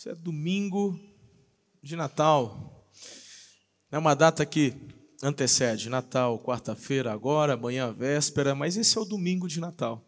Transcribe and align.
Isso 0.00 0.08
é 0.08 0.14
domingo 0.14 0.98
de 1.82 1.94
Natal. 1.94 2.90
É 3.92 3.98
uma 3.98 4.14
data 4.14 4.46
que 4.46 4.74
antecede 5.22 5.90
Natal, 5.90 6.38
quarta-feira, 6.38 7.12
agora, 7.12 7.52
amanhã, 7.52 7.92
véspera, 7.92 8.54
mas 8.54 8.78
esse 8.78 8.96
é 8.96 9.00
o 9.02 9.04
domingo 9.04 9.46
de 9.46 9.60
Natal. 9.60 10.02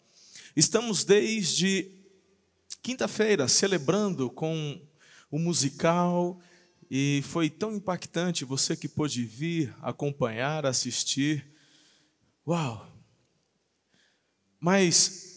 Estamos 0.56 1.04
desde 1.04 1.90
quinta-feira 2.82 3.46
celebrando 3.48 4.30
com 4.30 4.80
o 5.30 5.38
musical 5.38 6.40
e 6.90 7.20
foi 7.26 7.50
tão 7.50 7.74
impactante 7.74 8.46
você 8.46 8.74
que 8.74 8.88
pôde 8.88 9.26
vir, 9.26 9.74
acompanhar, 9.82 10.64
assistir. 10.64 11.52
Uau! 12.46 12.90
Mas 14.58 15.31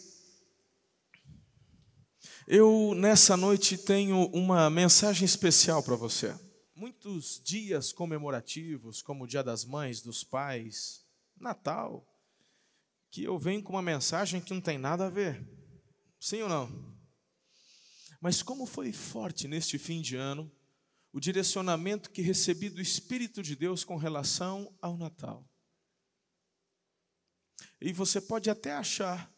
eu, 2.47 2.93
nessa 2.95 3.35
noite, 3.35 3.77
tenho 3.77 4.27
uma 4.27 4.69
mensagem 4.69 5.25
especial 5.25 5.81
para 5.81 5.95
você. 5.95 6.37
Muitos 6.75 7.41
dias 7.43 7.91
comemorativos, 7.91 9.01
como 9.01 9.23
o 9.23 9.27
Dia 9.27 9.41
das 9.41 9.65
Mães, 9.65 10.01
dos 10.01 10.23
Pais, 10.23 11.05
Natal, 11.35 12.07
que 13.09 13.23
eu 13.23 13.39
venho 13.39 13.63
com 13.63 13.73
uma 13.73 13.81
mensagem 13.81 14.41
que 14.41 14.53
não 14.53 14.61
tem 14.61 14.77
nada 14.77 15.07
a 15.07 15.09
ver. 15.09 15.43
Sim 16.19 16.43
ou 16.43 16.49
não? 16.49 16.95
Mas 18.21 18.43
como 18.43 18.65
foi 18.65 18.91
forte 18.91 19.47
neste 19.47 19.77
fim 19.77 20.01
de 20.01 20.15
ano 20.15 20.51
o 21.11 21.19
direcionamento 21.19 22.11
que 22.11 22.21
recebi 22.21 22.69
do 22.69 22.81
Espírito 22.81 23.41
de 23.41 23.55
Deus 23.55 23.85
com 23.85 23.95
relação 23.95 24.75
ao 24.81 24.97
Natal. 24.97 25.49
E 27.79 27.93
você 27.93 28.19
pode 28.19 28.49
até 28.49 28.73
achar 28.73 29.33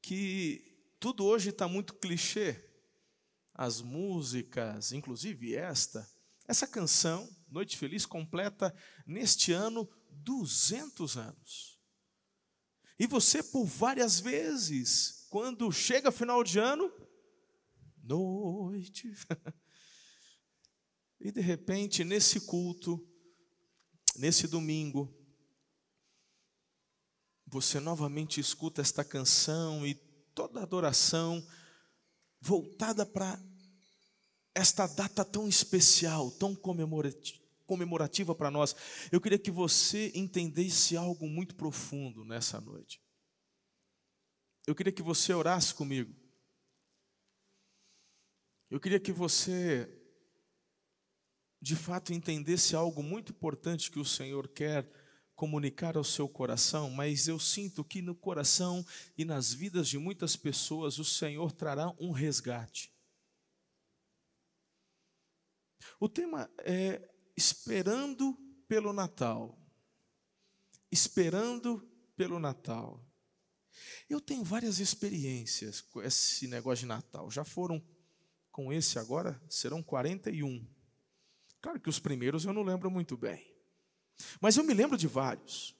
que 0.00 0.71
tudo 1.02 1.24
hoje 1.24 1.50
está 1.50 1.66
muito 1.66 1.94
clichê. 1.94 2.64
As 3.52 3.80
músicas, 3.80 4.92
inclusive 4.92 5.52
esta, 5.52 6.08
essa 6.46 6.64
canção, 6.64 7.28
Noite 7.48 7.76
Feliz, 7.76 8.06
completa 8.06 8.72
neste 9.04 9.52
ano 9.52 9.90
200 10.12 11.16
anos. 11.16 11.80
E 13.00 13.06
você, 13.08 13.42
por 13.42 13.66
várias 13.66 14.20
vezes, 14.20 15.26
quando 15.28 15.72
chega 15.72 16.12
final 16.12 16.44
de 16.44 16.60
ano, 16.60 16.88
noite. 18.00 19.12
e 21.20 21.32
de 21.32 21.40
repente, 21.40 22.04
nesse 22.04 22.42
culto, 22.42 23.04
nesse 24.16 24.46
domingo, 24.46 25.12
você 27.44 27.80
novamente 27.80 28.38
escuta 28.38 28.80
esta 28.80 29.04
canção 29.04 29.84
e 29.84 30.11
toda 30.34 30.62
adoração 30.62 31.46
voltada 32.40 33.06
para 33.06 33.40
esta 34.54 34.86
data 34.86 35.24
tão 35.24 35.48
especial, 35.48 36.30
tão 36.32 36.54
comemorativa 37.66 38.34
para 38.34 38.50
nós. 38.50 38.74
Eu 39.10 39.20
queria 39.20 39.38
que 39.38 39.50
você 39.50 40.12
entendesse 40.14 40.96
algo 40.96 41.26
muito 41.26 41.54
profundo 41.54 42.24
nessa 42.24 42.60
noite. 42.60 43.00
Eu 44.66 44.74
queria 44.74 44.92
que 44.92 45.02
você 45.02 45.32
orasse 45.32 45.74
comigo. 45.74 46.14
Eu 48.70 48.80
queria 48.80 49.00
que 49.00 49.12
você, 49.12 49.88
de 51.60 51.76
fato, 51.76 52.12
entendesse 52.12 52.74
algo 52.74 53.02
muito 53.02 53.32
importante 53.32 53.90
que 53.90 53.98
o 53.98 54.04
Senhor 54.04 54.48
quer 54.48 54.90
comunicar 55.34 55.96
ao 55.96 56.04
seu 56.04 56.28
coração, 56.28 56.90
mas 56.90 57.26
eu 57.28 57.38
sinto 57.38 57.84
que 57.84 58.00
no 58.00 58.14
coração 58.14 58.84
e 59.16 59.24
nas 59.24 59.52
vidas 59.52 59.88
de 59.88 59.98
muitas 59.98 60.36
pessoas 60.36 60.98
o 60.98 61.04
Senhor 61.04 61.52
trará 61.52 61.94
um 61.98 62.10
resgate. 62.10 62.92
O 65.98 66.08
tema 66.08 66.50
é 66.58 67.08
esperando 67.36 68.36
pelo 68.68 68.92
Natal. 68.92 69.58
Esperando 70.90 71.88
pelo 72.16 72.38
Natal. 72.38 73.04
Eu 74.08 74.20
tenho 74.20 74.44
várias 74.44 74.78
experiências 74.78 75.80
com 75.80 76.02
esse 76.02 76.46
negócio 76.46 76.80
de 76.80 76.86
Natal. 76.86 77.30
Já 77.30 77.44
foram 77.44 77.82
com 78.50 78.72
esse 78.72 78.98
agora, 78.98 79.40
serão 79.48 79.82
41. 79.82 80.66
Claro 81.60 81.80
que 81.80 81.88
os 81.88 81.98
primeiros 81.98 82.44
eu 82.44 82.52
não 82.52 82.62
lembro 82.62 82.90
muito 82.90 83.16
bem. 83.16 83.51
Mas 84.40 84.56
eu 84.56 84.64
me 84.64 84.74
lembro 84.74 84.96
de 84.96 85.06
vários. 85.06 85.74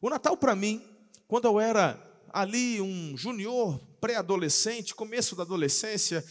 O 0.00 0.10
Natal 0.10 0.36
para 0.36 0.54
mim, 0.56 0.82
quando 1.28 1.46
eu 1.46 1.60
era 1.60 2.00
ali 2.32 2.80
um 2.80 3.16
junior, 3.16 3.78
pré-adolescente, 4.00 4.94
começo 4.94 5.36
da 5.36 5.42
adolescência, 5.42 6.24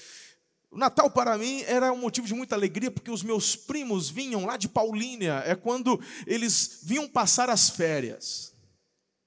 o 0.72 0.78
Natal 0.78 1.12
para 1.12 1.38
mim 1.38 1.62
era 1.64 1.92
um 1.92 1.98
motivo 1.98 2.26
de 2.26 2.34
muita 2.34 2.56
alegria, 2.56 2.90
porque 2.90 3.12
os 3.12 3.24
meus 3.24 3.56
primos 3.56 4.10
vinham 4.10 4.46
lá 4.46 4.58
de 4.58 4.70
Paulínia, 4.70 5.44
é 5.46 5.56
quando 5.56 6.00
eles 6.26 6.80
vinham 6.84 7.08
passar 7.08 7.50
as 7.50 7.70
férias. 7.70 8.52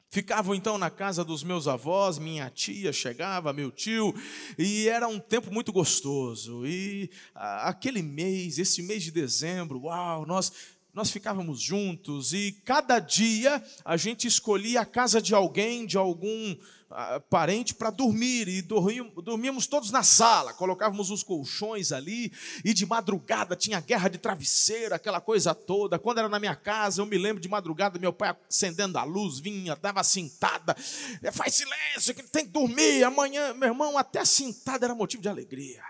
Ficavam 0.08 0.54
então 0.54 0.78
na 0.78 0.90
casa 0.90 1.24
dos 1.24 1.42
meus 1.42 1.66
avós, 1.66 2.18
minha 2.18 2.48
tia 2.48 2.92
chegava, 2.92 3.52
meu 3.52 3.70
tio, 3.70 4.14
e 4.56 4.88
era 4.88 5.08
um 5.08 5.18
tempo 5.18 5.52
muito 5.52 5.72
gostoso. 5.72 6.64
E 6.64 7.10
aquele 7.34 8.00
mês, 8.00 8.58
esse 8.58 8.80
mês 8.80 9.02
de 9.02 9.10
dezembro, 9.10 9.80
uau, 9.82 10.24
nós 10.24 10.52
nós 10.94 11.10
ficávamos 11.10 11.60
juntos 11.60 12.32
e 12.32 12.52
cada 12.64 13.00
dia 13.00 13.60
a 13.84 13.96
gente 13.96 14.28
escolhia 14.28 14.82
a 14.82 14.86
casa 14.86 15.20
de 15.20 15.34
alguém, 15.34 15.84
de 15.84 15.98
algum 15.98 16.52
uh, 16.52 17.20
parente 17.28 17.74
para 17.74 17.90
dormir 17.90 18.46
e 18.46 18.62
dormíamos 18.62 19.66
todos 19.66 19.90
na 19.90 20.04
sala, 20.04 20.54
colocávamos 20.54 21.10
os 21.10 21.24
colchões 21.24 21.90
ali 21.90 22.32
e 22.64 22.72
de 22.72 22.86
madrugada 22.86 23.56
tinha 23.56 23.80
guerra 23.80 24.08
de 24.08 24.18
travesseiro, 24.18 24.94
aquela 24.94 25.20
coisa 25.20 25.52
toda. 25.52 25.98
Quando 25.98 26.18
era 26.18 26.28
na 26.28 26.38
minha 26.38 26.54
casa, 26.54 27.02
eu 27.02 27.06
me 27.06 27.18
lembro 27.18 27.42
de 27.42 27.48
madrugada, 27.48 27.98
meu 27.98 28.12
pai 28.12 28.36
acendendo 28.48 28.96
a 28.96 29.02
luz, 29.02 29.40
vinha, 29.40 29.74
dava 29.74 30.04
cintada, 30.04 30.76
é, 31.20 31.32
faz 31.32 31.54
silêncio, 31.54 32.14
que 32.14 32.22
tem 32.22 32.44
que 32.46 32.52
dormir, 32.52 33.02
amanhã, 33.02 33.52
meu 33.52 33.70
irmão, 33.70 33.98
até 33.98 34.20
a 34.20 34.24
cintada 34.24 34.86
era 34.86 34.94
motivo 34.94 35.20
de 35.20 35.28
alegria. 35.28 35.82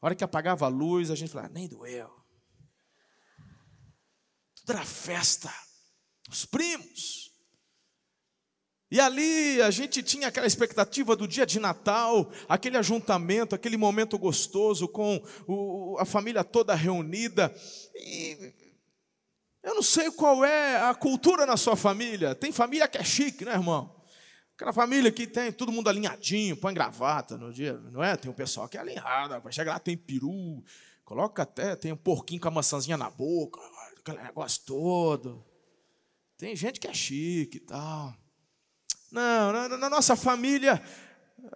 A 0.00 0.06
hora 0.06 0.16
que 0.16 0.24
apagava 0.24 0.64
a 0.64 0.68
luz, 0.68 1.12
a 1.12 1.14
gente 1.14 1.30
falava, 1.30 1.52
nem 1.54 1.68
doeu 1.68 2.21
tudo 4.64 4.76
era 4.76 4.84
festa. 4.84 5.52
Os 6.30 6.44
primos. 6.44 7.30
E 8.90 9.00
ali 9.00 9.60
a 9.62 9.70
gente 9.70 10.02
tinha 10.02 10.28
aquela 10.28 10.46
expectativa 10.46 11.16
do 11.16 11.26
dia 11.26 11.46
de 11.46 11.58
Natal, 11.58 12.30
aquele 12.48 12.76
ajuntamento, 12.76 13.54
aquele 13.54 13.76
momento 13.76 14.18
gostoso 14.18 14.86
com 14.86 15.22
o, 15.46 15.96
a 15.98 16.04
família 16.04 16.44
toda 16.44 16.74
reunida. 16.74 17.54
E 17.94 18.52
eu 19.62 19.74
não 19.74 19.82
sei 19.82 20.10
qual 20.10 20.44
é 20.44 20.76
a 20.76 20.94
cultura 20.94 21.46
na 21.46 21.56
sua 21.56 21.74
família. 21.74 22.34
Tem 22.34 22.52
família 22.52 22.86
que 22.86 22.98
é 22.98 23.04
chique, 23.04 23.44
né, 23.44 23.52
irmão? 23.52 23.98
Aquela 24.54 24.74
família 24.74 25.10
que 25.10 25.26
tem 25.26 25.50
todo 25.50 25.72
mundo 25.72 25.88
alinhadinho, 25.88 26.56
põe 26.56 26.74
gravata 26.74 27.38
no 27.38 27.52
dia, 27.52 27.72
não 27.90 28.04
é? 28.04 28.14
Tem 28.16 28.30
um 28.30 28.34
pessoal 28.34 28.68
que 28.68 28.76
é 28.76 28.80
alinhado, 28.80 29.42
chega 29.50 29.72
lá, 29.72 29.78
tem 29.78 29.96
peru, 29.96 30.62
coloca 31.02 31.42
até, 31.42 31.74
tem 31.74 31.92
um 31.92 31.96
porquinho 31.96 32.40
com 32.40 32.48
a 32.48 32.50
maçãzinha 32.50 32.98
na 32.98 33.08
boca, 33.08 33.58
aquele 34.02 34.22
negócio 34.22 34.62
todo. 34.64 35.44
Tem 36.36 36.54
gente 36.56 36.80
que 36.80 36.88
é 36.88 36.94
chique 36.94 37.58
e 37.58 37.60
tal. 37.60 38.14
Não, 39.10 39.52
na, 39.52 39.68
na 39.68 39.90
nossa 39.90 40.16
família, 40.16 40.82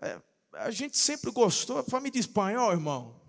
é, 0.01 0.21
a 0.53 0.71
gente 0.71 0.97
sempre 0.97 1.31
gostou, 1.31 1.83
família 1.85 2.21
espanhol, 2.21 2.73
irmão. 2.73 3.21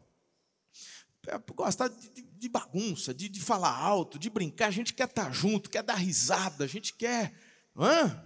É, 1.28 1.38
gostar 1.54 1.88
de, 1.88 2.22
de 2.22 2.50
bagunça, 2.50 3.14
de, 3.14 3.28
de, 3.28 3.42
falar 3.42 3.76
alto, 3.76 4.20
de 4.20 4.30
brincar. 4.30 4.68
A 4.68 4.72
gente 4.72 4.94
quer 4.94 5.08
estar 5.08 5.32
junto, 5.32 5.70
quer 5.70 5.82
dar 5.82 5.96
risada, 5.96 6.64
a 6.64 6.68
gente 6.68 6.94
quer. 6.94 7.34
Hã? 7.76 8.24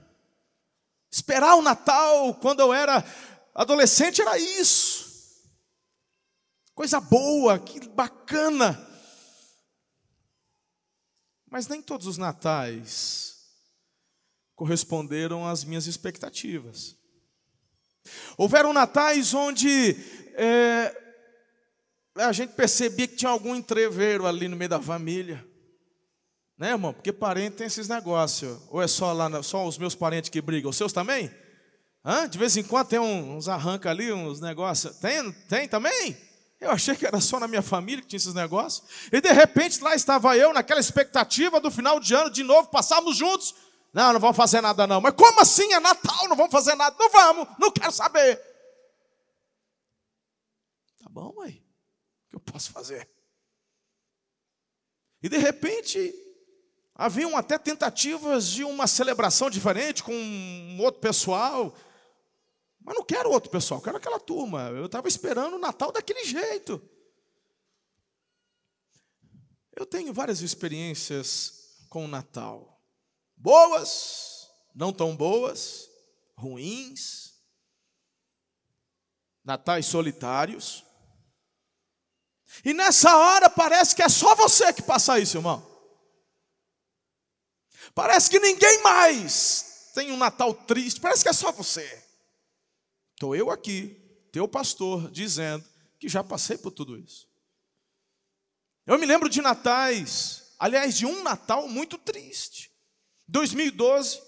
Esperar 1.09 1.55
o 1.55 1.61
Natal, 1.61 2.33
quando 2.35 2.59
eu 2.59 2.73
era 2.73 3.03
adolescente, 3.53 4.21
era 4.21 4.37
isso. 4.37 5.09
Coisa 6.73 6.99
boa, 6.99 7.59
que 7.59 7.87
bacana. 7.89 8.90
Mas 11.51 11.67
nem 11.67 11.81
todos 11.81 12.07
os 12.07 12.17
natais 12.17 13.35
corresponderam 14.55 15.45
às 15.45 15.65
minhas 15.65 15.85
expectativas. 15.85 16.95
Houveram 18.37 18.71
natais 18.71 19.33
onde 19.33 19.97
é, 20.35 20.95
a 22.15 22.31
gente 22.31 22.53
percebia 22.53 23.05
que 23.05 23.17
tinha 23.17 23.29
algum 23.29 23.53
entreveiro 23.53 24.25
ali 24.25 24.47
no 24.47 24.55
meio 24.55 24.69
da 24.69 24.81
família. 24.81 25.45
Né, 26.57 26.69
irmão? 26.69 26.93
Porque 26.93 27.11
parente 27.11 27.57
tem 27.57 27.67
esses 27.67 27.89
negócios. 27.89 28.57
Ou 28.69 28.81
é 28.81 28.87
só 28.87 29.11
lá, 29.11 29.43
só 29.43 29.67
os 29.67 29.77
meus 29.77 29.93
parentes 29.93 30.29
que 30.29 30.41
brigam? 30.41 30.69
Os 30.69 30.77
seus 30.77 30.93
também? 30.93 31.29
Hã? 32.05 32.29
De 32.29 32.37
vez 32.37 32.55
em 32.55 32.63
quando 32.63 32.87
tem 32.87 32.99
uns 32.99 33.49
arranca 33.49 33.89
ali, 33.89 34.13
uns 34.13 34.39
negócios. 34.39 34.95
Tem, 34.99 35.31
tem 35.49 35.67
também? 35.67 36.15
Eu 36.61 36.69
achei 36.69 36.95
que 36.95 37.07
era 37.07 37.19
só 37.19 37.39
na 37.39 37.47
minha 37.47 37.63
família 37.63 38.03
que 38.03 38.07
tinha 38.07 38.17
esses 38.17 38.35
negócios. 38.35 38.87
E 39.11 39.19
de 39.19 39.31
repente 39.31 39.81
lá 39.81 39.95
estava 39.95 40.37
eu, 40.37 40.53
naquela 40.53 40.79
expectativa 40.79 41.59
do 41.59 41.71
final 41.71 41.99
de 41.99 42.13
ano, 42.13 42.29
de 42.29 42.43
novo, 42.43 42.69
passarmos 42.69 43.17
juntos. 43.17 43.55
Não, 43.91 44.13
não 44.13 44.19
vamos 44.19 44.37
fazer 44.37 44.61
nada 44.61 44.85
não. 44.85 45.01
Mas 45.01 45.15
como 45.15 45.41
assim? 45.41 45.73
É 45.73 45.79
Natal, 45.79 46.29
não 46.29 46.35
vamos 46.35 46.51
fazer 46.51 46.75
nada. 46.75 46.95
Não 46.99 47.09
vamos, 47.09 47.47
não 47.57 47.71
quero 47.71 47.91
saber. 47.91 48.37
Tá 50.99 51.09
bom, 51.09 51.33
mãe. 51.35 51.65
O 52.27 52.29
que 52.29 52.35
eu 52.35 52.39
posso 52.39 52.71
fazer? 52.71 53.09
E 55.23 55.27
de 55.27 55.37
repente, 55.37 56.13
haviam 56.93 57.35
até 57.35 57.57
tentativas 57.57 58.47
de 58.47 58.63
uma 58.63 58.85
celebração 58.85 59.49
diferente 59.49 60.03
com 60.03 60.13
um 60.13 60.79
outro 60.79 61.01
pessoal. 61.01 61.75
Mas 62.83 62.95
não 62.95 63.03
quero 63.03 63.29
outro 63.29 63.49
pessoal, 63.49 63.81
quero 63.81 63.97
aquela 63.97 64.19
turma. 64.19 64.69
Eu 64.69 64.85
estava 64.85 65.07
esperando 65.07 65.55
o 65.55 65.59
Natal 65.59 65.91
daquele 65.91 66.23
jeito. 66.23 66.81
Eu 69.75 69.85
tenho 69.85 70.13
várias 70.13 70.41
experiências 70.41 71.85
com 71.89 72.05
o 72.05 72.07
Natal. 72.07 72.81
Boas, 73.35 74.49
não 74.75 74.91
tão 74.91 75.15
boas, 75.15 75.89
ruins. 76.35 77.31
Natais 79.43 79.85
solitários. 79.85 80.83
E 82.65 82.73
nessa 82.73 83.17
hora 83.17 83.49
parece 83.49 83.95
que 83.95 84.03
é 84.03 84.09
só 84.09 84.35
você 84.35 84.73
que 84.73 84.81
passa 84.81 85.19
isso, 85.19 85.37
irmão. 85.37 85.67
Parece 87.95 88.29
que 88.29 88.39
ninguém 88.39 88.81
mais 88.81 89.91
tem 89.93 90.11
um 90.11 90.17
Natal 90.17 90.53
triste, 90.53 90.99
parece 90.99 91.23
que 91.23 91.29
é 91.29 91.33
só 91.33 91.51
você. 91.51 92.10
Estou 93.21 93.35
eu 93.35 93.51
aqui, 93.51 94.01
teu 94.31 94.47
pastor, 94.47 95.11
dizendo 95.11 95.63
que 95.99 96.09
já 96.09 96.23
passei 96.23 96.57
por 96.57 96.71
tudo 96.71 96.97
isso. 96.97 97.27
Eu 98.83 98.97
me 98.97 99.05
lembro 99.05 99.29
de 99.29 99.43
natais, 99.43 100.55
aliás, 100.57 100.97
de 100.97 101.05
um 101.05 101.21
Natal 101.21 101.67
muito 101.67 101.99
triste. 101.99 102.71
2012, 103.27 104.19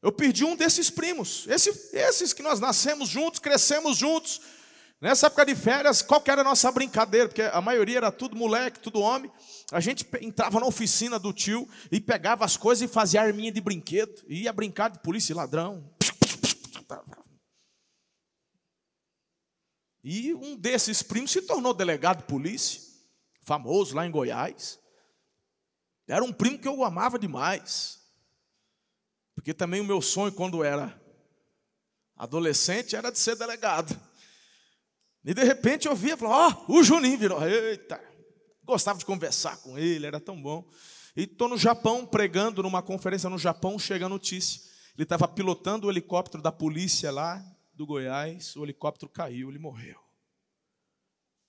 eu 0.00 0.10
perdi 0.10 0.46
um 0.46 0.56
desses 0.56 0.88
primos, 0.88 1.46
esse, 1.46 1.68
esses 1.94 2.32
que 2.32 2.42
nós 2.42 2.58
nascemos 2.58 3.06
juntos, 3.06 3.38
crescemos 3.38 3.98
juntos. 3.98 4.40
Nessa 4.98 5.26
época 5.26 5.44
de 5.44 5.54
férias, 5.54 6.00
qual 6.00 6.22
era 6.24 6.40
a 6.40 6.44
nossa 6.44 6.72
brincadeira? 6.72 7.28
Porque 7.28 7.42
a 7.42 7.60
maioria 7.60 7.98
era 7.98 8.10
tudo 8.10 8.34
moleque, 8.34 8.80
tudo 8.80 9.00
homem. 9.00 9.30
A 9.70 9.78
gente 9.78 10.08
entrava 10.22 10.58
na 10.58 10.64
oficina 10.64 11.18
do 11.18 11.34
tio 11.34 11.68
e 11.92 12.00
pegava 12.00 12.46
as 12.46 12.56
coisas 12.56 12.88
e 12.88 12.90
fazia 12.90 13.20
arminha 13.20 13.52
de 13.52 13.60
brinquedo. 13.60 14.24
E 14.26 14.44
ia 14.44 14.52
brincar 14.54 14.88
de 14.88 15.00
polícia 15.00 15.34
e 15.34 15.36
ladrão. 15.36 15.84
E 20.02 20.32
um 20.34 20.56
desses 20.56 21.02
primos 21.02 21.30
se 21.30 21.42
tornou 21.42 21.74
delegado 21.74 22.18
de 22.18 22.24
polícia 22.24 22.80
famoso 23.42 23.94
lá 23.94 24.06
em 24.06 24.10
Goiás. 24.10 24.78
Era 26.06 26.24
um 26.24 26.32
primo 26.32 26.58
que 26.58 26.68
eu 26.68 26.82
amava 26.84 27.18
demais. 27.18 28.00
Porque 29.34 29.54
também 29.54 29.80
o 29.80 29.84
meu 29.84 30.00
sonho, 30.02 30.32
quando 30.32 30.64
era 30.64 31.00
adolescente, 32.16 32.96
era 32.96 33.10
de 33.10 33.18
ser 33.18 33.36
delegado. 33.36 33.98
E 35.24 35.34
de 35.34 35.44
repente 35.44 35.86
eu 35.86 35.94
via 35.94 36.16
falava, 36.16 36.56
ó, 36.56 36.64
oh, 36.68 36.78
o 36.78 36.82
Juninho 36.82 37.18
virou. 37.18 37.46
Eita! 37.46 38.00
Gostava 38.64 38.98
de 38.98 39.04
conversar 39.04 39.56
com 39.58 39.78
ele, 39.78 40.06
era 40.06 40.20
tão 40.20 40.40
bom. 40.40 40.68
E 41.16 41.24
estou 41.24 41.48
no 41.48 41.58
Japão 41.58 42.06
pregando 42.06 42.62
numa 42.62 42.82
conferência 42.82 43.28
no 43.28 43.38
Japão, 43.38 43.78
chega 43.78 44.06
a 44.06 44.08
notícia. 44.08 44.60
Ele 44.94 45.02
estava 45.02 45.26
pilotando 45.26 45.86
o 45.86 45.90
helicóptero 45.90 46.42
da 46.42 46.52
polícia 46.52 47.10
lá 47.10 47.44
do 47.80 47.86
Goiás, 47.86 48.54
o 48.56 48.62
helicóptero 48.62 49.10
caiu, 49.10 49.48
ele 49.48 49.58
morreu. 49.58 49.98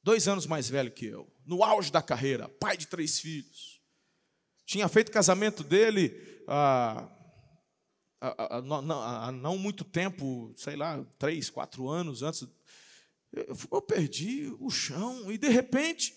Dois 0.01 0.29
anos 0.29 0.45
mais 0.45 0.69
velho 0.69 0.89
que 0.89 1.05
eu, 1.05 1.29
no 1.45 1.61
auge 1.61 1.91
da 1.91 2.01
carreira, 2.01 2.47
pai 2.47 2.77
de 2.77 2.87
três 2.87 3.19
filhos. 3.19 3.81
Tinha 4.65 4.87
feito 4.87 5.09
o 5.09 5.11
casamento 5.11 5.61
dele 5.61 6.41
há, 6.47 7.05
há, 8.21 8.43
há, 8.43 9.27
há, 9.27 9.31
não 9.33 9.57
muito 9.57 9.83
tempo, 9.83 10.53
sei 10.55 10.77
lá, 10.77 11.05
três, 11.19 11.49
quatro 11.49 11.89
anos 11.89 12.23
antes. 12.23 12.47
Eu, 13.33 13.57
eu 13.69 13.81
perdi 13.81 14.55
o 14.57 14.69
chão 14.69 15.29
e 15.29 15.37
de 15.37 15.49
repente, 15.49 16.15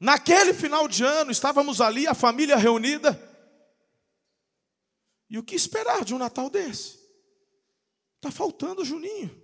naquele 0.00 0.54
final 0.54 0.88
de 0.88 1.04
ano, 1.04 1.30
estávamos 1.30 1.82
ali, 1.82 2.06
a 2.06 2.14
família 2.14 2.56
reunida. 2.56 3.12
E 5.28 5.36
o 5.36 5.42
que 5.42 5.54
esperar 5.54 6.02
de 6.02 6.14
um 6.14 6.18
Natal 6.18 6.48
desse? 6.48 7.03
Está 8.24 8.30
faltando 8.30 8.80
o 8.80 8.84
Juninho. 8.86 9.38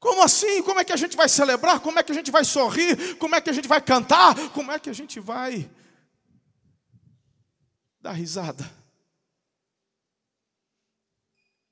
Como 0.00 0.20
assim? 0.20 0.60
Como 0.64 0.80
é 0.80 0.84
que 0.84 0.92
a 0.92 0.96
gente 0.96 1.16
vai 1.16 1.28
celebrar? 1.28 1.78
Como 1.78 2.00
é 2.00 2.02
que 2.02 2.10
a 2.10 2.14
gente 2.16 2.32
vai 2.32 2.44
sorrir? 2.44 3.16
Como 3.16 3.36
é 3.36 3.40
que 3.40 3.48
a 3.48 3.52
gente 3.52 3.68
vai 3.68 3.80
cantar? 3.80 4.34
Como 4.50 4.72
é 4.72 4.80
que 4.80 4.90
a 4.90 4.92
gente 4.92 5.20
vai 5.20 5.70
dar 8.00 8.10
risada? 8.10 8.68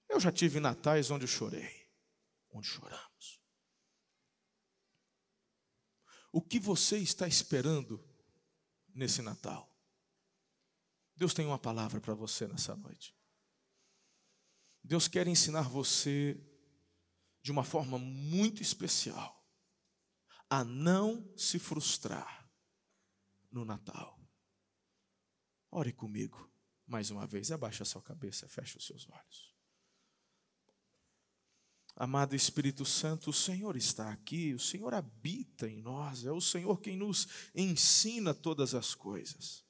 Eu 0.09 0.21
já 0.21 0.31
tive 0.31 0.61
natais 0.61 1.11
onde 1.11 1.27
chorei, 1.27 1.89
onde 2.53 2.69
choramos. 2.69 3.41
O 6.31 6.41
que 6.41 6.61
você 6.61 6.99
está 6.99 7.27
esperando 7.27 8.01
nesse 8.95 9.21
Natal? 9.21 9.69
Deus 11.17 11.35
tem 11.35 11.45
uma 11.45 11.59
palavra 11.59 12.01
para 12.01 12.15
você 12.15 12.47
nessa 12.47 12.77
noite. 12.77 13.19
Deus 14.83 15.09
quer 15.09 15.27
ensinar 15.27 15.69
você 15.69 16.41
de 17.43 17.51
uma 17.51 17.65
forma 17.65 17.99
muito 17.99 18.63
especial 18.63 19.41
a 20.49 20.65
não 20.65 21.33
se 21.37 21.59
frustrar 21.59 22.51
no 23.51 23.65
Natal. 23.65 24.21
Ore 25.71 25.93
comigo 25.93 26.51
mais 26.91 27.09
uma 27.11 27.25
vez, 27.25 27.53
abaixa 27.53 27.85
a 27.85 27.87
sua 27.87 28.03
cabeça, 28.03 28.49
feche 28.49 28.77
os 28.77 28.85
seus 28.85 29.09
olhos. 29.09 29.55
Amado 31.95 32.35
Espírito 32.35 32.85
Santo, 32.85 33.31
o 33.31 33.33
Senhor 33.33 33.77
está 33.77 34.11
aqui, 34.11 34.53
o 34.55 34.59
Senhor 34.59 34.93
habita 34.93 35.69
em 35.69 35.81
nós, 35.81 36.25
é 36.25 36.33
o 36.33 36.41
Senhor 36.41 36.81
quem 36.81 36.97
nos 36.97 37.29
ensina 37.55 38.35
todas 38.35 38.75
as 38.75 38.95
coisas. 38.95 39.65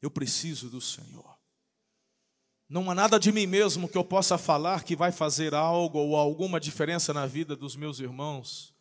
Eu 0.00 0.10
preciso 0.10 0.68
do 0.68 0.80
Senhor. 0.80 1.36
Não 2.68 2.90
há 2.90 2.94
nada 2.94 3.18
de 3.18 3.30
mim 3.30 3.46
mesmo 3.46 3.88
que 3.88 3.96
eu 3.96 4.04
possa 4.04 4.36
falar 4.36 4.82
que 4.82 4.96
vai 4.96 5.12
fazer 5.12 5.54
algo 5.54 5.98
ou 5.98 6.16
alguma 6.16 6.58
diferença 6.58 7.14
na 7.14 7.24
vida 7.24 7.54
dos 7.54 7.76
meus 7.76 8.00
irmãos. 8.00 8.74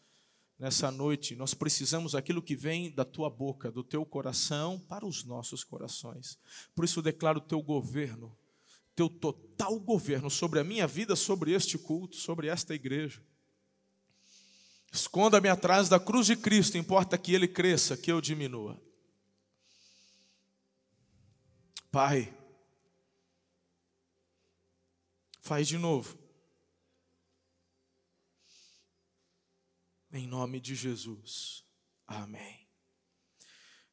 Nessa 0.57 0.89
noite, 0.89 1.35
nós 1.35 1.53
precisamos 1.53 2.15
aquilo 2.15 2.41
que 2.41 2.55
vem 2.55 2.89
da 2.89 3.05
tua 3.05 3.29
boca, 3.29 3.69
do 3.69 3.83
teu 3.83 4.05
coração, 4.05 4.79
para 4.79 5.05
os 5.05 5.23
nossos 5.23 5.63
corações. 5.63 6.39
Por 6.73 6.85
isso, 6.85 7.01
declaro 7.01 7.39
o 7.39 7.41
teu 7.41 7.61
governo, 7.61 8.35
teu 8.95 9.09
total 9.09 9.77
governo 9.79 10.31
sobre 10.31 10.59
a 10.59 10.63
minha 10.63 10.87
vida, 10.87 11.15
sobre 11.15 11.51
este 11.51 11.77
culto, 11.77 12.15
sobre 12.15 12.47
esta 12.47 12.73
igreja. 12.73 13.21
Esconda-me 14.91 15.49
atrás 15.49 15.89
da 15.89 15.99
cruz 15.99 16.25
de 16.25 16.37
Cristo, 16.37 16.77
importa 16.77 17.17
que 17.17 17.35
ele 17.35 17.49
cresça, 17.49 17.97
que 17.97 18.11
eu 18.11 18.21
diminua. 18.21 18.81
Pai, 21.95 22.29
Faz 25.39 25.65
de 25.65 25.77
novo. 25.77 26.19
Em 30.11 30.27
nome 30.27 30.59
de 30.59 30.75
Jesus. 30.75 31.63
Amém. 32.05 32.67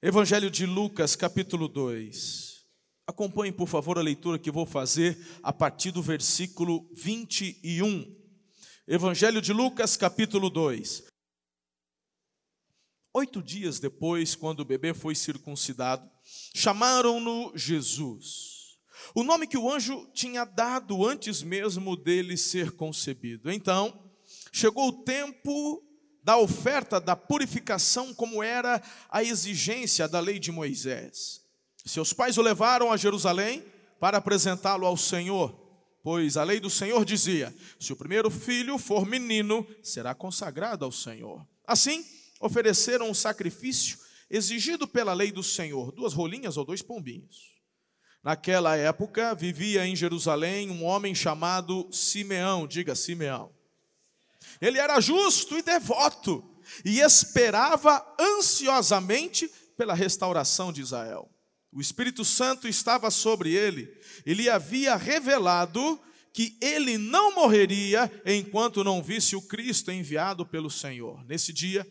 Evangelho 0.03 0.51
de 0.51 0.67
Lucas, 0.67 1.15
capítulo 1.15 1.69
2. 1.69 2.67
Acompanhe, 3.07 3.53
por 3.53 3.69
favor, 3.69 3.97
a 3.97 4.03
leitura 4.03 4.37
que 4.37 4.51
vou 4.51 4.67
fazer 4.67 5.17
a 5.41 5.53
partir 5.53 5.93
do 5.93 6.03
versículo 6.03 6.91
21. 6.97 8.21
Evangelho 8.89 9.41
de 9.41 9.53
Lucas, 9.53 9.97
capítulo 9.97 10.51
2. 10.51 11.05
Oito 13.15 13.41
dias 13.41 13.79
depois, 13.79 14.35
quando 14.35 14.59
o 14.59 14.65
bebê 14.65 14.93
foi 14.93 15.15
circuncidado, 15.15 16.12
chamaram-no 16.55 17.53
Jesus 17.57 18.53
o 19.15 19.23
nome 19.23 19.47
que 19.47 19.59
o 19.59 19.71
anjo 19.71 20.09
tinha 20.15 20.45
dado 20.45 21.07
antes 21.07 21.43
mesmo 21.43 21.97
dele 21.97 22.37
ser 22.37 22.73
concebido. 22.73 23.51
Então, 23.51 24.11
chegou 24.51 24.89
o 24.89 25.03
tempo 25.05 25.83
da 26.25 26.39
oferta 26.39 27.01
da 27.01 27.15
purificação, 27.15 28.15
como 28.15 28.43
era 28.43 28.81
a 29.11 29.23
exigência 29.23 30.09
da 30.09 30.21
lei 30.21 30.39
de 30.39 30.51
Moisés. 30.51 31.43
Seus 31.85 32.13
pais 32.13 32.39
o 32.39 32.43
levaram 32.43 32.93
a 32.93 32.97
Jerusalém 32.97 33.65
para 34.01 34.19
apresentá-lo 34.19 34.87
ao 34.87 34.97
Senhor, 34.97 35.53
pois 36.03 36.37
a 36.37 36.45
lei 36.45 36.61
do 36.61 36.71
Senhor 36.71 37.05
dizia: 37.05 37.55
se 37.79 37.93
o 37.93 37.97
primeiro 37.97 38.31
filho 38.31 38.79
for 38.79 39.05
menino, 39.05 39.67
será 39.83 40.15
consagrado 40.15 40.85
ao 40.85 40.93
Senhor. 40.93 41.45
Assim, 41.67 42.05
ofereceram 42.41 43.11
um 43.11 43.15
sacrifício 43.15 43.99
exigido 44.33 44.89
pela 44.89 45.13
lei 45.13 45.31
do 45.31 45.43
Senhor, 45.43 45.93
duas 45.93 46.15
rolinhas 46.15 46.57
ou 46.57 46.65
dois 46.65 46.81
pombinhos. 46.81 47.53
Naquela 48.25 48.77
época 48.77 49.35
vivia 49.35 49.87
em 49.87 49.95
Jerusalém 49.95 50.71
um 50.71 50.85
homem 50.85 51.15
chamado 51.15 51.87
Simeão, 51.93 52.67
diga 52.67 52.95
Simeão. 52.95 53.53
Ele 54.61 54.79
era 54.79 54.99
justo 55.01 55.59
e 55.59 55.63
devoto 55.63 56.43
e 56.85 57.01
esperava 57.01 58.05
ansiosamente 58.19 59.51
pela 59.77 59.93
restauração 59.93 60.73
de 60.73 60.81
Israel. 60.81 61.29
O 61.71 61.81
Espírito 61.81 62.25
Santo 62.25 62.67
estava 62.67 63.11
sobre 63.11 63.53
ele 63.53 63.93
e 64.25 64.33
lhe 64.33 64.49
havia 64.49 64.97
revelado 64.97 66.01
que 66.33 66.57
ele 66.61 66.97
não 66.97 67.35
morreria 67.35 68.11
enquanto 68.25 68.83
não 68.83 69.03
visse 69.03 69.37
o 69.37 69.43
Cristo 69.43 69.91
enviado 69.91 70.47
pelo 70.47 70.71
Senhor. 70.71 71.23
Nesse 71.27 71.53
dia, 71.53 71.87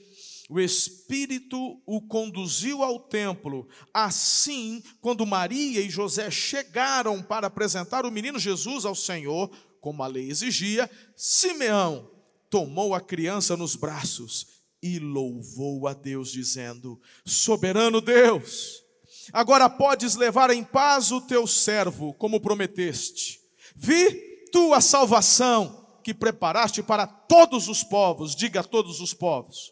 o 0.51 0.59
Espírito 0.59 1.81
o 1.85 2.01
conduziu 2.01 2.83
ao 2.83 2.99
templo. 2.99 3.69
Assim, 3.93 4.83
quando 4.99 5.25
Maria 5.25 5.79
e 5.79 5.89
José 5.89 6.29
chegaram 6.29 7.23
para 7.23 7.47
apresentar 7.47 8.05
o 8.05 8.11
menino 8.11 8.37
Jesus 8.37 8.83
ao 8.83 8.93
Senhor, 8.93 9.49
como 9.79 10.03
a 10.03 10.07
lei 10.07 10.29
exigia, 10.29 10.91
Simeão 11.15 12.11
tomou 12.49 12.93
a 12.93 12.99
criança 12.99 13.55
nos 13.55 13.77
braços 13.77 14.45
e 14.83 14.99
louvou 14.99 15.87
a 15.87 15.93
Deus, 15.93 16.29
dizendo: 16.33 16.99
Soberano 17.25 18.01
Deus, 18.01 18.83
agora 19.31 19.69
podes 19.69 20.15
levar 20.15 20.49
em 20.49 20.65
paz 20.65 21.13
o 21.13 21.21
teu 21.21 21.47
servo, 21.47 22.13
como 22.15 22.41
prometeste. 22.41 23.39
Vi 23.73 24.47
tua 24.51 24.81
salvação 24.81 25.87
que 26.03 26.13
preparaste 26.13 26.83
para 26.83 27.07
todos 27.07 27.69
os 27.69 27.85
povos, 27.85 28.35
diga 28.35 28.59
a 28.59 28.63
todos 28.65 28.99
os 28.99 29.13
povos 29.13 29.71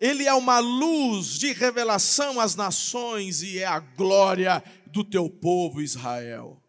ele 0.00 0.26
é 0.26 0.32
uma 0.32 0.58
luz 0.60 1.38
de 1.38 1.52
revelação 1.52 2.40
às 2.40 2.56
nações 2.56 3.42
e 3.42 3.58
é 3.58 3.66
a 3.66 3.78
glória 3.78 4.64
do 4.86 5.04
teu 5.04 5.28
povo 5.28 5.82
Israel. 5.82 6.60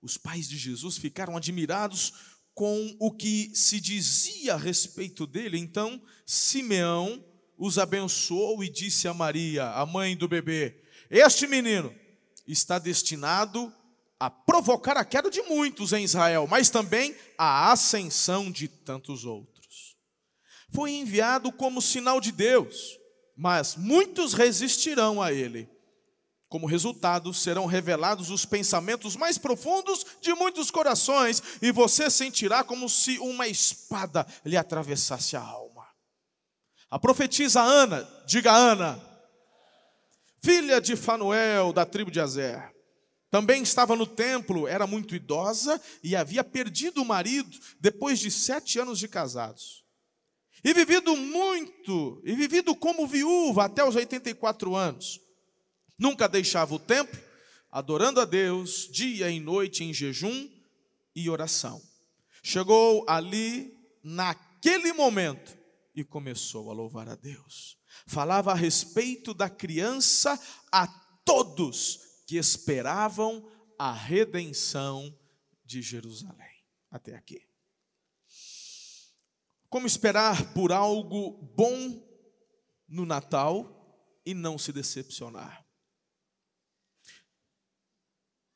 Os 0.00 0.16
pais 0.16 0.48
de 0.48 0.56
Jesus 0.56 0.96
ficaram 0.96 1.36
admirados 1.36 2.12
com 2.54 2.96
o 3.00 3.10
que 3.10 3.50
se 3.52 3.80
dizia 3.80 4.54
a 4.54 4.58
respeito 4.58 5.26
dele. 5.26 5.58
Então, 5.58 6.00
Simeão 6.24 7.24
os 7.58 7.78
abençoou 7.78 8.62
e 8.62 8.68
disse 8.68 9.08
a 9.08 9.14
Maria, 9.14 9.70
a 9.70 9.84
mãe 9.84 10.16
do 10.16 10.28
bebê: 10.28 10.80
Este 11.10 11.48
menino 11.48 11.92
está 12.46 12.78
destinado 12.78 13.72
a 14.20 14.30
provocar 14.30 14.96
a 14.96 15.04
queda 15.04 15.28
de 15.28 15.42
muitos 15.42 15.92
em 15.92 16.04
Israel, 16.04 16.46
mas 16.46 16.70
também 16.70 17.16
a 17.36 17.72
ascensão 17.72 18.52
de 18.52 18.68
tantos 18.68 19.24
outros 19.24 19.51
foi 20.72 20.92
enviado 20.92 21.52
como 21.52 21.82
sinal 21.82 22.20
de 22.20 22.32
Deus, 22.32 22.98
mas 23.36 23.76
muitos 23.76 24.32
resistirão 24.32 25.20
a 25.20 25.32
ele. 25.32 25.68
Como 26.48 26.66
resultado, 26.66 27.32
serão 27.32 27.64
revelados 27.64 28.30
os 28.30 28.44
pensamentos 28.44 29.16
mais 29.16 29.38
profundos 29.38 30.04
de 30.20 30.34
muitos 30.34 30.70
corações, 30.70 31.42
e 31.62 31.72
você 31.72 32.10
sentirá 32.10 32.62
como 32.62 32.88
se 32.88 33.18
uma 33.18 33.48
espada 33.48 34.26
lhe 34.44 34.56
atravessasse 34.56 35.36
a 35.36 35.40
alma. 35.40 35.86
A 36.90 36.98
profetisa 36.98 37.62
Ana, 37.62 38.06
diga 38.26 38.52
Ana, 38.52 39.00
filha 40.44 40.80
de 40.80 40.94
Fanuel, 40.94 41.72
da 41.72 41.86
tribo 41.86 42.10
de 42.10 42.20
Azer, 42.20 42.70
também 43.30 43.62
estava 43.62 43.96
no 43.96 44.06
templo, 44.06 44.68
era 44.68 44.86
muito 44.86 45.16
idosa 45.16 45.80
e 46.04 46.14
havia 46.14 46.44
perdido 46.44 47.00
o 47.00 47.04
marido 47.04 47.58
depois 47.80 48.18
de 48.18 48.30
sete 48.30 48.78
anos 48.78 48.98
de 48.98 49.08
casados. 49.08 49.81
E 50.64 50.72
vivido 50.72 51.16
muito, 51.16 52.20
e 52.24 52.34
vivido 52.34 52.74
como 52.76 53.06
viúva 53.06 53.64
até 53.64 53.84
os 53.84 53.96
84 53.96 54.76
anos. 54.76 55.20
Nunca 55.98 56.28
deixava 56.28 56.74
o 56.74 56.78
templo, 56.78 57.20
adorando 57.70 58.20
a 58.20 58.24
Deus 58.24 58.88
dia 58.90 59.28
e 59.30 59.40
noite 59.40 59.82
em 59.82 59.92
jejum 59.92 60.48
e 61.14 61.28
oração. 61.28 61.82
Chegou 62.42 63.04
ali, 63.08 63.76
naquele 64.02 64.92
momento, 64.92 65.56
e 65.94 66.04
começou 66.04 66.70
a 66.70 66.74
louvar 66.74 67.08
a 67.08 67.14
Deus. 67.14 67.76
Falava 68.06 68.52
a 68.52 68.56
respeito 68.56 69.34
da 69.34 69.48
criança 69.48 70.40
a 70.70 70.86
todos 71.24 72.00
que 72.26 72.36
esperavam 72.36 73.48
a 73.78 73.92
redenção 73.92 75.12
de 75.64 75.82
Jerusalém. 75.82 76.62
Até 76.90 77.14
aqui. 77.14 77.51
Como 79.72 79.86
esperar 79.86 80.52
por 80.52 80.70
algo 80.70 81.32
bom 81.56 82.06
no 82.86 83.06
Natal 83.06 84.20
e 84.22 84.34
não 84.34 84.58
se 84.58 84.70
decepcionar? 84.70 85.66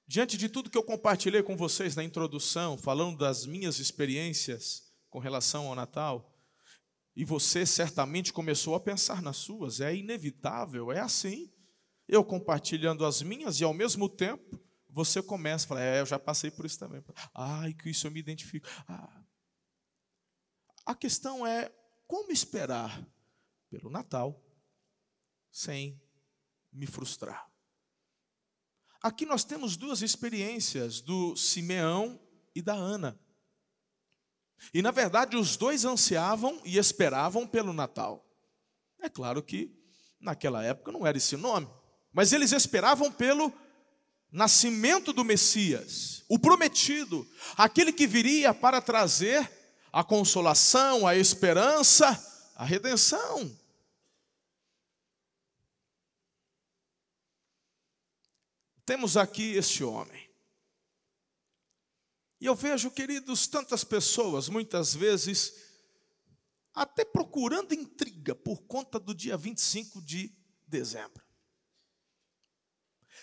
Diante 0.07 0.37
de 0.37 0.51
tudo 0.51 0.69
que 0.69 0.77
eu 0.77 0.83
compartilhei 0.83 1.43
com 1.43 1.57
vocês 1.57 1.97
na 1.97 2.05
introdução, 2.05 2.77
falando 2.77 3.17
das 3.17 3.47
minhas 3.47 3.79
experiências 3.79 4.93
com 5.09 5.19
relação 5.19 5.69
ao 5.69 5.75
Natal, 5.75 6.39
e 7.17 7.25
você 7.25 7.65
certamente 7.65 8.31
começou 8.31 8.75
a 8.75 8.81
pensar 8.81 9.23
nas 9.23 9.39
suas, 9.39 9.81
é 9.81 9.97
inevitável, 9.97 10.93
é 10.93 11.01
assim. 11.01 11.51
Eu 12.07 12.23
compartilhando 12.23 13.07
as 13.07 13.23
minhas 13.23 13.59
e 13.59 13.65
ao 13.65 13.73
mesmo 13.73 14.07
tempo 14.07 14.63
você 14.91 15.23
começa 15.23 15.65
a 15.65 15.69
falar, 15.69 15.81
é, 15.83 16.01
eu 16.03 16.07
já 16.07 16.19
passei 16.19 16.51
por 16.51 16.67
isso 16.67 16.79
também. 16.79 17.03
Ai, 17.35 17.73
que 17.73 17.89
isso 17.89 18.07
eu 18.07 18.11
me 18.11 18.21
identifico. 18.21 18.69
Ah, 18.87 19.25
a 20.87 20.95
questão 20.95 21.45
é 21.45 21.71
como 22.07 22.31
esperar 22.31 23.05
pelo 23.69 23.90
Natal 23.90 24.40
sem 25.50 26.00
me 26.73 26.87
frustrar. 26.87 27.50
Aqui 29.02 29.26
nós 29.26 29.43
temos 29.43 29.76
duas 29.76 30.00
experiências 30.00 31.00
do 31.00 31.37
Simeão 31.37 32.21
e 32.55 32.62
da 32.62 32.75
Ana. 32.75 33.19
E 34.73 34.81
na 34.81 34.90
verdade 34.90 35.37
os 35.37 35.57
dois 35.57 35.85
ansiavam 35.85 36.61
e 36.64 36.78
esperavam 36.78 37.47
pelo 37.47 37.73
Natal. 37.73 38.25
É 39.00 39.09
claro 39.09 39.43
que 39.43 39.76
naquela 40.21 40.64
época 40.64 40.93
não 40.93 41.07
era 41.07 41.19
esse 41.19 41.37
nome, 41.37 41.69
mas 42.12 42.33
eles 42.33 42.52
esperavam 42.52 43.12
pelo 43.12 43.52
nascimento 44.31 45.12
do 45.12 45.25
Messias, 45.25 46.25
o 46.28 46.38
prometido, 46.38 47.26
aquele 47.57 47.93
que 47.93 48.07
viria 48.07 48.52
para 48.52 48.81
trazer 48.81 49.50
a 49.97 50.05
consolação, 50.05 51.07
a 51.07 51.17
esperança, 51.17 52.05
a 52.55 52.67
redenção. 52.67 53.59
Temos 58.85 59.17
aqui 59.17 59.55
este 59.55 59.83
homem. 59.83 60.29
E 62.38 62.45
eu 62.45 62.55
vejo, 62.55 62.91
queridos, 62.91 63.47
tantas 63.47 63.85
pessoas, 63.85 64.50
muitas 64.50 64.95
vezes, 64.95 65.55
até 66.75 67.03
procurando 67.03 67.73
intriga 67.73 68.35
por 68.35 68.65
conta 68.65 69.00
do 69.00 69.15
dia 69.15 69.38
25 69.38 70.03
de 70.03 70.31
dezembro. 70.67 71.25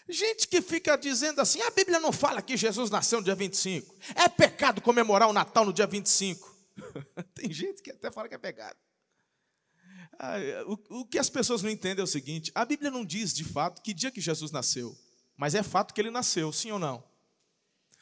Gente 0.09 0.47
que 0.47 0.59
fica 0.59 0.97
dizendo 0.97 1.39
assim: 1.39 1.61
a 1.61 1.69
Bíblia 1.69 1.99
não 1.99 2.11
fala 2.11 2.41
que 2.41 2.57
Jesus 2.57 2.89
nasceu 2.89 3.19
no 3.19 3.25
dia 3.25 3.35
25. 3.35 3.95
É 4.15 4.27
pecado 4.27 4.81
comemorar 4.81 5.29
o 5.29 5.33
Natal 5.33 5.65
no 5.65 5.71
dia 5.71 5.85
25. 5.85 6.52
Tem 7.33 7.51
gente 7.51 7.81
que 7.81 7.91
até 7.91 8.11
fala 8.11 8.27
que 8.27 8.35
é 8.35 8.37
pegado. 8.37 8.77
Ah, 10.19 10.35
o, 10.67 11.01
o 11.01 11.05
que 11.05 11.17
as 11.17 11.29
pessoas 11.29 11.61
não 11.61 11.69
entendem 11.69 12.01
é 12.01 12.03
o 12.03 12.07
seguinte: 12.07 12.51
a 12.53 12.65
Bíblia 12.65 12.91
não 12.91 13.05
diz 13.05 13.33
de 13.33 13.43
fato 13.43 13.81
que 13.81 13.93
dia 13.93 14.11
que 14.11 14.21
Jesus 14.21 14.51
nasceu, 14.51 14.97
mas 15.35 15.55
é 15.55 15.63
fato 15.63 15.93
que 15.93 16.01
ele 16.01 16.11
nasceu, 16.11 16.51
sim 16.51 16.71
ou 16.71 16.79
não? 16.79 17.03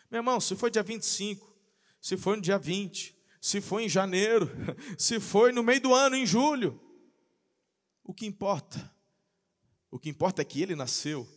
Meu 0.10 0.20
irmão, 0.20 0.42
se 0.42 0.56
foi 0.56 0.70
dia 0.70 0.84
25, 0.84 1.56
se 2.02 2.18
foi 2.18 2.36
no 2.36 2.42
dia 2.42 2.58
20, 2.58 3.16
se 3.40 3.62
foi 3.62 3.86
em 3.86 3.90
janeiro, 3.90 4.50
se 4.98 5.20
foi 5.20 5.52
no 5.52 5.64
meio 5.64 5.82
do 5.82 5.94
ano, 5.94 6.16
em 6.16 6.26
julho, 6.26 6.80
o 8.04 8.14
que 8.14 8.26
importa? 8.26 8.94
O 9.90 10.00
que 10.00 10.10
importa 10.10 10.42
é 10.42 10.46
que 10.46 10.62
ele 10.62 10.76
nasceu. 10.76 11.28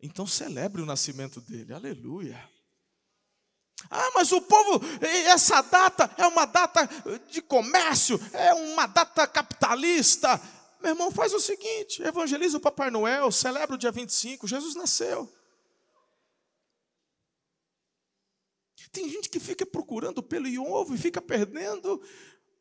Então 0.00 0.26
celebre 0.26 0.82
o 0.82 0.86
nascimento 0.86 1.40
dele, 1.40 1.72
aleluia. 1.72 2.50
Ah, 3.90 4.10
mas 4.14 4.32
o 4.32 4.40
povo, 4.40 4.80
essa 5.26 5.60
data 5.62 6.10
é 6.16 6.26
uma 6.26 6.44
data 6.44 6.88
de 7.28 7.42
comércio, 7.42 8.18
é 8.32 8.54
uma 8.54 8.86
data 8.86 9.26
capitalista. 9.26 10.40
Meu 10.80 10.92
irmão, 10.92 11.10
faz 11.10 11.32
o 11.32 11.40
seguinte: 11.40 12.02
evangeliza 12.02 12.56
o 12.56 12.60
Papai 12.60 12.90
Noel, 12.90 13.30
celebra 13.30 13.74
o 13.74 13.78
dia 13.78 13.92
25, 13.92 14.48
Jesus 14.48 14.74
nasceu. 14.74 15.30
Tem 18.90 19.08
gente 19.08 19.30
que 19.30 19.40
fica 19.40 19.64
procurando 19.64 20.22
pelo 20.22 20.46
e 20.46 20.58
ovo 20.58 20.94
e 20.94 20.98
fica 20.98 21.20
perdendo 21.20 22.02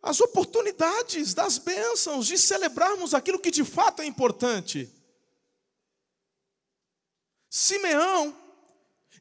as 0.01 0.21
oportunidades 0.21 1.33
das 1.33 1.57
bênçãos 1.57 2.25
de 2.25 2.37
celebrarmos 2.37 3.13
aquilo 3.13 3.37
que 3.37 3.51
de 3.51 3.65
fato 3.65 4.01
é 4.01 4.05
importante. 4.05 4.89
Simeão, 7.49 8.35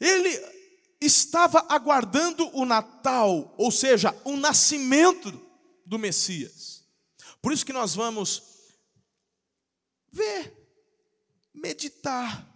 ele 0.00 0.59
estava 1.00 1.64
aguardando 1.68 2.48
o 2.56 2.64
Natal, 2.64 3.54
ou 3.56 3.70
seja, 3.70 4.14
o 4.24 4.36
nascimento 4.36 5.32
do 5.86 5.98
Messias. 5.98 6.84
Por 7.40 7.52
isso 7.52 7.64
que 7.64 7.72
nós 7.72 7.94
vamos 7.94 8.42
ver, 10.12 10.52
meditar 11.54 12.46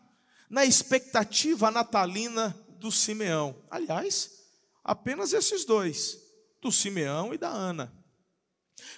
na 0.51 0.65
expectativa 0.65 1.71
natalina 1.71 2.51
do 2.79 2.93
Simeão. 2.93 3.57
Aliás, 3.71 4.45
apenas 4.83 5.33
esses 5.33 5.65
dois, 5.65 6.21
do 6.61 6.71
Simeão 6.71 7.33
e 7.33 7.39
da 7.39 7.49
Ana. 7.49 7.93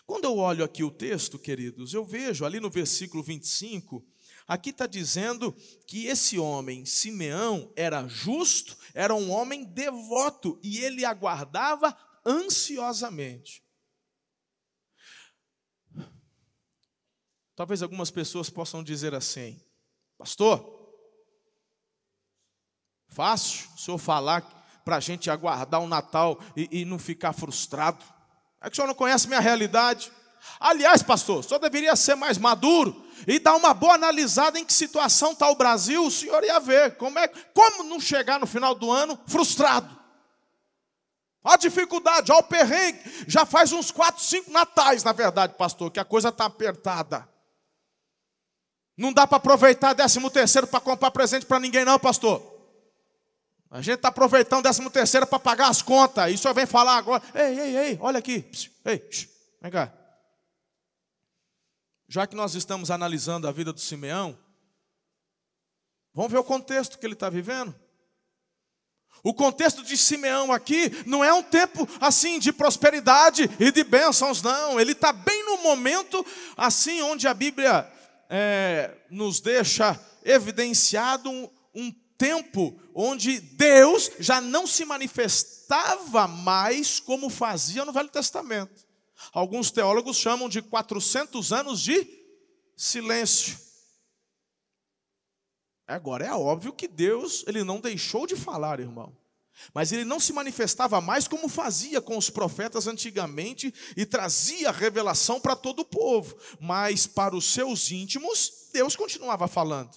Quando 0.06 0.24
eu 0.24 0.36
olho 0.36 0.64
aqui 0.64 0.82
o 0.82 0.90
texto, 0.90 1.38
queridos, 1.38 1.94
eu 1.94 2.04
vejo 2.04 2.44
ali 2.44 2.58
no 2.60 2.70
versículo 2.70 3.22
25 3.22 4.04
Aqui 4.46 4.70
está 4.70 4.86
dizendo 4.86 5.52
que 5.86 6.06
esse 6.06 6.38
homem, 6.38 6.84
Simeão, 6.84 7.72
era 7.74 8.06
justo, 8.06 8.76
era 8.94 9.14
um 9.14 9.30
homem 9.30 9.64
devoto 9.64 10.60
e 10.62 10.78
ele 10.78 11.04
aguardava 11.04 11.96
ansiosamente. 12.24 13.64
Talvez 17.56 17.82
algumas 17.82 18.10
pessoas 18.10 18.50
possam 18.50 18.84
dizer 18.84 19.14
assim, 19.14 19.60
pastor, 20.18 20.76
fácil 23.08 23.68
o 23.74 23.78
senhor 23.78 23.98
falar 23.98 24.42
para 24.84 24.96
a 24.96 25.00
gente 25.00 25.28
aguardar 25.30 25.80
o 25.80 25.88
Natal 25.88 26.38
e, 26.54 26.82
e 26.82 26.84
não 26.84 26.98
ficar 26.98 27.32
frustrado. 27.32 28.04
É 28.60 28.68
que 28.68 28.74
o 28.74 28.76
senhor 28.76 28.86
não 28.86 28.94
conhece 28.94 29.26
minha 29.26 29.40
realidade. 29.40 30.12
Aliás, 30.58 31.02
pastor, 31.02 31.44
senhor 31.44 31.58
deveria 31.58 31.94
ser 31.96 32.14
mais 32.14 32.38
maduro 32.38 33.04
e 33.26 33.38
dar 33.38 33.54
uma 33.56 33.74
boa 33.74 33.94
analisada 33.94 34.58
em 34.58 34.64
que 34.64 34.72
situação 34.72 35.32
está 35.32 35.48
o 35.50 35.56
Brasil, 35.56 36.04
o 36.04 36.10
senhor 36.10 36.42
ia 36.44 36.58
ver 36.60 36.96
como 36.96 37.18
é, 37.18 37.28
como 37.52 37.84
não 37.84 38.00
chegar 38.00 38.38
no 38.40 38.46
final 38.46 38.74
do 38.74 38.90
ano 38.90 39.18
frustrado. 39.26 39.96
A 41.46 41.56
dificuldade, 41.56 42.32
olha 42.32 42.40
o 42.40 42.42
perrengue. 42.42 42.98
Já 43.28 43.46
faz 43.46 43.70
uns 43.70 43.92
quatro, 43.92 44.20
cinco 44.20 44.50
natais, 44.50 45.04
na 45.04 45.12
verdade, 45.12 45.54
pastor, 45.54 45.92
que 45.92 46.00
a 46.00 46.04
coisa 46.04 46.30
está 46.30 46.46
apertada. 46.46 47.28
Não 48.96 49.12
dá 49.12 49.28
para 49.28 49.36
aproveitar 49.36 49.92
décimo 49.92 50.28
terceiro 50.28 50.66
para 50.66 50.80
comprar 50.80 51.12
presente 51.12 51.46
para 51.46 51.60
ninguém, 51.60 51.84
não, 51.84 52.00
pastor. 52.00 52.42
A 53.70 53.80
gente 53.80 53.96
está 53.96 54.08
aproveitando 54.08 54.64
décimo 54.64 54.90
terceiro 54.90 55.26
para 55.26 55.38
pagar 55.38 55.68
as 55.68 55.82
contas. 55.82 56.32
E 56.32 56.38
senhor 56.38 56.54
vem 56.54 56.66
falar 56.66 56.96
agora. 56.96 57.22
Ei, 57.34 57.60
ei, 57.60 57.76
ei, 57.76 57.98
olha 58.00 58.18
aqui. 58.18 58.50
Ei, 58.84 59.08
vem 59.60 59.70
cá. 59.70 59.92
Já 62.08 62.26
que 62.26 62.36
nós 62.36 62.54
estamos 62.54 62.90
analisando 62.90 63.48
a 63.48 63.52
vida 63.52 63.72
do 63.72 63.80
Simeão, 63.80 64.38
vamos 66.14 66.30
ver 66.30 66.38
o 66.38 66.44
contexto 66.44 66.98
que 66.98 67.06
ele 67.06 67.14
está 67.14 67.28
vivendo. 67.28 67.74
O 69.22 69.34
contexto 69.34 69.82
de 69.82 69.96
Simeão 69.96 70.52
aqui 70.52 70.90
não 71.04 71.24
é 71.24 71.32
um 71.32 71.42
tempo 71.42 71.88
assim 72.00 72.38
de 72.38 72.52
prosperidade 72.52 73.50
e 73.58 73.72
de 73.72 73.82
bênçãos, 73.82 74.40
não. 74.40 74.78
Ele 74.78 74.92
está 74.92 75.12
bem 75.12 75.44
no 75.44 75.58
momento 75.58 76.24
assim 76.56 77.02
onde 77.02 77.26
a 77.26 77.34
Bíblia 77.34 77.90
é, 78.30 78.96
nos 79.10 79.40
deixa 79.40 79.98
evidenciado 80.24 81.28
um, 81.28 81.50
um 81.74 81.92
tempo 82.16 82.78
onde 82.94 83.40
Deus 83.40 84.12
já 84.20 84.40
não 84.40 84.64
se 84.64 84.84
manifestava 84.84 86.28
mais 86.28 87.00
como 87.00 87.28
fazia 87.28 87.84
no 87.84 87.92
Velho 87.92 88.08
Testamento. 88.08 88.85
Alguns 89.32 89.70
teólogos 89.70 90.16
chamam 90.16 90.48
de 90.48 90.62
400 90.62 91.52
anos 91.52 91.80
de 91.80 92.06
silêncio. 92.76 93.58
Agora 95.86 96.26
é 96.26 96.32
óbvio 96.32 96.72
que 96.72 96.88
Deus, 96.88 97.44
ele 97.46 97.62
não 97.62 97.80
deixou 97.80 98.26
de 98.26 98.34
falar, 98.34 98.80
irmão. 98.80 99.16
Mas 99.72 99.92
ele 99.92 100.04
não 100.04 100.20
se 100.20 100.32
manifestava 100.32 101.00
mais 101.00 101.26
como 101.26 101.48
fazia 101.48 102.00
com 102.00 102.16
os 102.18 102.28
profetas 102.28 102.86
antigamente 102.86 103.72
e 103.96 104.04
trazia 104.04 104.70
revelação 104.70 105.40
para 105.40 105.56
todo 105.56 105.80
o 105.80 105.84
povo, 105.84 106.36
mas 106.60 107.06
para 107.06 107.34
os 107.34 107.52
seus 107.52 107.90
íntimos, 107.90 108.68
Deus 108.72 108.94
continuava 108.94 109.48
falando. 109.48 109.96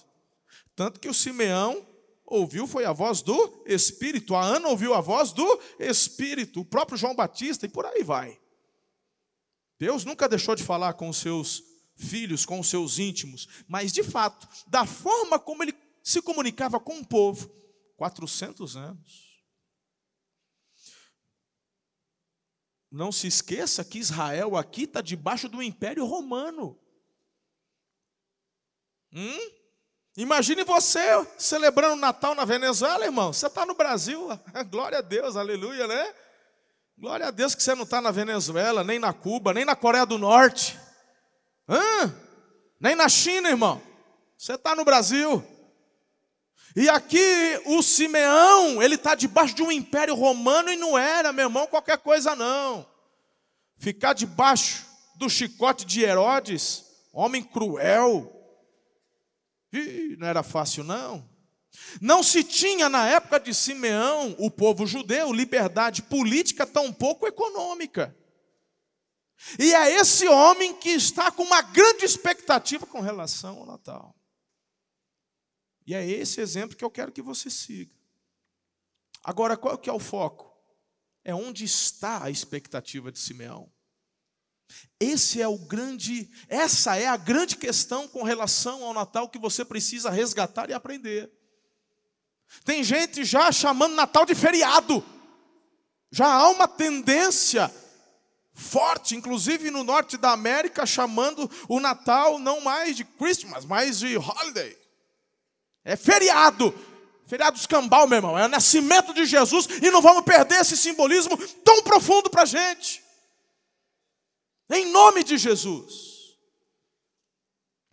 Tanto 0.74 0.98
que 0.98 1.08
o 1.08 1.14
Simeão 1.14 1.86
ouviu 2.24 2.66
foi 2.66 2.84
a 2.84 2.92
voz 2.92 3.20
do 3.20 3.62
Espírito, 3.66 4.34
a 4.34 4.42
Ana 4.42 4.68
ouviu 4.68 4.94
a 4.94 5.00
voz 5.00 5.32
do 5.32 5.60
Espírito, 5.78 6.60
o 6.60 6.64
próprio 6.64 6.96
João 6.96 7.14
Batista 7.14 7.66
e 7.66 7.68
por 7.68 7.84
aí 7.84 8.02
vai. 8.02 8.38
Deus 9.80 10.04
nunca 10.04 10.28
deixou 10.28 10.54
de 10.54 10.62
falar 10.62 10.92
com 10.92 11.08
os 11.08 11.16
seus 11.16 11.64
filhos, 11.96 12.44
com 12.44 12.60
os 12.60 12.68
seus 12.68 12.98
íntimos, 12.98 13.48
mas 13.66 13.90
de 13.90 14.02
fato, 14.02 14.46
da 14.66 14.84
forma 14.84 15.38
como 15.38 15.62
ele 15.62 15.74
se 16.04 16.20
comunicava 16.20 16.78
com 16.78 16.98
o 16.98 17.06
povo, 17.06 17.50
400 17.96 18.76
anos. 18.76 19.42
Não 22.90 23.10
se 23.10 23.26
esqueça 23.26 23.82
que 23.82 23.98
Israel 23.98 24.54
aqui 24.54 24.82
está 24.82 25.00
debaixo 25.00 25.48
do 25.48 25.62
Império 25.62 26.04
Romano. 26.04 26.78
Hum? 29.10 29.50
Imagine 30.14 30.62
você 30.62 31.00
celebrando 31.38 31.96
Natal 31.96 32.34
na 32.34 32.44
Venezuela, 32.44 33.06
irmão. 33.06 33.32
Você 33.32 33.46
está 33.46 33.64
no 33.64 33.74
Brasil, 33.74 34.28
glória 34.68 34.98
a 34.98 35.02
Deus, 35.02 35.36
aleluia, 35.36 35.86
né? 35.86 36.14
Glória 37.00 37.28
a 37.28 37.30
Deus 37.30 37.54
que 37.54 37.62
você 37.62 37.74
não 37.74 37.84
está 37.84 37.98
na 37.98 38.10
Venezuela, 38.10 38.84
nem 38.84 38.98
na 38.98 39.10
Cuba, 39.10 39.54
nem 39.54 39.64
na 39.64 39.74
Coreia 39.74 40.04
do 40.04 40.18
Norte, 40.18 40.78
Hã? 41.66 42.14
nem 42.78 42.94
na 42.94 43.08
China, 43.08 43.48
irmão. 43.48 43.80
Você 44.36 44.52
está 44.52 44.76
no 44.76 44.84
Brasil. 44.84 45.42
E 46.76 46.90
aqui 46.90 47.58
o 47.64 47.82
Simeão, 47.82 48.82
ele 48.82 48.96
está 48.96 49.14
debaixo 49.14 49.54
de 49.54 49.62
um 49.62 49.72
império 49.72 50.14
romano 50.14 50.70
e 50.70 50.76
não 50.76 50.98
era, 50.98 51.32
meu 51.32 51.46
irmão, 51.46 51.66
qualquer 51.66 51.96
coisa 51.96 52.36
não. 52.36 52.86
Ficar 53.78 54.12
debaixo 54.12 54.84
do 55.16 55.30
chicote 55.30 55.86
de 55.86 56.02
Herodes, 56.02 56.84
homem 57.14 57.42
cruel, 57.42 58.30
Ih, 59.72 60.16
não 60.18 60.26
era 60.26 60.42
fácil 60.42 60.84
não. 60.84 61.26
Não 62.00 62.22
se 62.22 62.42
tinha 62.44 62.88
na 62.88 63.08
época 63.08 63.40
de 63.40 63.54
Simeão, 63.54 64.34
o 64.38 64.50
povo 64.50 64.86
judeu, 64.86 65.32
liberdade 65.32 66.02
política, 66.02 66.66
tampouco 66.66 67.26
econômica. 67.26 68.16
E 69.58 69.72
é 69.72 69.96
esse 69.96 70.28
homem 70.28 70.74
que 70.74 70.90
está 70.90 71.30
com 71.30 71.42
uma 71.42 71.62
grande 71.62 72.04
expectativa 72.04 72.86
com 72.86 73.00
relação 73.00 73.58
ao 73.58 73.66
Natal. 73.66 74.14
E 75.86 75.94
é 75.94 76.08
esse 76.08 76.40
exemplo 76.40 76.76
que 76.76 76.84
eu 76.84 76.90
quero 76.90 77.12
que 77.12 77.22
você 77.22 77.48
siga. 77.48 77.94
Agora, 79.24 79.56
qual 79.56 79.78
que 79.78 79.88
é 79.88 79.92
o 79.92 79.98
foco? 79.98 80.50
É 81.24 81.34
onde 81.34 81.64
está 81.64 82.24
a 82.24 82.30
expectativa 82.30 83.10
de 83.10 83.18
Simeão. 83.18 83.70
Esse 84.98 85.42
é 85.42 85.48
o 85.48 85.58
grande, 85.58 86.30
essa 86.48 86.96
é 86.96 87.06
a 87.06 87.16
grande 87.16 87.56
questão 87.56 88.06
com 88.06 88.22
relação 88.22 88.84
ao 88.84 88.94
Natal 88.94 89.28
que 89.28 89.38
você 89.38 89.64
precisa 89.64 90.10
resgatar 90.10 90.70
e 90.70 90.72
aprender. 90.72 91.30
Tem 92.64 92.82
gente 92.84 93.24
já 93.24 93.50
chamando 93.52 93.94
Natal 93.94 94.26
de 94.26 94.34
feriado. 94.34 95.04
Já 96.10 96.26
há 96.26 96.48
uma 96.48 96.66
tendência 96.66 97.72
forte, 98.52 99.16
inclusive 99.16 99.70
no 99.70 99.84
norte 99.84 100.16
da 100.16 100.32
América, 100.32 100.84
chamando 100.84 101.50
o 101.68 101.80
Natal 101.80 102.38
não 102.38 102.60
mais 102.60 102.96
de 102.96 103.04
Christmas, 103.04 103.64
mas 103.64 104.00
de 104.00 104.16
holiday. 104.16 104.76
É 105.84 105.96
feriado. 105.96 106.74
Feriado 107.26 107.56
escambau, 107.56 108.08
meu 108.08 108.18
irmão. 108.18 108.38
É 108.38 108.44
o 108.44 108.48
nascimento 108.48 109.14
de 109.14 109.24
Jesus 109.24 109.68
e 109.80 109.90
não 109.90 110.02
vamos 110.02 110.24
perder 110.24 110.60
esse 110.60 110.76
simbolismo 110.76 111.36
tão 111.64 111.82
profundo 111.82 112.28
para 112.28 112.42
a 112.42 112.46
gente. 112.46 113.02
Em 114.68 114.86
nome 114.86 115.22
de 115.22 115.38
Jesus. 115.38 116.09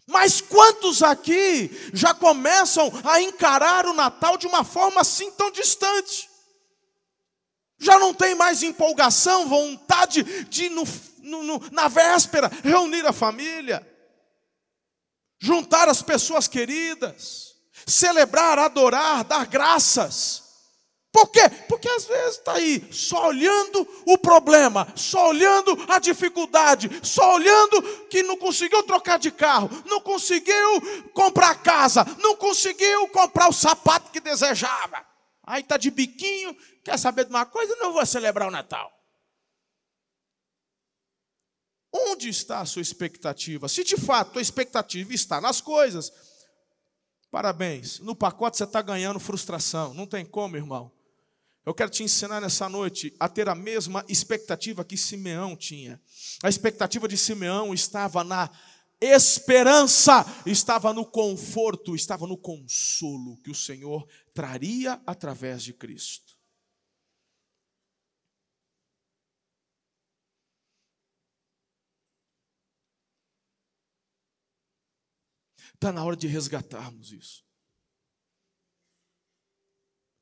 Mas 0.08 0.40
quantos 0.40 1.04
aqui 1.04 1.70
já 1.94 2.14
começam 2.14 2.90
a 3.04 3.22
encarar 3.22 3.86
o 3.86 3.94
Natal 3.94 4.38
de 4.38 4.48
uma 4.48 4.64
forma 4.64 5.02
assim 5.02 5.30
tão 5.32 5.52
distante? 5.52 6.30
Já 7.78 8.00
não 8.00 8.14
tem 8.14 8.34
mais 8.34 8.64
empolgação, 8.64 9.48
vontade 9.48 10.24
de, 10.46 10.70
no, 10.70 10.84
no, 11.22 11.62
na 11.72 11.90
véspera, 11.90 12.50
reunir 12.64 13.06
a 13.06 13.12
família, 13.12 13.86
juntar 15.40 15.90
as 15.90 16.02
pessoas 16.02 16.48
queridas, 16.48 17.56
celebrar, 17.86 18.58
adorar, 18.58 19.26
dar 19.26 19.46
graças. 19.46 20.47
Por 21.18 21.32
quê? 21.32 21.50
Porque 21.68 21.90
às 21.90 22.06
vezes 22.06 22.36
está 22.38 22.54
aí 22.54 22.88
só 22.94 23.30
olhando 23.30 23.88
o 24.06 24.20
problema, 24.20 24.88
só 24.96 25.30
olhando 25.30 25.76
a 25.92 25.98
dificuldade, 25.98 26.88
só 27.02 27.34
olhando 27.34 27.82
que 28.06 28.22
não 28.22 28.38
conseguiu 28.38 28.84
trocar 28.84 29.18
de 29.18 29.32
carro, 29.32 29.68
não 29.88 30.00
conseguiu 30.00 31.10
comprar 31.16 31.56
casa, 31.64 32.06
não 32.20 32.36
conseguiu 32.36 33.08
comprar 33.08 33.50
o 33.50 33.52
sapato 33.52 34.12
que 34.12 34.20
desejava. 34.20 35.04
Aí 35.42 35.64
está 35.64 35.76
de 35.76 35.90
biquinho, 35.90 36.56
quer 36.84 37.00
saber 37.00 37.26
de 37.26 37.32
uma 37.32 37.48
coisa? 37.48 37.76
Não 37.78 37.94
vou 37.94 38.06
celebrar 38.06 38.48
o 38.48 38.52
Natal. 38.52 38.94
Onde 41.92 42.30
está 42.30 42.60
a 42.60 42.66
sua 42.68 42.84
expectativa? 42.84 43.68
Se 43.68 43.84
de 43.84 43.98
fato 43.98 44.38
a 44.38 44.42
expectativa 44.42 45.12
está 45.12 45.42
nas 45.42 45.62
coisas, 45.62 46.14
parabéns. 47.32 47.98
No 48.02 48.16
pacote 48.16 48.56
você 48.56 48.66
está 48.66 48.84
ganhando 48.84 49.20
frustração. 49.20 49.96
Não 49.96 50.06
tem 50.06 50.24
como, 50.24 50.56
irmão. 50.56 50.96
Eu 51.68 51.74
quero 51.74 51.92
te 51.92 52.02
ensinar 52.02 52.40
nessa 52.40 52.70
noite 52.70 53.14
a 53.20 53.28
ter 53.28 53.50
a 53.50 53.54
mesma 53.54 54.06
expectativa 54.08 54.86
que 54.86 54.96
Simeão 54.96 55.54
tinha. 55.54 56.02
A 56.42 56.48
expectativa 56.48 57.10
de 57.10 57.18
Simeão 57.18 57.74
estava 57.74 58.24
na 58.24 58.50
esperança, 59.02 60.26
estava 60.46 60.94
no 60.94 61.06
conforto, 61.06 61.94
estava 61.94 62.26
no 62.26 62.38
consolo 62.38 63.36
que 63.42 63.52
o 63.52 63.54
Senhor 63.54 64.08
traria 64.34 64.94
através 65.06 65.62
de 65.62 65.74
Cristo. 65.74 66.38
Está 75.74 75.92
na 75.92 76.06
hora 76.06 76.16
de 76.16 76.28
resgatarmos 76.28 77.12
isso. 77.12 77.46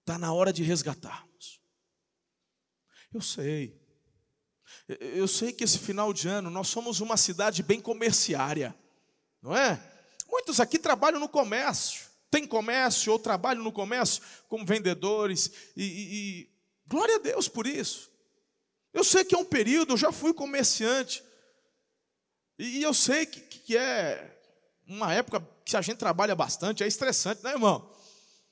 Está 0.05 0.19
na 0.19 0.31
hora 0.31 0.53
de 0.53 0.62
resgatarmos. 0.62 1.35
Eu 3.15 3.21
sei. 3.21 3.82
Eu 4.99 5.25
sei 5.25 5.54
que 5.54 5.63
esse 5.63 5.80
final 5.80 6.12
de 6.12 6.28
ano 6.28 6.49
nós 6.49 6.67
somos 6.67 6.99
uma 6.99 7.15
cidade 7.15 7.63
bem 7.63 7.80
comerciária, 7.80 8.75
não 9.41 9.56
é? 9.56 9.82
Muitos 10.30 10.60
aqui 10.60 10.78
trabalham 10.78 11.17
no 11.17 11.30
comércio, 11.30 12.08
tem 12.30 12.45
comércio 12.45 13.13
ou 13.13 13.17
trabalham 13.17 13.63
no 13.63 13.71
comércio 13.71 14.21
como 14.49 14.65
vendedores, 14.65 15.49
e, 15.78 15.84
e, 15.84 16.13
e 16.13 16.49
glória 16.86 17.15
a 17.15 17.19
Deus 17.19 17.47
por 17.47 17.65
isso. 17.65 18.12
Eu 18.93 19.06
sei 19.06 19.23
que 19.23 19.34
é 19.34 19.38
um 19.38 19.45
período, 19.45 19.93
eu 19.93 19.97
já 19.97 20.12
fui 20.12 20.34
comerciante, 20.34 21.23
e, 22.60 22.80
e 22.80 22.84
eu 22.84 22.93
sei 22.93 23.25
que, 23.25 23.39
que 23.39 23.78
é 23.78 24.38
uma 24.86 25.13
época 25.13 25.39
que 25.63 25.78
a 25.78 25.82
gente 25.82 25.99
trabalha 25.99 26.36
bastante, 26.36 26.84
é 26.84 26.88
estressante, 26.88 27.41
né, 27.45 27.51
irmão? 27.51 27.95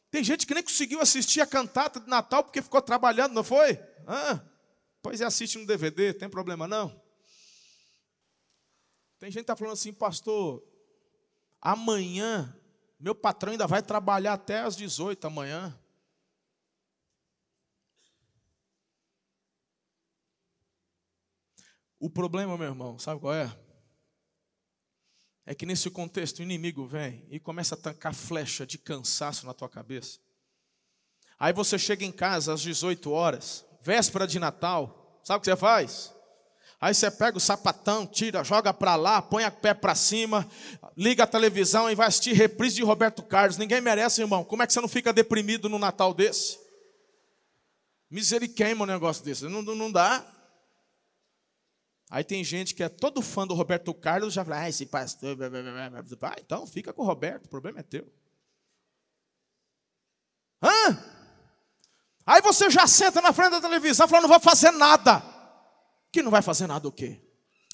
Tem 0.09 0.23
gente 0.23 0.47
que 0.47 0.53
nem 0.53 0.63
conseguiu 0.63 1.01
assistir 1.01 1.41
a 1.41 1.45
cantata 1.45 1.99
de 1.99 2.07
Natal 2.07 2.45
porque 2.45 2.61
ficou 2.61 2.81
trabalhando, 2.81 3.33
não 3.33 3.43
foi? 3.43 3.77
Ah, 4.07 4.39
pois 5.03 5.21
é, 5.21 5.25
assiste 5.25 5.59
no 5.59 5.67
DVD, 5.67 6.13
tem 6.13 6.27
problema 6.27 6.67
não? 6.67 6.89
Tem 9.19 9.29
gente 9.29 9.35
que 9.35 9.51
está 9.51 9.55
falando 9.55 9.73
assim, 9.73 9.93
pastor, 9.93 10.63
amanhã 11.61 12.59
meu 13.03 13.13
patrão 13.13 13.51
ainda 13.51 13.67
vai 13.67 13.83
trabalhar 13.83 14.31
até 14.31 14.61
às 14.61 14.77
18 14.77 15.27
amanhã. 15.27 15.77
O 21.99 22.09
problema, 22.09 22.57
meu 22.57 22.67
irmão, 22.67 22.97
sabe 22.97 23.19
qual 23.19 23.33
é? 23.33 23.53
É 25.45 25.53
que 25.53 25.65
nesse 25.65 25.89
contexto 25.89 26.39
o 26.39 26.43
inimigo 26.43 26.87
vem 26.87 27.27
e 27.29 27.41
começa 27.41 27.75
a 27.75 27.77
tancar 27.77 28.13
flecha 28.13 28.65
de 28.65 28.77
cansaço 28.77 29.45
na 29.45 29.53
tua 29.53 29.67
cabeça. 29.67 30.21
Aí 31.37 31.51
você 31.51 31.77
chega 31.77 32.05
em 32.05 32.11
casa 32.11 32.53
às 32.53 32.61
18 32.61 33.11
horas, 33.11 33.65
véspera 33.83 34.25
de 34.25 34.39
Natal, 34.39 35.19
sabe 35.23 35.37
o 35.37 35.41
que 35.41 35.45
você 35.45 35.57
faz? 35.57 36.13
Aí 36.79 36.93
você 36.93 37.11
pega 37.11 37.37
o 37.37 37.41
sapatão, 37.41 38.05
tira, 38.07 38.43
joga 38.43 38.73
para 38.73 38.95
lá, 38.95 39.21
põe 39.21 39.43
a 39.43 39.51
pé 39.51 39.73
para 39.73 39.93
cima, 39.95 40.49
liga 40.97 41.23
a 41.23 41.27
televisão 41.27 41.89
e 41.89 41.95
vai 41.95 42.07
assistir 42.07 42.33
reprise 42.33 42.75
de 42.75 42.83
Roberto 42.83 43.23
Carlos. 43.23 43.57
Ninguém 43.57 43.79
merece, 43.79 44.21
irmão. 44.21 44.43
Como 44.43 44.63
é 44.63 44.67
que 44.67 44.73
você 44.73 44.81
não 44.81 44.87
fica 44.87 45.13
deprimido 45.13 45.69
no 45.69 45.79
Natal 45.79 46.13
desse? 46.13 46.59
Misericórdia 48.09 48.75
um 48.75 48.85
negócio 48.85 49.23
desse. 49.23 49.45
Não, 49.45 49.61
não 49.61 49.91
dá. 49.91 50.25
Aí 52.09 52.23
tem 52.23 52.43
gente 52.43 52.75
que 52.75 52.83
é 52.83 52.89
todo 52.89 53.21
fã 53.21 53.47
do 53.47 53.53
Roberto 53.53 53.93
Carlos, 53.93 54.33
já 54.33 54.43
fala, 54.43 54.59
ah, 54.59 54.69
esse 54.69 54.85
pastor. 54.85 55.37
Ah, 56.21 56.35
então 56.39 56.67
fica 56.67 56.91
com 56.91 57.01
o 57.01 57.05
Roberto, 57.05 57.45
o 57.45 57.49
problema 57.49 57.79
é 57.79 57.83
teu. 57.83 58.11
Hã? 60.61 61.12
Aí 62.25 62.41
você 62.41 62.69
já 62.69 62.87
senta 62.87 63.21
na 63.21 63.33
frente 63.33 63.51
da 63.51 63.61
televisão 63.61 64.07
falando, 64.07 64.23
não 64.23 64.29
vou 64.29 64.39
fazer 64.39 64.71
nada. 64.71 65.23
Que 66.11 66.21
não 66.21 66.31
vai 66.31 66.41
fazer 66.41 66.67
nada 66.67 66.87
o 66.87 66.91
quê? 66.91 67.19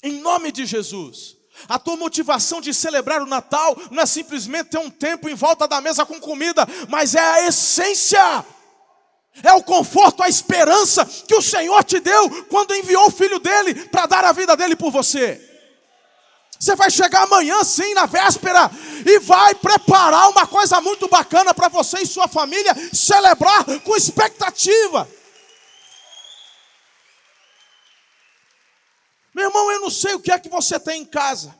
Em 0.02 0.20
nome 0.20 0.50
de 0.50 0.66
Jesus. 0.66 1.36
A 1.68 1.78
tua 1.78 1.96
motivação 1.96 2.60
de 2.60 2.72
celebrar 2.72 3.20
o 3.20 3.26
Natal 3.26 3.76
não 3.90 4.02
é 4.02 4.06
simplesmente 4.06 4.70
ter 4.70 4.78
um 4.78 4.90
tempo 4.90 5.28
em 5.28 5.34
volta 5.34 5.68
da 5.68 5.80
mesa 5.80 6.06
com 6.06 6.18
comida, 6.18 6.66
mas 6.88 7.14
é 7.14 7.20
a 7.20 7.46
essência 7.46 8.44
é 9.42 9.52
o 9.52 9.62
conforto, 9.62 10.22
a 10.22 10.28
esperança 10.28 11.04
que 11.04 11.34
o 11.34 11.42
Senhor 11.42 11.82
te 11.84 12.00
deu 12.00 12.44
quando 12.46 12.74
enviou 12.74 13.06
o 13.06 13.10
filho 13.10 13.38
dele 13.38 13.74
para 13.86 14.06
dar 14.06 14.24
a 14.24 14.32
vida 14.32 14.56
dele 14.56 14.74
por 14.74 14.90
você. 14.90 15.49
Você 16.60 16.76
vai 16.76 16.90
chegar 16.90 17.22
amanhã, 17.22 17.64
sim, 17.64 17.94
na 17.94 18.04
véspera, 18.04 18.70
e 19.06 19.18
vai 19.20 19.54
preparar 19.54 20.28
uma 20.28 20.46
coisa 20.46 20.78
muito 20.82 21.08
bacana 21.08 21.54
para 21.54 21.68
você 21.68 22.00
e 22.00 22.06
sua 22.06 22.28
família 22.28 22.74
celebrar 22.92 23.64
com 23.80 23.96
expectativa. 23.96 25.08
Meu 29.34 29.46
irmão, 29.46 29.72
eu 29.72 29.80
não 29.80 29.90
sei 29.90 30.12
o 30.12 30.20
que 30.20 30.30
é 30.30 30.38
que 30.38 30.50
você 30.50 30.78
tem 30.78 31.00
em 31.00 31.06
casa. 31.06 31.56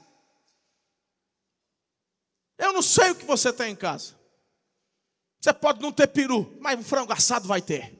Eu 2.59 2.75
não 2.75 2.83
sei 2.83 3.13
o 3.13 3.15
que 3.15 3.25
você 3.25 3.51
tem 3.55 3.73
em 3.73 3.77
casa. 3.77 4.15
Você 5.41 5.55
pode 5.55 5.81
não 5.81 5.91
ter 5.91 6.09
peru, 6.09 6.59
mas 6.61 6.79
um 6.79 6.85
frango 6.85 7.15
assado 7.15 7.49
vai 7.49 7.63
ter. 7.63 8.00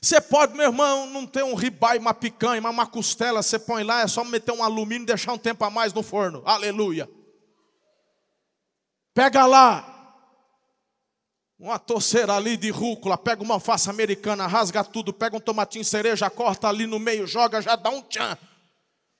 Você 0.00 0.20
pode, 0.20 0.54
meu 0.54 0.66
irmão, 0.66 1.06
não 1.06 1.26
ter 1.26 1.42
um 1.42 1.54
ribai, 1.54 1.98
uma 1.98 2.14
picanha, 2.14 2.60
uma 2.60 2.86
costela, 2.86 3.42
você 3.42 3.58
põe 3.58 3.82
lá, 3.82 4.02
é 4.02 4.06
só 4.06 4.22
meter 4.22 4.52
um 4.52 4.62
alumínio 4.62 5.04
e 5.04 5.06
deixar 5.06 5.32
um 5.32 5.38
tempo 5.38 5.64
a 5.64 5.70
mais 5.70 5.92
no 5.92 6.02
forno. 6.02 6.42
Aleluia. 6.44 7.08
Pega 9.14 9.46
lá 9.46 9.94
uma 11.58 11.78
torceira 11.78 12.34
ali 12.34 12.56
de 12.56 12.70
rúcula, 12.70 13.18
pega 13.18 13.42
uma 13.42 13.54
alface 13.54 13.90
americana, 13.90 14.46
rasga 14.46 14.84
tudo, 14.84 15.12
pega 15.12 15.36
um 15.36 15.40
tomatinho 15.40 15.84
cereja, 15.84 16.30
corta 16.30 16.68
ali 16.68 16.86
no 16.86 17.00
meio, 17.00 17.26
joga, 17.26 17.60
já 17.60 17.74
dá 17.74 17.90
um 17.90 18.00
tchan. 18.02 18.38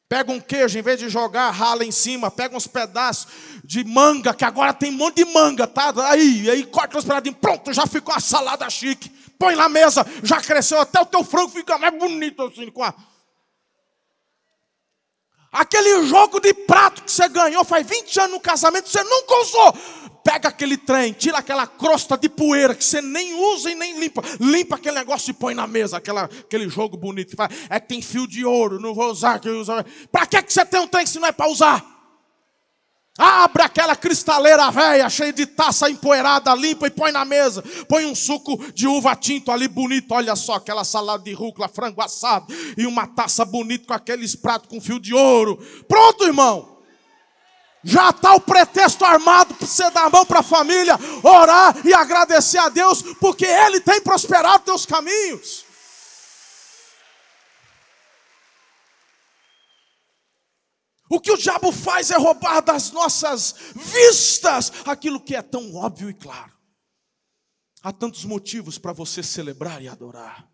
Pega 0.09 0.33
um 0.33 0.41
queijo, 0.41 0.79
em 0.79 0.83
vez 0.83 0.99
de 0.99 1.09
jogar, 1.09 1.51
rala 1.51 1.85
em 1.85 1.91
cima. 1.91 2.31
Pega 2.31 2.57
uns 2.57 2.67
pedaços 2.67 3.27
de 3.63 3.85
manga, 3.85 4.33
que 4.33 4.45
agora 4.45 4.73
tem 4.73 4.91
um 4.91 4.97
monte 4.97 5.17
de 5.17 5.25
manga, 5.27 5.67
tá? 5.67 5.93
Aí, 6.11 6.49
aí 6.49 6.65
corta 6.65 6.97
os 6.97 7.05
pedacinhos, 7.05 7.37
pronto, 7.39 7.73
já 7.73 7.87
ficou 7.87 8.15
uma 8.15 8.21
salada 8.21 8.71
chique. 8.71 9.18
Põe 9.39 9.55
na 9.55 9.69
mesa, 9.69 10.05
já 10.23 10.41
cresceu, 10.41 10.81
até 10.81 11.01
o 11.01 11.07
teu 11.07 11.23
frango 11.23 11.51
fica 11.51 11.79
mais 11.79 11.97
bonito 11.97 12.43
assim 12.43 12.71
com 12.71 12.83
a... 12.83 12.95
Aquele 15.51 16.07
jogo 16.07 16.41
de 16.41 16.53
prato 16.53 17.03
que 17.03 17.11
você 17.11 17.27
ganhou 17.29 17.65
faz 17.65 17.87
20 17.87 18.21
anos 18.21 18.33
no 18.33 18.41
casamento, 18.41 18.89
você 18.89 19.03
nunca 19.03 19.35
usou 19.43 19.75
pega 20.29 20.51
aquele 20.51 20.77
trem, 20.77 21.15
tira 21.15 21.39
aquela 21.39 21.67
crosta 21.67 22.15
de 22.19 22.29
poeira 22.29 22.75
que 22.75 22.85
você 22.85 23.01
nem 23.01 23.35
usa 23.55 23.71
e 23.71 23.75
nem 23.75 23.99
limpa, 23.99 24.23
limpa 24.39 24.77
aquele 24.77 24.99
negócio 24.99 25.31
e 25.31 25.33
põe 25.33 25.55
na 25.55 25.67
mesa, 25.67 25.97
aquela, 25.97 26.25
aquele 26.25 26.69
jogo 26.69 26.99
bonito. 26.99 27.35
É 27.71 27.81
que 27.81 27.89
tem 27.89 28.03
fio 28.03 28.27
de 28.27 28.45
ouro, 28.45 28.79
não 28.79 28.95
vou 28.95 29.11
usar. 29.11 29.41
Para 30.13 30.27
que 30.27 30.53
você 30.53 30.67
tem 30.67 30.81
um 30.81 30.87
trem 30.87 31.07
se 31.07 31.19
não 31.19 31.29
é 31.29 31.33
para 31.33 31.49
usar? 31.49 31.98
Abre 33.19 33.65
aquela 33.65 33.97
cristaleira 33.97 34.71
velha, 34.71 35.11
cheia 35.11 35.33
de 35.33 35.45
taça 35.45 35.91
empoeirada, 35.91 36.55
limpa 36.55 36.87
e 36.87 36.91
põe 36.91 37.11
na 37.11 37.25
mesa. 37.25 37.65
Põe 37.89 38.07
um 38.07 38.15
suco 38.15 38.57
de 38.73 38.87
uva 38.87 39.17
tinto 39.17 39.51
ali 39.51 39.67
bonito. 39.67 40.15
Olha 40.15 40.37
só, 40.37 40.55
aquela 40.55 40.85
salada 40.85 41.25
de 41.25 41.33
rúcula, 41.33 41.69
frango 41.69 42.01
assado 42.01 42.47
e 42.77 42.87
uma 42.87 43.09
taça 43.09 43.45
bonita 43.45 43.89
com 43.89 43.93
aqueles 43.93 44.37
pratos 44.37 44.69
com 44.69 44.81
fio 44.81 45.01
de 45.01 45.13
ouro. 45.13 45.57
Pronto, 45.89 46.23
irmão. 46.23 46.79
Já 47.83 48.11
está 48.11 48.35
o 48.35 48.41
pretexto 48.41 49.05
armado 49.05 49.55
para 49.55 49.67
você 49.67 49.91
dar 49.91 50.07
a 50.07 50.11
mão 50.11 50.25
para 50.25 50.41
a 50.41 50.43
família, 50.43 50.99
orar 51.23 51.77
e 51.85 51.93
agradecer 51.95 52.59
a 52.59 52.69
Deus, 52.69 53.03
porque 53.21 53.47
Ele 53.47 53.81
tem 53.81 54.01
prosperado 54.01 54.65
teus 54.65 54.87
caminhos. 54.87 55.68
O 61.09 61.21
que 61.21 61.33
o 61.33 61.37
diabo 61.37 61.73
faz 61.73 62.11
é 62.11 62.19
roubar 62.19 62.61
das 62.61 62.91
nossas 62.93 63.55
vistas 63.75 64.73
aquilo 64.85 65.21
que 65.21 65.35
é 65.35 65.43
tão 65.43 65.75
óbvio 65.75 66.11
e 66.11 66.15
claro. 66.15 66.53
Há 67.83 67.93
tantos 67.93 68.25
motivos 68.25 68.77
para 68.77 68.93
você 68.93 69.23
celebrar 69.23 69.83
e 69.83 69.89
adorar. 69.89 70.49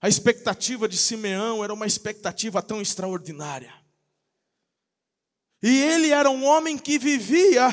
A 0.00 0.08
expectativa 0.08 0.88
de 0.88 0.96
Simeão 0.96 1.62
era 1.62 1.74
uma 1.74 1.86
expectativa 1.86 2.62
tão 2.62 2.80
extraordinária. 2.80 3.74
E 5.62 5.82
ele 5.82 6.08
era 6.08 6.30
um 6.30 6.44
homem 6.44 6.78
que 6.78 6.98
vivia, 6.98 7.68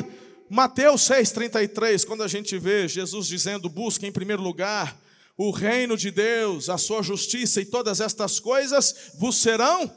Mateus 0.50 1.04
6,33, 1.04 2.06
quando 2.06 2.24
a 2.24 2.28
gente 2.28 2.58
vê 2.58 2.88
Jesus 2.88 3.28
dizendo: 3.28 3.70
busque 3.70 4.06
em 4.06 4.12
primeiro 4.12 4.42
lugar 4.42 5.00
o 5.38 5.52
reino 5.52 5.96
de 5.96 6.12
Deus, 6.12 6.68
a 6.68 6.78
sua 6.78 7.02
justiça 7.02 7.62
e 7.62 7.66
todas 7.66 8.02
estas 8.02 8.40
coisas 8.40 9.12
vos 9.18 9.38
serão. 9.38 9.90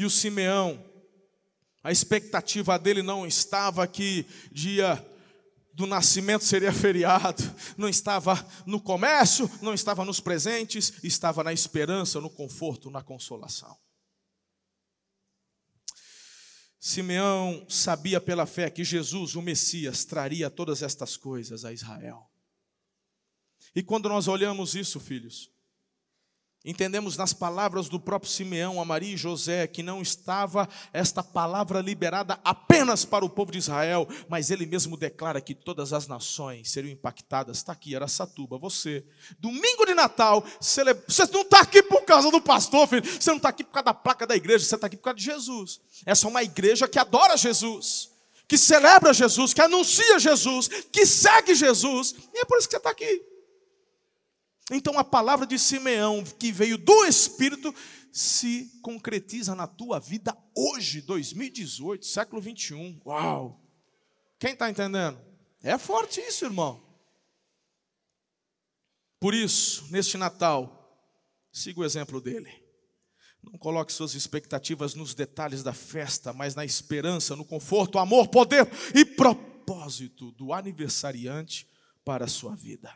E 0.00 0.04
o 0.06 0.08
Simeão, 0.08 0.82
a 1.84 1.92
expectativa 1.92 2.78
dele 2.78 3.02
não 3.02 3.26
estava 3.26 3.86
que 3.86 4.24
dia 4.50 4.96
do 5.74 5.86
nascimento 5.86 6.42
seria 6.42 6.72
feriado, 6.72 7.42
não 7.76 7.86
estava 7.86 8.34
no 8.64 8.80
comércio, 8.80 9.46
não 9.60 9.74
estava 9.74 10.02
nos 10.02 10.18
presentes, 10.18 11.04
estava 11.04 11.44
na 11.44 11.52
esperança, 11.52 12.18
no 12.18 12.30
conforto, 12.30 12.90
na 12.90 13.02
consolação. 13.02 13.76
Simeão 16.80 17.66
sabia 17.68 18.22
pela 18.22 18.46
fé 18.46 18.70
que 18.70 18.82
Jesus, 18.82 19.34
o 19.34 19.42
Messias, 19.42 20.06
traria 20.06 20.48
todas 20.48 20.80
estas 20.82 21.14
coisas 21.14 21.62
a 21.62 21.74
Israel. 21.74 22.26
E 23.76 23.82
quando 23.82 24.08
nós 24.08 24.28
olhamos 24.28 24.74
isso, 24.74 24.98
filhos, 24.98 25.50
Entendemos 26.62 27.16
nas 27.16 27.32
palavras 27.32 27.88
do 27.88 27.98
próprio 27.98 28.30
Simeão 28.30 28.82
a 28.82 28.84
Maria 28.84 29.14
e 29.14 29.16
José 29.16 29.66
que 29.66 29.82
não 29.82 30.02
estava 30.02 30.68
esta 30.92 31.22
palavra 31.22 31.80
liberada 31.80 32.38
apenas 32.44 33.02
para 33.02 33.24
o 33.24 33.30
povo 33.30 33.50
de 33.50 33.56
Israel, 33.56 34.06
mas 34.28 34.50
ele 34.50 34.66
mesmo 34.66 34.94
declara 34.94 35.40
que 35.40 35.54
todas 35.54 35.94
as 35.94 36.06
nações 36.06 36.70
seriam 36.70 36.92
impactadas. 36.92 37.56
Está 37.56 37.72
aqui, 37.72 37.96
Aracatuba, 37.96 38.58
você. 38.58 39.02
Domingo 39.38 39.86
de 39.86 39.94
Natal, 39.94 40.44
você 40.60 40.84
não 41.32 41.40
está 41.40 41.60
aqui 41.60 41.82
por 41.82 42.02
causa 42.02 42.30
do 42.30 42.42
pastor, 42.42 42.86
filho. 42.86 43.04
Você 43.04 43.30
não 43.30 43.38
está 43.38 43.48
aqui 43.48 43.64
por 43.64 43.72
causa 43.72 43.86
da 43.86 43.94
placa 43.94 44.26
da 44.26 44.36
igreja, 44.36 44.62
você 44.62 44.74
está 44.74 44.86
aqui 44.86 44.98
por 44.98 45.04
causa 45.04 45.16
de 45.16 45.24
Jesus. 45.24 45.80
Essa 46.04 46.26
é 46.26 46.30
uma 46.30 46.42
igreja 46.42 46.86
que 46.86 46.98
adora 46.98 47.38
Jesus, 47.38 48.10
que 48.46 48.58
celebra 48.58 49.14
Jesus, 49.14 49.54
que 49.54 49.62
anuncia 49.62 50.18
Jesus, 50.18 50.68
que 50.92 51.06
segue 51.06 51.54
Jesus. 51.54 52.14
E 52.34 52.40
é 52.40 52.44
por 52.44 52.58
isso 52.58 52.68
que 52.68 52.72
você 52.72 52.78
está 52.78 52.90
aqui. 52.90 53.29
Então 54.70 54.98
a 54.98 55.04
palavra 55.04 55.46
de 55.46 55.58
Simeão, 55.58 56.22
que 56.22 56.52
veio 56.52 56.78
do 56.78 57.04
Espírito, 57.04 57.74
se 58.12 58.78
concretiza 58.82 59.54
na 59.54 59.66
tua 59.66 59.98
vida 59.98 60.36
hoje, 60.56 61.00
2018, 61.02 62.06
século 62.06 62.40
21. 62.40 63.00
Uau! 63.04 63.60
Quem 64.38 64.52
está 64.52 64.70
entendendo? 64.70 65.20
É 65.62 65.76
forte 65.76 66.20
isso, 66.20 66.44
irmão. 66.44 66.82
Por 69.18 69.34
isso, 69.34 69.86
neste 69.90 70.16
Natal, 70.16 70.98
siga 71.52 71.80
o 71.80 71.84
exemplo 71.84 72.20
dele. 72.20 72.50
Não 73.42 73.58
coloque 73.58 73.92
suas 73.92 74.14
expectativas 74.14 74.94
nos 74.94 75.14
detalhes 75.14 75.62
da 75.62 75.72
festa, 75.72 76.32
mas 76.32 76.54
na 76.54 76.64
esperança, 76.64 77.36
no 77.36 77.44
conforto, 77.44 77.98
amor, 77.98 78.28
poder 78.28 78.68
e 78.94 79.04
propósito 79.04 80.30
do 80.32 80.52
aniversariante 80.52 81.68
para 82.04 82.24
a 82.24 82.28
sua 82.28 82.54
vida. 82.54 82.94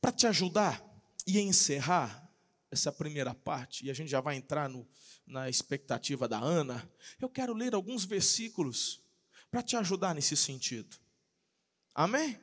Para 0.00 0.12
te 0.12 0.26
ajudar 0.26 0.82
e 1.26 1.38
encerrar 1.38 2.28
essa 2.70 2.92
primeira 2.92 3.34
parte, 3.34 3.84
e 3.84 3.90
a 3.90 3.94
gente 3.94 4.10
já 4.10 4.20
vai 4.20 4.36
entrar 4.36 4.68
no, 4.68 4.88
na 5.26 5.48
expectativa 5.48 6.28
da 6.28 6.38
Ana, 6.38 6.88
eu 7.20 7.28
quero 7.28 7.52
ler 7.52 7.74
alguns 7.74 8.04
versículos 8.04 9.02
para 9.50 9.62
te 9.62 9.76
ajudar 9.76 10.14
nesse 10.14 10.36
sentido. 10.36 10.96
Amém? 11.94 12.38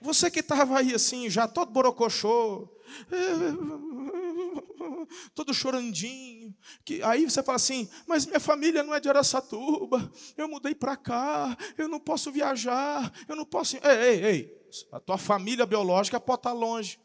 Você 0.00 0.30
que 0.30 0.40
estava 0.40 0.78
aí 0.78 0.94
assim, 0.94 1.30
já 1.30 1.48
todo 1.48 1.72
borocochô, 1.72 2.68
todo 5.34 5.54
chorandinho, 5.54 6.54
que 6.84 7.02
aí 7.02 7.24
você 7.24 7.42
fala 7.42 7.56
assim, 7.56 7.88
mas 8.06 8.26
minha 8.26 8.40
família 8.40 8.82
não 8.82 8.94
é 8.94 9.00
de 9.00 9.08
Araçatuba, 9.08 10.12
eu 10.36 10.48
mudei 10.48 10.74
para 10.74 10.96
cá, 10.96 11.56
eu 11.78 11.88
não 11.88 12.00
posso 12.00 12.30
viajar, 12.30 13.12
eu 13.28 13.36
não 13.36 13.44
posso. 13.44 13.76
Ei, 13.76 13.82
ei, 13.82 14.24
ei, 14.24 14.61
a 14.92 15.00
tua 15.00 15.18
família 15.18 15.66
biológica 15.66 16.20
pode 16.20 16.40
estar 16.40 16.52
longe. 16.52 16.98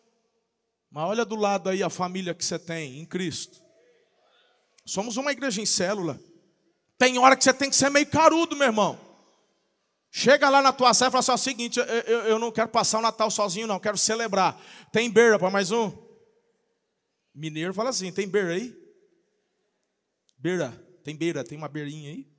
Mas 0.89 1.03
olha 1.03 1.25
do 1.25 1.35
lado 1.35 1.69
aí 1.69 1.83
a 1.83 1.89
família 1.89 2.33
que 2.33 2.43
você 2.43 2.57
tem 2.57 2.99
em 2.99 3.05
Cristo. 3.05 3.61
Somos 4.85 5.17
uma 5.17 5.31
igreja 5.31 5.61
em 5.61 5.65
célula. 5.65 6.19
Tem 6.97 7.17
hora 7.17 7.35
que 7.35 7.43
você 7.43 7.53
tem 7.53 7.69
que 7.69 7.75
ser 7.75 7.89
meio 7.89 8.07
carudo, 8.07 8.55
meu 8.55 8.67
irmão. 8.67 8.99
Chega 10.09 10.49
lá 10.49 10.61
na 10.61 10.71
tua 10.71 10.93
célula 10.93 11.09
e 11.09 11.11
fala 11.11 11.19
assim: 11.19 11.31
é 11.31 11.35
o 11.35 11.37
seguinte, 11.37 11.79
eu, 11.79 11.85
eu, 11.85 12.19
eu, 12.21 12.39
não 12.39 12.51
quero 12.51 12.69
passar 12.69 12.99
o 12.99 13.01
Natal 13.01 13.29
sozinho, 13.29 13.67
não, 13.67 13.79
quero 13.79 13.97
celebrar. 13.97 14.59
Tem 14.91 15.11
beira 15.11 15.37
para 15.37 15.49
mais 15.49 15.71
um? 15.71 15.91
Mineiro 17.35 17.73
fala 17.73 17.89
assim: 17.89 18.11
tem 18.11 18.27
beira 18.27 18.53
aí? 18.53 18.75
Beira, 20.39 20.71
tem 21.03 21.15
beira, 21.15 21.43
tem 21.43 21.57
uma 21.57 21.67
beirinha 21.67 22.11
aí? 22.11 22.36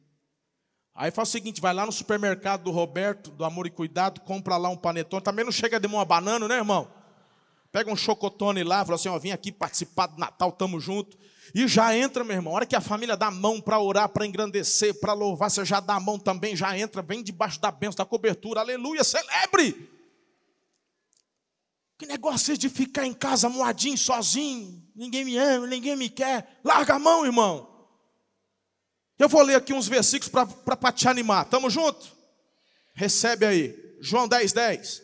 Aí 0.99 1.13
faz 1.13 1.29
o 1.29 1.31
seguinte, 1.31 1.61
vai 1.61 1.73
lá 1.73 1.87
no 1.87 1.93
supermercado 1.93 2.65
do 2.65 2.73
Roberto, 2.73 3.31
do 3.31 3.45
Amor 3.45 3.69
e 3.69 3.71
Cuidado, 3.71 4.21
compra 4.23 4.57
lá 4.57 4.69
um 4.69 4.77
panetone. 4.77 5.23
Também 5.23 5.45
não 5.45 5.53
chega 5.53 5.79
de 5.79 5.87
uma 5.87 6.05
banana, 6.05 6.49
né, 6.49 6.57
irmão? 6.57 6.91
Pega 7.71 7.89
um 7.89 7.95
chocotone 7.95 8.65
lá, 8.65 8.85
fala 8.85 8.97
assim, 8.97 9.09
ó, 9.09 9.17
vim 9.17 9.31
aqui 9.31 9.53
participar 9.53 10.09
do 10.09 10.19
Natal, 10.19 10.51
tamo 10.51 10.81
junto. 10.81 11.17
E 11.55 11.69
já 11.69 11.97
entra, 11.97 12.25
meu 12.25 12.35
irmão. 12.35 12.53
A 12.53 12.57
hora 12.57 12.67
que 12.67 12.75
a 12.75 12.81
família 12.81 13.17
dá 13.17 13.29
a 13.29 13.31
mão 13.31 13.61
para 13.61 13.79
orar, 13.79 14.09
para 14.09 14.27
engrandecer, 14.27 14.99
para 14.99 15.13
louvar, 15.13 15.49
você 15.49 15.65
já 15.65 15.79
dá 15.79 15.95
a 15.95 16.01
mão 16.01 16.19
também, 16.19 16.57
já 16.57 16.77
entra 16.77 17.01
bem 17.01 17.23
debaixo 17.23 17.61
da 17.61 17.71
bênção, 17.71 17.99
da 17.99 18.05
cobertura. 18.05 18.59
Aleluia, 18.59 19.05
celebre! 19.05 19.89
Que 21.97 22.07
negócio 22.07 22.55
é 22.55 22.57
de 22.57 22.69
ficar 22.69 23.07
em 23.07 23.15
casa 23.15 23.49
moadinho, 23.49 23.97
sozinho? 23.97 24.83
Ninguém 24.97 25.25
me 25.25 25.37
ama, 25.37 25.65
ninguém 25.69 25.95
me 25.95 26.11
quer. 26.11 26.59
Larga 26.65 26.95
a 26.95 26.99
mão, 26.99 27.25
irmão. 27.25 27.78
Eu 29.19 29.29
vou 29.29 29.43
ler 29.43 29.57
aqui 29.57 29.73
uns 29.73 29.89
versículos 29.89 30.31
para 30.65 30.93
te 30.93 31.09
animar. 31.09 31.45
Tamo 31.47 31.69
junto? 31.69 32.07
Recebe 32.95 33.45
aí. 33.45 33.75
João 34.01 34.29
10, 34.29 34.53
10. 34.53 35.03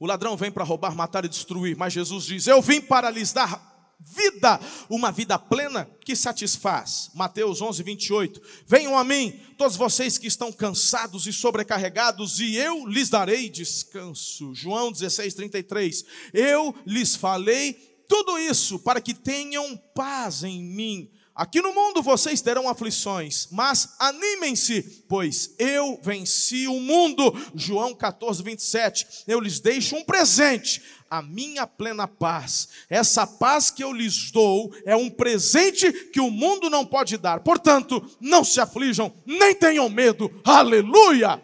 O 0.00 0.06
ladrão 0.06 0.36
vem 0.36 0.50
para 0.50 0.64
roubar, 0.64 0.94
matar 0.94 1.24
e 1.24 1.28
destruir, 1.28 1.76
mas 1.76 1.92
Jesus 1.92 2.24
diz: 2.24 2.46
Eu 2.46 2.60
vim 2.60 2.80
para 2.80 3.10
lhes 3.10 3.32
dar 3.32 3.74
vida, 4.00 4.60
uma 4.88 5.10
vida 5.10 5.38
plena 5.38 5.88
que 6.04 6.16
satisfaz. 6.16 7.10
Mateus 7.14 7.60
11, 7.60 7.82
28. 7.82 8.42
Venham 8.66 8.98
a 8.98 9.04
mim, 9.04 9.40
todos 9.56 9.76
vocês 9.76 10.18
que 10.18 10.26
estão 10.26 10.52
cansados 10.52 11.26
e 11.26 11.32
sobrecarregados, 11.32 12.40
e 12.40 12.56
eu 12.56 12.86
lhes 12.86 13.08
darei 13.08 13.48
descanso. 13.48 14.54
João 14.54 14.92
16, 14.92 15.34
33. 15.34 16.04
Eu 16.32 16.74
lhes 16.86 17.14
falei 17.14 17.74
tudo 18.08 18.38
isso 18.38 18.78
para 18.78 19.00
que 19.00 19.14
tenham 19.14 19.76
paz 19.94 20.42
em 20.42 20.62
mim. 20.62 21.10
Aqui 21.34 21.60
no 21.60 21.74
mundo 21.74 22.00
vocês 22.00 22.40
terão 22.40 22.68
aflições, 22.68 23.48
mas 23.50 23.96
animem-se, 23.98 25.04
pois 25.08 25.52
eu 25.58 25.98
venci 26.00 26.68
o 26.68 26.78
mundo. 26.78 27.34
João 27.56 27.92
14, 27.92 28.40
27. 28.40 29.24
Eu 29.26 29.40
lhes 29.40 29.58
deixo 29.58 29.96
um 29.96 30.04
presente, 30.04 30.80
a 31.10 31.20
minha 31.20 31.66
plena 31.66 32.06
paz. 32.06 32.68
Essa 32.88 33.26
paz 33.26 33.68
que 33.68 33.82
eu 33.82 33.92
lhes 33.92 34.30
dou 34.30 34.72
é 34.84 34.94
um 34.94 35.10
presente 35.10 35.92
que 36.10 36.20
o 36.20 36.30
mundo 36.30 36.70
não 36.70 36.86
pode 36.86 37.18
dar. 37.18 37.40
Portanto, 37.40 38.16
não 38.20 38.44
se 38.44 38.60
aflijam, 38.60 39.12
nem 39.26 39.56
tenham 39.56 39.88
medo. 39.88 40.30
Aleluia! 40.44 41.42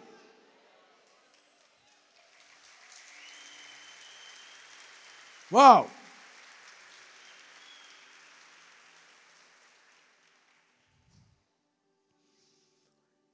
Uau! 5.51 5.91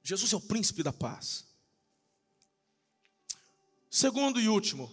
Jesus 0.08 0.32
é 0.32 0.36
o 0.36 0.40
príncipe 0.40 0.82
da 0.82 0.90
paz. 0.90 1.44
Segundo 3.90 4.40
e 4.40 4.48
último, 4.48 4.90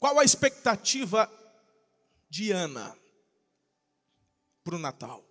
qual 0.00 0.18
a 0.18 0.24
expectativa 0.24 1.30
de 2.28 2.50
Ana 2.50 2.98
para 4.64 4.74
o 4.74 4.80
Natal? 4.80 5.24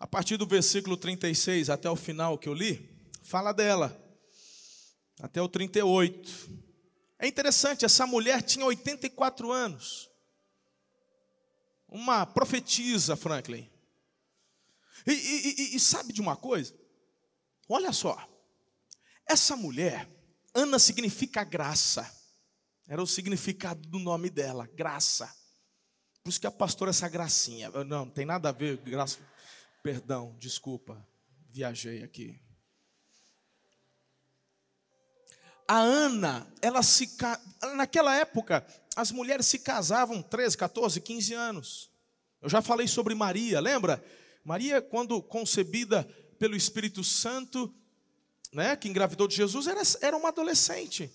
A 0.00 0.06
partir 0.06 0.38
do 0.38 0.46
versículo 0.46 0.96
36 0.96 1.68
até 1.68 1.90
o 1.90 1.94
final 1.96 2.38
que 2.38 2.48
eu 2.48 2.54
li, 2.54 2.98
fala 3.22 3.52
dela, 3.52 3.94
até 5.20 5.42
o 5.42 5.48
38. 5.50 6.50
É 7.18 7.26
interessante, 7.26 7.84
essa 7.84 8.06
mulher 8.06 8.40
tinha 8.40 8.64
84 8.64 9.52
anos. 9.52 10.08
Uma 11.86 12.24
profetisa, 12.24 13.16
Franklin. 13.16 13.75
E, 15.04 15.12
e, 15.12 15.76
e, 15.76 15.80
sabe 15.80 16.12
de 16.12 16.20
uma 16.20 16.36
coisa? 16.36 16.74
Olha 17.68 17.92
só, 17.92 18.16
essa 19.26 19.56
mulher, 19.56 20.08
Ana 20.54 20.78
significa 20.78 21.42
graça, 21.42 22.08
era 22.86 23.02
o 23.02 23.06
significado 23.06 23.88
do 23.88 23.98
nome 23.98 24.30
dela, 24.30 24.68
graça. 24.74 25.34
Por 26.22 26.30
isso 26.30 26.40
que 26.40 26.46
a 26.46 26.52
pastora 26.52 26.90
é 26.90 26.92
essa 26.92 27.08
gracinha. 27.08 27.70
Não, 27.70 27.84
não 27.84 28.10
tem 28.10 28.24
nada 28.24 28.48
a 28.48 28.52
ver, 28.52 28.76
graça. 28.78 29.18
Perdão, 29.82 30.34
desculpa, 30.38 31.06
viajei 31.50 32.02
aqui. 32.02 32.40
A 35.68 35.78
Ana, 35.78 36.46
ela 36.62 36.82
se 36.82 37.16
naquela 37.74 38.14
época, 38.16 38.64
as 38.94 39.10
mulheres 39.10 39.46
se 39.46 39.58
casavam 39.58 40.22
13, 40.22 40.56
14, 40.56 41.00
15 41.00 41.34
anos. 41.34 41.90
Eu 42.40 42.48
já 42.48 42.62
falei 42.62 42.86
sobre 42.86 43.14
Maria, 43.14 43.60
lembra? 43.60 44.02
Maria, 44.46 44.80
quando 44.80 45.20
concebida 45.20 46.04
pelo 46.38 46.54
Espírito 46.54 47.02
Santo, 47.02 47.74
né, 48.52 48.76
que 48.76 48.88
engravidou 48.88 49.26
de 49.26 49.34
Jesus, 49.34 49.66
era, 49.66 49.82
era 50.00 50.16
uma 50.16 50.28
adolescente. 50.28 51.10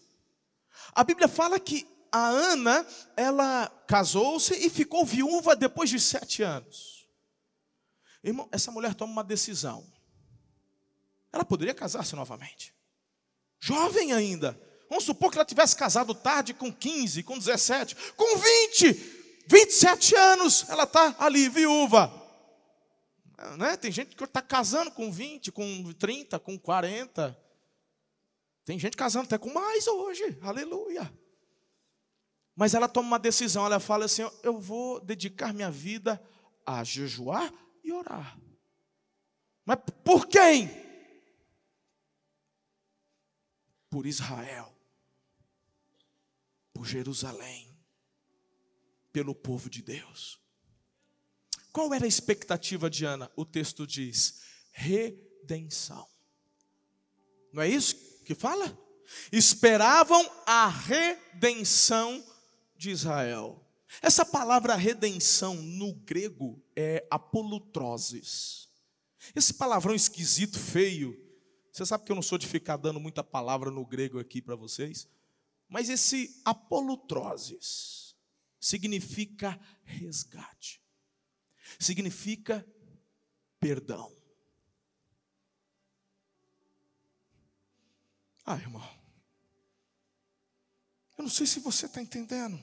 A 0.94 1.02
Bíblia 1.02 1.30
fala 1.30 1.58
que 1.58 1.88
a 2.12 2.28
Ana, 2.28 2.86
ela 3.16 3.70
casou-se 3.88 4.54
e 4.54 4.70
ficou 4.70 5.06
viúva 5.06 5.56
depois 5.56 5.90
de 5.90 5.98
sete 5.98 6.44
anos. 6.44 7.08
Irmão, 8.22 8.50
essa 8.52 8.70
mulher 8.70 8.94
toma 8.96 9.14
uma 9.14 9.24
decisão. 9.24 9.88
Ela 11.32 11.46
poderia 11.46 11.74
casar-se 11.74 12.14
novamente. 12.18 12.76
Jovem 13.62 14.12
ainda. 14.12 14.62
Vamos 14.90 15.06
supor 15.06 15.32
que 15.32 15.38
ela 15.38 15.46
tivesse 15.46 15.74
casado 15.74 16.14
tarde, 16.14 16.54
com 16.54 16.70
15, 16.70 17.24
com 17.24 17.38
17, 17.38 17.96
com 18.18 18.38
20, 18.38 19.46
27 19.48 20.16
anos. 20.18 20.66
Ela 20.68 20.84
está 20.84 21.16
ali, 21.18 21.48
viúva. 21.48 22.21
Né? 23.58 23.78
Tem 23.78 23.92
gente 23.92 24.16
que 24.16 24.24
está 24.24 24.42
casando 24.42 24.92
com 24.92 25.12
20, 25.12 25.52
com 25.52 25.94
30, 25.94 26.40
com 26.40 26.58
40. 26.58 27.38
Tem 28.66 28.78
gente 28.78 28.96
casando 28.96 29.26
até 29.26 29.38
com 29.38 29.52
mais 29.52 29.88
hoje. 29.88 30.38
Aleluia. 30.42 31.12
Mas 32.56 32.74
ela 32.74 32.88
toma 32.88 33.08
uma 33.08 33.20
decisão, 33.20 33.66
ela 33.66 33.80
fala 33.80 34.06
assim: 34.06 34.24
eu 34.44 34.60
vou 34.60 35.00
dedicar 35.00 35.54
minha 35.54 35.72
vida 35.72 36.22
a 36.66 36.84
jejuar 36.84 37.52
e 37.84 37.92
orar. 37.92 38.38
Mas 39.66 39.80
por 40.04 40.28
quem? 40.28 40.70
Por 43.90 44.06
Israel, 44.06 44.74
por 46.74 46.86
Jerusalém, 46.86 47.78
pelo 49.12 49.36
povo 49.36 49.70
de 49.70 49.82
Deus. 49.82 50.41
Qual 51.72 51.94
era 51.94 52.06
a 52.06 52.08
expectativa 52.08 52.90
de 52.90 53.06
Ana? 53.06 53.32
O 53.36 53.46
texto 53.46 53.88
diz: 53.88 54.42
redenção. 54.72 56.08
Não 57.52 57.62
é 57.62 57.70
isso 57.70 57.96
que 58.26 58.36
fala? 58.36 58.78
Esperavam 59.32 60.30
a 60.46 60.68
redenção 60.68 62.24
de 62.78 62.90
Israel. 62.90 63.66
Essa 64.02 64.26
palavra 64.26 64.76
redenção 64.76 65.56
no 65.56 65.94
grego 65.94 66.62
é 66.76 67.06
apolutroses. 67.12 68.70
Esse 69.36 69.54
palavrão 69.54 69.94
esquisito, 69.94 70.58
feio. 70.58 71.18
Você 71.72 71.86
sabe 71.86 72.06
que 72.06 72.12
eu 72.12 72.16
não 72.16 72.24
sou 72.24 72.38
de 72.38 72.48
ficar 72.48 72.78
dando 72.78 73.00
muita 73.00 73.24
palavra 73.24 73.70
no 73.70 73.86
grego 73.86 74.20
aqui 74.20 74.42
para 74.42 74.56
vocês, 74.56 75.08
mas 75.70 75.90
esse 75.90 76.42
apolutroses 76.44 78.16
significa 78.60 79.60
resgate. 79.84 80.82
Significa 81.80 82.66
perdão. 83.60 84.12
Ah, 88.46 88.56
irmão, 88.56 89.02
eu 91.18 91.24
não 91.24 91.30
sei 91.30 91.46
se 91.46 91.60
você 91.60 91.86
está 91.86 92.02
entendendo. 92.02 92.62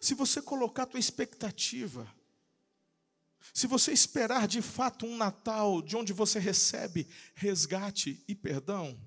Se 0.00 0.14
você 0.14 0.40
colocar 0.40 0.84
a 0.84 0.86
tua 0.86 0.98
expectativa, 0.98 2.12
se 3.52 3.66
você 3.66 3.92
esperar 3.92 4.48
de 4.48 4.62
fato 4.62 5.04
um 5.06 5.16
Natal 5.16 5.82
de 5.82 5.96
onde 5.96 6.12
você 6.12 6.38
recebe 6.38 7.06
resgate 7.34 8.24
e 8.26 8.34
perdão, 8.34 8.98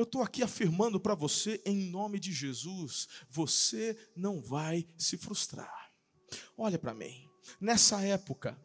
eu 0.00 0.04
estou 0.04 0.22
aqui 0.22 0.42
afirmando 0.42 0.98
para 0.98 1.14
você, 1.14 1.60
em 1.64 1.90
nome 1.90 2.18
de 2.18 2.32
Jesus, 2.32 3.06
você 3.28 3.96
não 4.16 4.40
vai 4.40 4.86
se 4.96 5.18
frustrar. 5.18 5.92
Olha 6.56 6.78
para 6.78 6.94
mim, 6.94 7.28
nessa 7.60 8.00
época, 8.00 8.58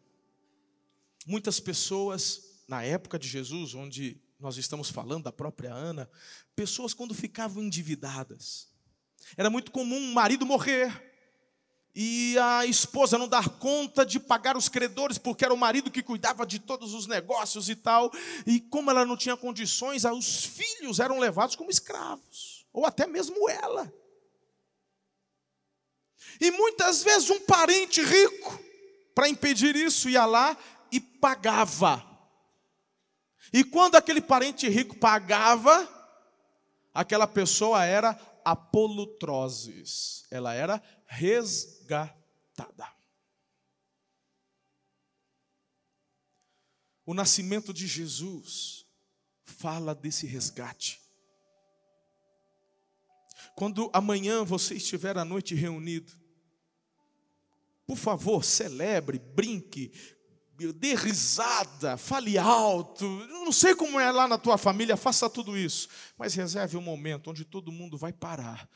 muitas 1.28 1.60
pessoas, 1.60 2.64
na 2.70 2.84
época 2.84 3.20
de 3.20 3.28
Jesus, 3.28 3.76
onde 3.76 4.22
nós 4.40 4.56
estamos 4.56 4.90
falando 4.90 5.26
da 5.26 5.32
própria 5.32 5.74
Ana, 5.74 6.10
pessoas 6.56 6.94
quando 6.94 7.14
ficavam 7.14 7.62
endividadas, 7.62 8.70
era 9.36 9.50
muito 9.50 9.72
comum 9.72 9.98
um 9.98 10.14
marido 10.14 10.46
morrer, 10.46 11.15
e 11.96 12.38
a 12.38 12.66
esposa 12.66 13.18
não 13.18 13.28
dar 13.28 13.48
conta 13.48 14.06
de 14.06 14.20
pagar 14.20 14.58
os 14.58 14.68
credores, 14.68 15.18
porque 15.18 15.46
era 15.46 15.54
o 15.54 15.58
marido 15.58 15.90
que 15.90 16.04
cuidava 16.04 16.46
de 16.46 16.60
todos 16.60 16.94
os 16.94 17.08
negócios 17.08 17.70
e 17.70 17.76
tal. 17.76 18.12
E 18.46 18.60
como 18.60 18.92
ela 18.92 19.06
não 19.06 19.16
tinha 19.16 19.38
condições, 19.38 20.04
os 20.04 20.44
filhos 20.44 21.00
eram 21.00 21.20
levados 21.20 21.56
como 21.56 21.72
escravos, 21.72 22.66
ou 22.74 22.86
até 22.86 23.08
mesmo 23.08 23.50
ela. 23.50 23.92
E 26.42 26.52
muitas 26.52 27.02
vezes 27.02 27.30
um 27.30 27.40
parente 27.40 28.04
rico, 28.04 28.60
para 29.14 29.30
impedir 29.30 29.74
isso, 29.78 30.10
ia 30.10 30.26
lá 30.26 30.58
e 30.92 31.00
pagava. 31.00 32.06
E 33.54 33.64
quando 33.64 33.96
aquele 33.96 34.20
parente 34.20 34.68
rico 34.68 34.98
pagava, 34.98 35.88
aquela 36.94 37.26
pessoa 37.26 37.86
era 37.86 38.20
apolutroses, 38.44 40.26
ela 40.30 40.54
era 40.54 40.84
resgatada. 41.06 42.94
O 47.06 47.14
nascimento 47.14 47.74
de 47.74 47.86
Jesus 47.86 48.86
fala 49.44 49.94
desse 49.94 50.26
resgate. 50.26 51.00
Quando 53.56 53.90
amanhã 53.94 54.44
você 54.44 54.76
estiver 54.76 55.18
à 55.18 55.24
noite 55.24 55.54
reunido, 55.54 56.12
por 57.86 57.96
favor, 57.96 58.44
celebre, 58.44 59.20
brinque, 59.20 59.92
dê 60.76 60.96
risada, 60.96 61.96
fale 61.96 62.38
alto. 62.38 63.06
Eu 63.06 63.46
não 63.46 63.52
sei 63.52 63.76
como 63.76 64.00
é 64.00 64.12
lá 64.12 64.28
na 64.28 64.40
tua 64.40 64.58
família, 64.58 64.98
faça 64.98 65.30
tudo 65.30 65.56
isso. 65.56 65.88
Mas 66.18 66.34
reserve 66.34 66.76
um 66.76 66.82
momento 66.82 67.30
onde 67.30 67.46
todo 67.46 67.72
mundo 67.72 67.98
vai 67.98 68.12
parar 68.12 68.68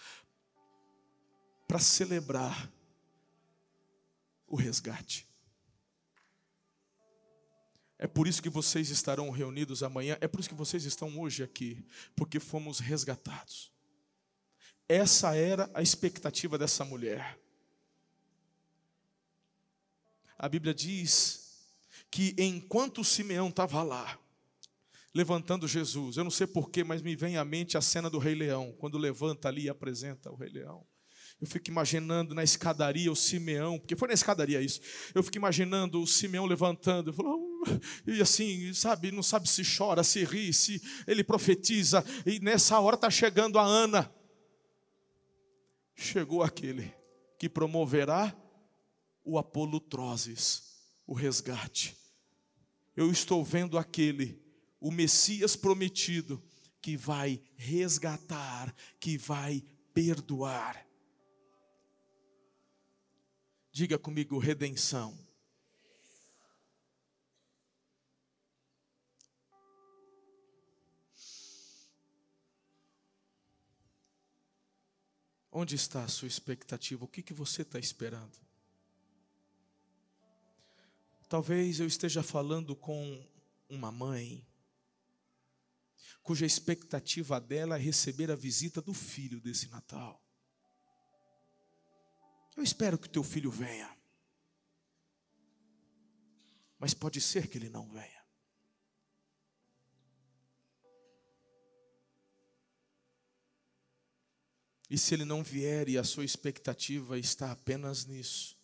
para 1.69 1.77
celebrar 1.77 2.73
o 4.47 4.55
resgate. 4.55 5.29
É 7.99 8.07
por 8.07 8.27
isso 8.27 8.41
que 8.41 8.49
vocês 8.49 8.89
estarão 8.89 9.29
reunidos 9.29 9.83
amanhã, 9.83 10.17
é 10.19 10.27
por 10.27 10.39
isso 10.39 10.49
que 10.49 10.55
vocês 10.55 10.83
estão 10.85 11.19
hoje 11.19 11.43
aqui, 11.43 11.85
porque 12.15 12.39
fomos 12.39 12.79
resgatados. 12.79 13.71
Essa 14.87 15.35
era 15.35 15.69
a 15.75 15.83
expectativa 15.83 16.57
dessa 16.57 16.83
mulher. 16.83 17.39
A 20.39 20.49
Bíblia 20.49 20.73
diz 20.73 21.67
que 22.09 22.33
enquanto 22.39 23.03
Simeão 23.03 23.49
estava 23.49 23.83
lá, 23.83 24.19
levantando 25.13 25.67
Jesus, 25.67 26.17
eu 26.17 26.23
não 26.23 26.31
sei 26.31 26.47
porquê, 26.47 26.83
mas 26.83 27.03
me 27.03 27.15
vem 27.15 27.37
à 27.37 27.45
mente 27.45 27.77
a 27.77 27.81
cena 27.81 28.09
do 28.09 28.17
Rei 28.17 28.33
Leão, 28.33 28.73
quando 28.79 28.97
levanta 28.97 29.49
ali 29.49 29.65
e 29.65 29.69
apresenta 29.69 30.31
o 30.31 30.35
Rei 30.35 30.49
Leão. 30.49 30.83
Eu 31.41 31.47
fico 31.47 31.69
imaginando 31.69 32.35
na 32.35 32.43
escadaria 32.43 33.09
o 33.09 33.15
Simeão, 33.15 33.79
porque 33.79 33.95
foi 33.95 34.09
na 34.09 34.13
escadaria 34.13 34.61
isso. 34.61 34.81
Eu 35.15 35.23
fico 35.23 35.37
imaginando 35.37 36.01
o 36.01 36.07
Simeão 36.07 36.45
levantando, 36.45 37.15
e 38.05 38.21
assim, 38.21 38.73
sabe, 38.73 39.11
não 39.11 39.23
sabe 39.23 39.47
se 39.47 39.63
chora, 39.63 40.03
se 40.03 40.23
ri, 40.25 40.53
se 40.53 40.81
ele 41.07 41.23
profetiza, 41.23 42.03
e 42.25 42.39
nessa 42.41 42.77
hora 42.79 42.95
está 42.95 43.09
chegando 43.09 43.57
a 43.57 43.63
Ana. 43.63 44.13
Chegou 45.95 46.43
aquele 46.43 46.93
que 47.37 47.47
promoverá 47.47 48.35
o 49.23 49.37
apolutroses, 49.37 50.63
o 51.07 51.13
resgate. 51.13 51.95
Eu 52.97 53.09
estou 53.09 53.45
vendo 53.45 53.77
aquele, 53.77 54.41
o 54.79 54.91
Messias 54.91 55.55
prometido, 55.55 56.43
que 56.81 56.97
vai 56.97 57.41
resgatar, 57.55 58.75
que 58.99 59.17
vai 59.17 59.63
perdoar. 59.93 60.88
Diga 63.79 63.97
comigo, 63.97 64.37
redenção. 64.37 65.17
Onde 75.49 75.75
está 75.75 76.03
a 76.03 76.09
sua 76.09 76.27
expectativa? 76.27 77.05
O 77.05 77.07
que, 77.07 77.23
que 77.23 77.33
você 77.33 77.61
está 77.61 77.79
esperando? 77.79 78.37
Talvez 81.29 81.79
eu 81.79 81.87
esteja 81.87 82.21
falando 82.21 82.75
com 82.75 83.25
uma 83.69 83.93
mãe 83.93 84.45
cuja 86.21 86.45
expectativa 86.45 87.39
dela 87.39 87.77
é 87.77 87.79
receber 87.79 88.29
a 88.29 88.35
visita 88.35 88.81
do 88.81 88.93
filho 88.93 89.39
desse 89.39 89.69
Natal. 89.69 90.21
Eu 92.59 92.63
espero 92.63 92.97
que 92.97 93.07
teu 93.07 93.23
filho 93.23 93.49
venha. 93.49 93.89
Mas 96.77 96.93
pode 96.93 97.21
ser 97.21 97.47
que 97.47 97.57
ele 97.57 97.69
não 97.69 97.89
venha. 97.89 98.21
E 104.89 104.97
se 104.97 105.13
ele 105.13 105.23
não 105.23 105.41
vier 105.41 105.87
e 105.87 105.97
a 105.97 106.03
sua 106.03 106.25
expectativa 106.25 107.17
está 107.17 107.49
apenas 107.49 108.05
nisso, 108.05 108.57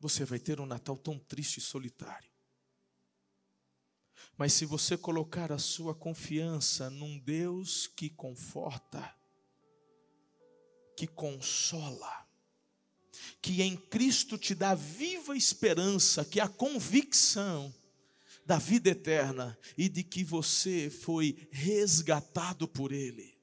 você 0.00 0.24
vai 0.24 0.38
ter 0.38 0.58
um 0.58 0.64
Natal 0.64 0.96
tão 0.96 1.18
triste 1.18 1.58
e 1.58 1.60
solitário. 1.60 2.32
Mas 4.38 4.54
se 4.54 4.64
você 4.64 4.96
colocar 4.96 5.52
a 5.52 5.58
sua 5.58 5.94
confiança 5.94 6.88
num 6.88 7.18
Deus 7.18 7.86
que 7.86 8.08
conforta, 8.08 9.14
que 10.96 11.06
consola, 11.06 12.23
que 13.44 13.60
em 13.60 13.76
Cristo 13.76 14.38
te 14.38 14.54
dá 14.54 14.74
viva 14.74 15.36
esperança, 15.36 16.24
que 16.24 16.40
é 16.40 16.42
a 16.42 16.48
convicção 16.48 17.74
da 18.46 18.56
vida 18.56 18.88
eterna 18.88 19.58
e 19.76 19.86
de 19.86 20.02
que 20.02 20.24
você 20.24 20.88
foi 20.88 21.46
resgatado 21.52 22.66
por 22.66 22.90
Ele. 22.90 23.36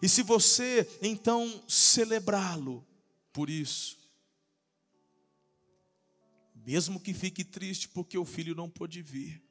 E 0.00 0.08
se 0.08 0.22
você 0.22 0.88
então 1.02 1.62
celebrá-lo 1.68 2.88
por 3.34 3.50
isso, 3.50 3.98
mesmo 6.54 6.98
que 6.98 7.12
fique 7.12 7.44
triste 7.44 7.90
porque 7.90 8.16
o 8.16 8.24
filho 8.24 8.54
não 8.54 8.70
pôde 8.70 9.02
vir, 9.02 9.44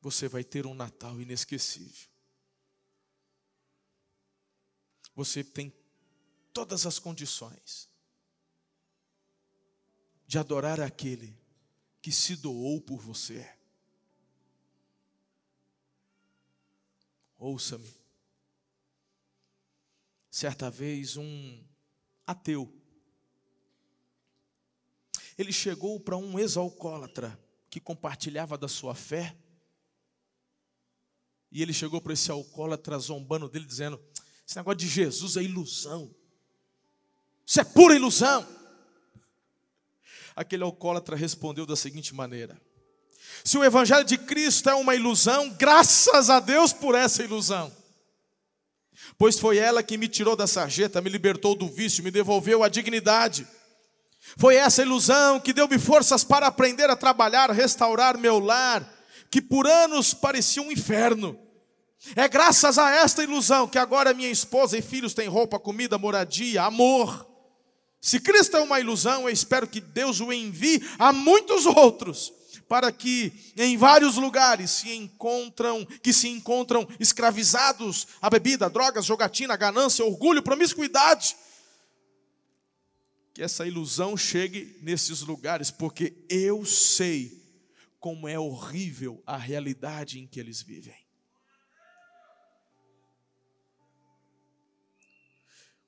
você 0.00 0.26
vai 0.26 0.42
ter 0.42 0.64
um 0.64 0.72
Natal 0.72 1.20
inesquecível. 1.20 2.08
Você 5.14 5.44
tem 5.44 5.70
todas 6.54 6.86
as 6.86 7.00
condições 7.00 7.90
de 10.26 10.38
adorar 10.38 10.80
aquele 10.80 11.36
que 12.00 12.12
se 12.12 12.36
doou 12.36 12.80
por 12.80 13.00
você. 13.00 13.46
Ouça-me. 17.36 17.92
Certa 20.30 20.70
vez, 20.70 21.16
um 21.16 21.64
ateu, 22.26 22.72
ele 25.36 25.52
chegou 25.52 26.00
para 26.00 26.16
um 26.16 26.38
ex-alcoólatra 26.38 27.38
que 27.68 27.80
compartilhava 27.80 28.56
da 28.56 28.68
sua 28.68 28.94
fé, 28.94 29.36
e 31.50 31.62
ele 31.62 31.72
chegou 31.72 32.00
para 32.00 32.12
esse 32.12 32.30
alcoólatra 32.30 32.98
zombando 32.98 33.48
dele, 33.48 33.64
dizendo: 33.64 34.02
Esse 34.46 34.56
negócio 34.56 34.78
de 34.78 34.88
Jesus 34.88 35.36
é 35.36 35.42
ilusão, 35.42 36.14
isso 37.46 37.60
é 37.60 37.64
pura 37.64 37.94
ilusão. 37.94 38.46
Aquele 40.34 40.64
alcoólatra 40.64 41.16
respondeu 41.16 41.66
da 41.66 41.76
seguinte 41.76 42.14
maneira: 42.14 42.60
Se 43.44 43.56
o 43.56 43.64
Evangelho 43.64 44.04
de 44.04 44.18
Cristo 44.18 44.68
é 44.68 44.74
uma 44.74 44.94
ilusão, 44.94 45.50
graças 45.50 46.30
a 46.30 46.40
Deus 46.40 46.72
por 46.72 46.94
essa 46.94 47.22
ilusão. 47.22 47.72
Pois 49.16 49.38
foi 49.38 49.58
ela 49.58 49.82
que 49.82 49.96
me 49.96 50.08
tirou 50.08 50.34
da 50.34 50.46
sarjeta, 50.46 51.00
me 51.00 51.10
libertou 51.10 51.54
do 51.54 51.68
vício, 51.68 52.02
me 52.02 52.10
devolveu 52.10 52.64
a 52.64 52.68
dignidade. 52.68 53.46
Foi 54.36 54.56
essa 54.56 54.82
ilusão 54.82 55.38
que 55.38 55.52
deu-me 55.52 55.78
forças 55.78 56.24
para 56.24 56.46
aprender 56.46 56.88
a 56.90 56.96
trabalhar, 56.96 57.50
restaurar 57.50 58.18
meu 58.18 58.38
lar, 58.38 58.90
que 59.30 59.40
por 59.40 59.66
anos 59.66 60.14
parecia 60.14 60.62
um 60.62 60.72
inferno. 60.72 61.38
É 62.16 62.28
graças 62.28 62.78
a 62.78 62.90
esta 62.90 63.22
ilusão 63.22 63.68
que 63.68 63.78
agora 63.78 64.14
minha 64.14 64.30
esposa 64.30 64.76
e 64.76 64.82
filhos 64.82 65.14
têm 65.14 65.28
roupa, 65.28 65.58
comida, 65.58 65.96
moradia, 65.96 66.62
amor. 66.62 67.33
Se 68.04 68.20
Cristo 68.20 68.54
é 68.54 68.60
uma 68.60 68.78
ilusão, 68.78 69.22
eu 69.22 69.30
espero 69.30 69.66
que 69.66 69.80
Deus 69.80 70.20
o 70.20 70.30
envie 70.30 70.78
a 70.98 71.10
muitos 71.10 71.64
outros, 71.64 72.34
para 72.68 72.92
que 72.92 73.32
em 73.56 73.78
vários 73.78 74.16
lugares 74.16 74.72
se 74.72 74.94
encontram, 74.94 75.86
que 75.86 76.12
se 76.12 76.28
encontram 76.28 76.86
escravizados 77.00 78.06
à 78.20 78.28
bebida, 78.28 78.68
drogas, 78.68 79.06
jogatina, 79.06 79.56
ganância, 79.56 80.04
orgulho, 80.04 80.42
promiscuidade. 80.42 81.34
Que 83.32 83.42
essa 83.42 83.66
ilusão 83.66 84.18
chegue 84.18 84.78
nesses 84.82 85.22
lugares, 85.22 85.70
porque 85.70 86.26
eu 86.28 86.62
sei 86.66 87.42
como 87.98 88.28
é 88.28 88.38
horrível 88.38 89.22
a 89.26 89.38
realidade 89.38 90.18
em 90.18 90.26
que 90.26 90.38
eles 90.38 90.60
vivem. 90.60 91.02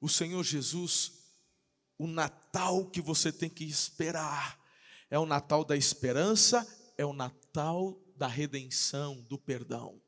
O 0.01 0.09
Senhor 0.09 0.43
Jesus 0.43 1.16
o 1.99 2.07
Natal 2.07 2.87
que 2.87 3.01
você 3.01 3.33
tem 3.33 3.49
que 3.49 3.65
esperar 3.65 4.61
é 5.09 5.19
o 5.19 5.27
Natal 5.27 5.65
da 5.65 5.77
esperança, 5.77 6.67
é 6.97 7.05
o 7.05 7.13
Natal 7.13 7.99
da 8.17 8.27
redenção, 8.27 9.21
do 9.23 9.39
perdão. 9.39 10.01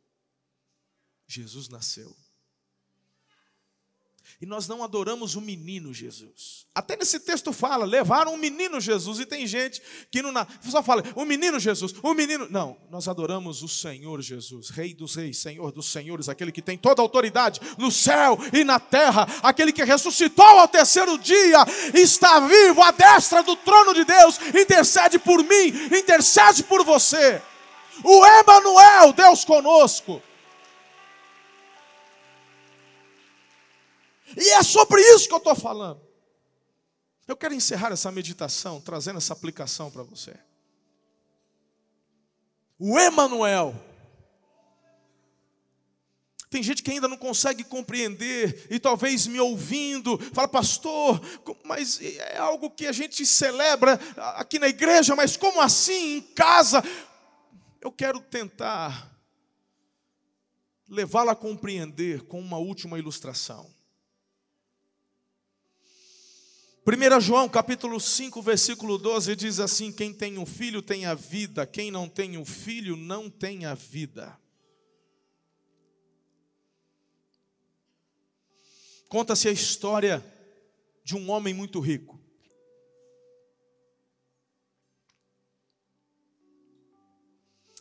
Jesus 1.26 1.68
nasceu. 1.68 2.16
E 4.40 4.46
nós 4.46 4.68
não 4.68 4.84
adoramos 4.84 5.34
o 5.34 5.40
menino 5.40 5.92
Jesus. 5.92 6.64
Até 6.72 6.96
nesse 6.96 7.18
texto 7.18 7.52
fala, 7.52 7.84
levaram 7.84 8.34
o 8.34 8.38
menino 8.38 8.80
Jesus. 8.80 9.18
E 9.18 9.26
tem 9.26 9.44
gente 9.48 9.82
que 10.12 10.22
não 10.22 10.32
só 10.70 10.80
fala, 10.80 11.02
o 11.16 11.24
menino 11.24 11.58
Jesus, 11.58 11.92
o 12.00 12.14
menino. 12.14 12.46
Não, 12.48 12.76
nós 12.88 13.08
adoramos 13.08 13.64
o 13.64 13.68
Senhor 13.68 14.22
Jesus, 14.22 14.70
Rei 14.70 14.94
dos 14.94 15.16
Reis, 15.16 15.38
Senhor 15.38 15.72
dos 15.72 15.90
Senhores, 15.90 16.28
aquele 16.28 16.52
que 16.52 16.62
tem 16.62 16.78
toda 16.78 17.02
a 17.02 17.04
autoridade 17.04 17.60
no 17.76 17.90
céu 17.90 18.38
e 18.52 18.62
na 18.62 18.78
terra, 18.78 19.26
aquele 19.42 19.72
que 19.72 19.82
ressuscitou 19.82 20.44
ao 20.44 20.68
terceiro 20.68 21.18
dia, 21.18 21.58
está 21.92 22.38
vivo 22.38 22.80
à 22.80 22.92
destra 22.92 23.42
do 23.42 23.56
trono 23.56 23.92
de 23.92 24.04
Deus, 24.04 24.38
intercede 24.54 25.18
por 25.18 25.42
mim, 25.42 25.66
intercede 25.98 26.62
por 26.62 26.84
você. 26.84 27.42
O 28.04 28.24
Emanuel, 28.24 29.12
Deus 29.12 29.44
conosco. 29.44 30.22
E 34.36 34.50
é 34.50 34.62
sobre 34.62 35.00
isso 35.00 35.28
que 35.28 35.34
eu 35.34 35.38
estou 35.38 35.54
falando. 35.54 36.00
Eu 37.26 37.36
quero 37.36 37.54
encerrar 37.54 37.92
essa 37.92 38.10
meditação 38.10 38.80
trazendo 38.80 39.18
essa 39.18 39.34
aplicação 39.34 39.90
para 39.90 40.02
você. 40.02 40.34
O 42.78 42.98
Emanuel. 42.98 43.74
Tem 46.50 46.62
gente 46.62 46.82
que 46.82 46.90
ainda 46.90 47.06
não 47.06 47.18
consegue 47.18 47.62
compreender 47.62 48.66
e 48.70 48.80
talvez 48.80 49.26
me 49.26 49.38
ouvindo, 49.38 50.16
fala, 50.32 50.48
pastor, 50.48 51.20
mas 51.66 52.00
é 52.00 52.38
algo 52.38 52.70
que 52.70 52.86
a 52.86 52.92
gente 52.92 53.26
celebra 53.26 54.00
aqui 54.16 54.58
na 54.58 54.68
igreja, 54.68 55.14
mas 55.14 55.36
como 55.36 55.60
assim 55.60 56.16
em 56.16 56.20
casa? 56.22 56.82
Eu 57.82 57.92
quero 57.92 58.18
tentar 58.20 59.14
levá-la 60.88 61.32
a 61.32 61.36
compreender 61.36 62.22
com 62.22 62.40
uma 62.40 62.56
última 62.56 62.98
ilustração. 62.98 63.70
1 66.88 67.20
João 67.20 67.50
capítulo 67.50 68.00
5, 68.00 68.40
versículo 68.40 68.96
12 68.96 69.36
diz 69.36 69.60
assim: 69.60 69.92
Quem 69.92 70.10
tem 70.10 70.38
um 70.38 70.46
filho 70.46 70.80
tem 70.80 71.04
a 71.04 71.14
vida, 71.14 71.66
quem 71.66 71.90
não 71.90 72.08
tem 72.08 72.38
um 72.38 72.46
filho 72.46 72.96
não 72.96 73.28
tem 73.28 73.66
a 73.66 73.74
vida. 73.74 74.40
Conta-se 79.06 79.48
a 79.48 79.52
história 79.52 80.24
de 81.04 81.14
um 81.14 81.30
homem 81.30 81.52
muito 81.52 81.78
rico. 81.78 82.18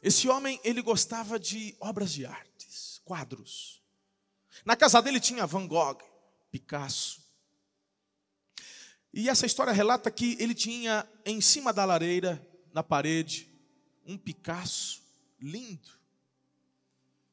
Esse 0.04 0.28
homem, 0.28 0.60
ele 0.66 0.82
gostava 0.82 1.40
de 1.40 1.78
obras 1.80 2.12
de 2.12 2.26
artes, 2.26 3.00
quadros. 3.06 3.82
Na 4.66 4.76
casa 4.76 5.02
dele 5.02 5.22
tinha 5.22 5.48
Van 5.48 5.66
Gogh, 5.66 5.98
Picasso, 6.52 7.27
e 9.18 9.30
essa 9.30 9.48
história 9.48 9.74
relata 9.74 10.12
que 10.12 10.38
ele 10.40 10.54
tinha 10.54 11.10
em 11.26 11.42
cima 11.42 11.74
da 11.74 11.84
lareira, 11.84 12.40
na 12.72 12.84
parede, 12.84 13.52
um 14.06 14.16
Picasso 14.16 15.02
lindo, 15.42 15.90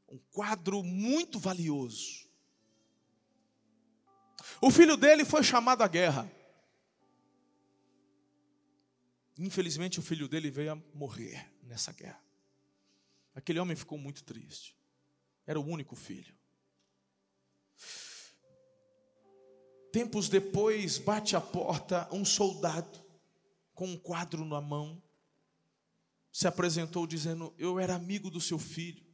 um 0.09 0.17
quadro 0.33 0.83
muito 0.83 1.39
valioso. 1.39 2.27
O 4.63 4.71
filho 4.71 4.97
dele 4.97 5.27
foi 5.27 5.45
chamado 5.45 5.83
à 5.83 5.87
guerra. 5.87 6.33
Infelizmente, 9.37 10.01
o 10.01 10.03
filho 10.03 10.27
dele 10.27 10.51
veio 10.51 10.73
a 10.73 10.83
morrer 10.95 11.53
nessa 11.65 11.93
guerra. 11.93 12.25
Aquele 13.35 13.59
homem 13.59 13.77
ficou 13.77 13.99
muito 13.99 14.25
triste. 14.25 14.75
Era 15.47 15.61
o 15.61 15.67
único 15.67 15.95
filho. 15.95 16.35
Tempos 19.95 20.29
depois, 20.29 20.99
bate 20.99 21.37
a 21.37 21.41
porta 21.41 22.09
um 22.11 22.25
soldado 22.25 22.99
com 23.73 23.87
um 23.87 23.97
quadro 23.97 24.45
na 24.45 24.61
mão. 24.61 25.01
Se 26.33 26.49
apresentou 26.49 27.07
dizendo: 27.07 27.55
Eu 27.57 27.79
era 27.79 27.95
amigo 27.95 28.29
do 28.29 28.41
seu 28.41 28.59
filho. 28.59 29.07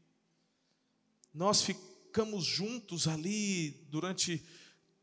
Nós 1.35 1.61
ficamos 1.61 2.47
juntos 2.47 3.07
ali 3.07 3.73
durante 3.91 4.43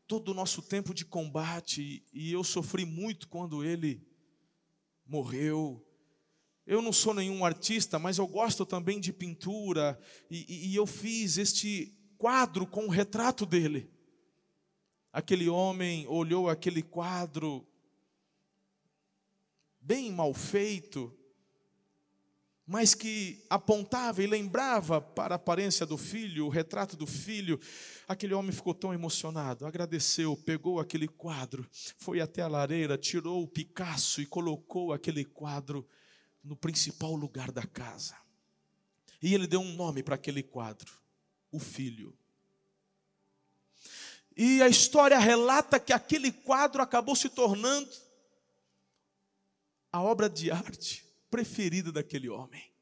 todo 0.04 0.32
o 0.32 0.34
nosso 0.34 0.62
tempo 0.62 0.92
de 0.92 1.04
combate 1.04 2.04
e 2.12 2.32
eu 2.32 2.42
sofri 2.42 2.84
muito 2.84 3.28
quando 3.28 3.62
ele 3.62 4.04
morreu. 5.06 5.86
Eu 6.66 6.82
não 6.82 6.92
sou 6.92 7.14
nenhum 7.14 7.44
artista, 7.44 8.00
mas 8.00 8.18
eu 8.18 8.26
gosto 8.26 8.66
também 8.66 8.98
de 8.98 9.12
pintura 9.12 9.96
e, 10.28 10.72
e 10.72 10.74
eu 10.74 10.86
fiz 10.86 11.38
este 11.38 11.96
quadro 12.18 12.66
com 12.66 12.86
o 12.86 12.90
retrato 12.90 13.46
dele. 13.46 13.96
Aquele 15.12 15.48
homem 15.48 16.06
olhou 16.06 16.48
aquele 16.48 16.82
quadro 16.82 17.66
bem 19.80 20.12
mal 20.12 20.34
feito, 20.34 21.16
mas 22.66 22.94
que 22.94 23.42
apontava 23.48 24.22
e 24.22 24.26
lembrava 24.26 25.00
para 25.00 25.34
a 25.34 25.36
aparência 25.36 25.86
do 25.86 25.96
filho, 25.96 26.44
o 26.44 26.50
retrato 26.50 26.94
do 26.94 27.06
filho. 27.06 27.58
Aquele 28.06 28.34
homem 28.34 28.52
ficou 28.52 28.74
tão 28.74 28.92
emocionado, 28.92 29.64
agradeceu, 29.64 30.36
pegou 30.36 30.78
aquele 30.78 31.08
quadro, 31.08 31.66
foi 31.96 32.20
até 32.20 32.42
a 32.42 32.48
lareira, 32.48 32.98
tirou 32.98 33.42
o 33.42 33.48
Picasso 33.48 34.20
e 34.20 34.26
colocou 34.26 34.92
aquele 34.92 35.24
quadro 35.24 35.88
no 36.44 36.54
principal 36.54 37.14
lugar 37.14 37.50
da 37.50 37.66
casa. 37.66 38.14
E 39.22 39.32
ele 39.32 39.46
deu 39.46 39.60
um 39.60 39.74
nome 39.74 40.02
para 40.02 40.16
aquele 40.16 40.42
quadro: 40.42 40.92
o 41.50 41.58
filho. 41.58 42.17
E 44.40 44.62
a 44.62 44.68
história 44.68 45.18
relata 45.18 45.80
que 45.80 45.92
aquele 45.92 46.30
quadro 46.30 46.80
acabou 46.80 47.16
se 47.16 47.28
tornando 47.28 47.90
a 49.90 50.00
obra 50.00 50.30
de 50.30 50.48
arte 50.48 51.04
preferida 51.28 51.90
daquele 51.90 52.28
homem. 52.28 52.72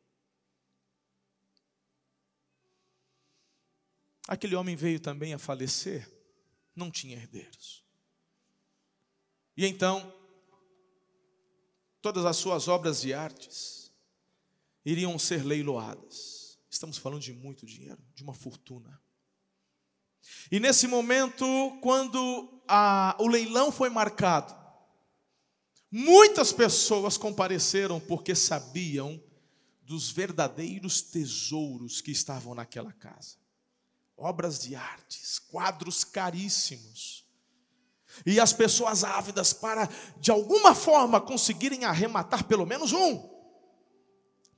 Aquele 4.29 4.55
homem 4.55 4.77
veio 4.77 5.01
também 5.01 5.33
a 5.33 5.39
falecer, 5.39 6.07
não 6.75 6.91
tinha 6.91 7.17
herdeiros. 7.17 7.83
E 9.57 9.65
então, 9.65 10.13
todas 12.03 12.27
as 12.27 12.37
suas 12.37 12.69
obras 12.69 13.01
de 13.01 13.15
artes 13.15 13.91
iriam 14.85 15.19
ser 15.19 15.43
leiloadas. 15.43 16.59
Estamos 16.69 16.99
falando 16.99 17.23
de 17.23 17.33
muito 17.33 17.65
dinheiro, 17.65 18.05
de 18.15 18.23
uma 18.23 18.35
fortuna. 18.35 19.01
E 20.51 20.61
nesse 20.61 20.87
momento, 20.87 21.45
quando 21.81 22.62
a, 22.68 23.16
o 23.18 23.27
leilão 23.27 23.72
foi 23.72 23.89
marcado, 23.89 24.55
muitas 25.91 26.53
pessoas 26.53 27.16
compareceram 27.16 27.99
porque 28.01 28.35
sabiam 28.35 29.22
dos 29.83 30.11
verdadeiros 30.11 31.01
tesouros 31.01 32.01
que 32.01 32.11
estavam 32.11 32.55
naquela 32.55 32.93
casa 32.93 33.37
obras 34.16 34.59
de 34.59 34.74
artes, 34.74 35.39
quadros 35.39 36.03
caríssimos. 36.03 37.24
E 38.24 38.41
as 38.41 38.53
pessoas 38.53 39.05
ávidas 39.05 39.53
para, 39.53 39.89
de 40.18 40.31
alguma 40.31 40.74
forma, 40.74 41.20
conseguirem 41.20 41.85
arrematar 41.85 42.45
pelo 42.45 42.64
menos 42.64 42.93
um. 42.93 43.37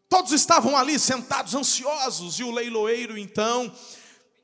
Todos 0.09 0.31
estavam 0.33 0.77
ali 0.77 0.99
sentados, 0.99 1.55
ansiosos, 1.55 2.39
e 2.39 2.45
o 2.45 2.53
leiloeiro, 2.53 3.19
então, 3.19 3.75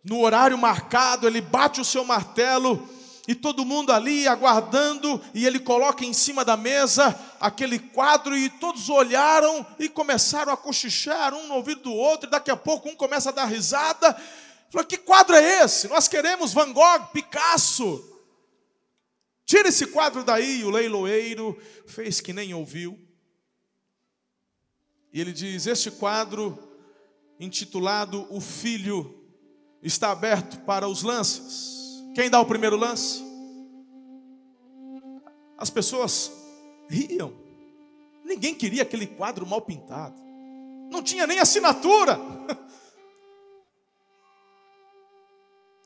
no 0.05 0.21
horário 0.21 0.59
marcado, 0.59 1.27
ele 1.27 1.41
bate 1.41 1.81
o 1.81 1.85
seu 1.85 2.05
martelo 2.05 2.87
e 3.27 3.35
todo 3.35 3.65
mundo 3.65 3.91
ali 3.91 4.29
aguardando, 4.29 5.19
e 5.33 5.47
ele 5.47 5.59
coloca 5.59 6.05
em 6.05 6.13
cima 6.13 6.45
da 6.45 6.59
mesa 6.59 7.19
aquele 7.41 7.79
quadro, 7.79 8.37
e 8.37 8.51
todos 8.51 8.91
olharam 8.91 9.67
e 9.79 9.89
começaram 9.89 10.53
a 10.53 10.57
cochichar 10.57 11.33
um 11.33 11.47
no 11.47 11.55
ouvido 11.55 11.85
do 11.85 11.93
outro, 11.93 12.29
e 12.29 12.31
daqui 12.31 12.51
a 12.51 12.57
pouco 12.57 12.89
um 12.89 12.95
começa 12.95 13.31
a 13.31 13.33
dar 13.33 13.47
risada. 13.47 14.15
Falou: 14.71 14.87
que 14.87 14.99
quadro 14.99 15.35
é 15.35 15.65
esse? 15.65 15.89
Nós 15.89 16.07
queremos 16.07 16.53
Van 16.53 16.71
Gogh, 16.71 17.07
Picasso. 17.13 18.11
Tira 19.47 19.69
esse 19.69 19.87
quadro 19.87 20.23
daí. 20.23 20.61
E 20.61 20.65
o 20.65 20.71
leiloeiro 20.71 21.59
fez 21.87 22.21
que 22.21 22.33
nem 22.33 22.53
ouviu. 22.53 22.99
E 25.13 25.21
ele 25.21 25.33
diz: 25.33 25.67
Este 25.67 25.91
quadro, 25.91 26.59
intitulado 27.41 28.27
O 28.31 28.41
Filho, 28.41 29.24
está 29.85 30.11
aberto 30.11 30.59
para 30.65 30.89
os 30.89 31.03
lances. 31.03 32.03
Quem 32.15 32.31
dá 32.31 32.41
o 32.41 32.47
primeiro 32.47 32.77
lance? 32.77 33.23
As 35.57 35.71
pessoas 35.71 36.33
riam. 36.89 37.33
Ninguém 38.25 38.55
queria 38.55 38.83
aquele 38.83 39.07
quadro 39.07 39.47
mal 39.47 39.61
pintado. 39.61 40.17
Não 40.91 41.03
tinha 41.03 41.27
nem 41.27 41.39
assinatura. 41.39 42.19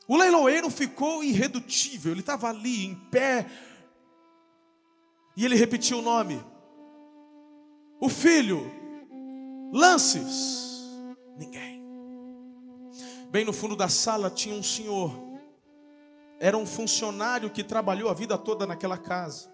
O 0.07 0.17
leiloeiro 0.17 0.71
ficou 0.71 1.23
irredutível, 1.23 2.13
ele 2.13 2.21
estava 2.21 2.49
ali 2.49 2.87
em 2.87 2.95
pé. 2.95 3.45
E 5.37 5.45
ele 5.45 5.53
repetiu 5.53 5.99
o 5.99 6.01
nome. 6.01 6.43
O 8.01 8.09
filho, 8.09 8.59
Lances. 9.71 10.89
Ninguém. 11.37 11.78
Bem 13.29 13.45
no 13.45 13.53
fundo 13.53 13.75
da 13.75 13.87
sala 13.87 14.29
tinha 14.29 14.55
um 14.55 14.63
senhor 14.63 15.29
era 16.39 16.57
um 16.57 16.65
funcionário 16.65 17.49
que 17.49 17.63
trabalhou 17.63 18.09
a 18.09 18.13
vida 18.13 18.37
toda 18.37 18.65
naquela 18.65 18.97
casa. 18.97 19.51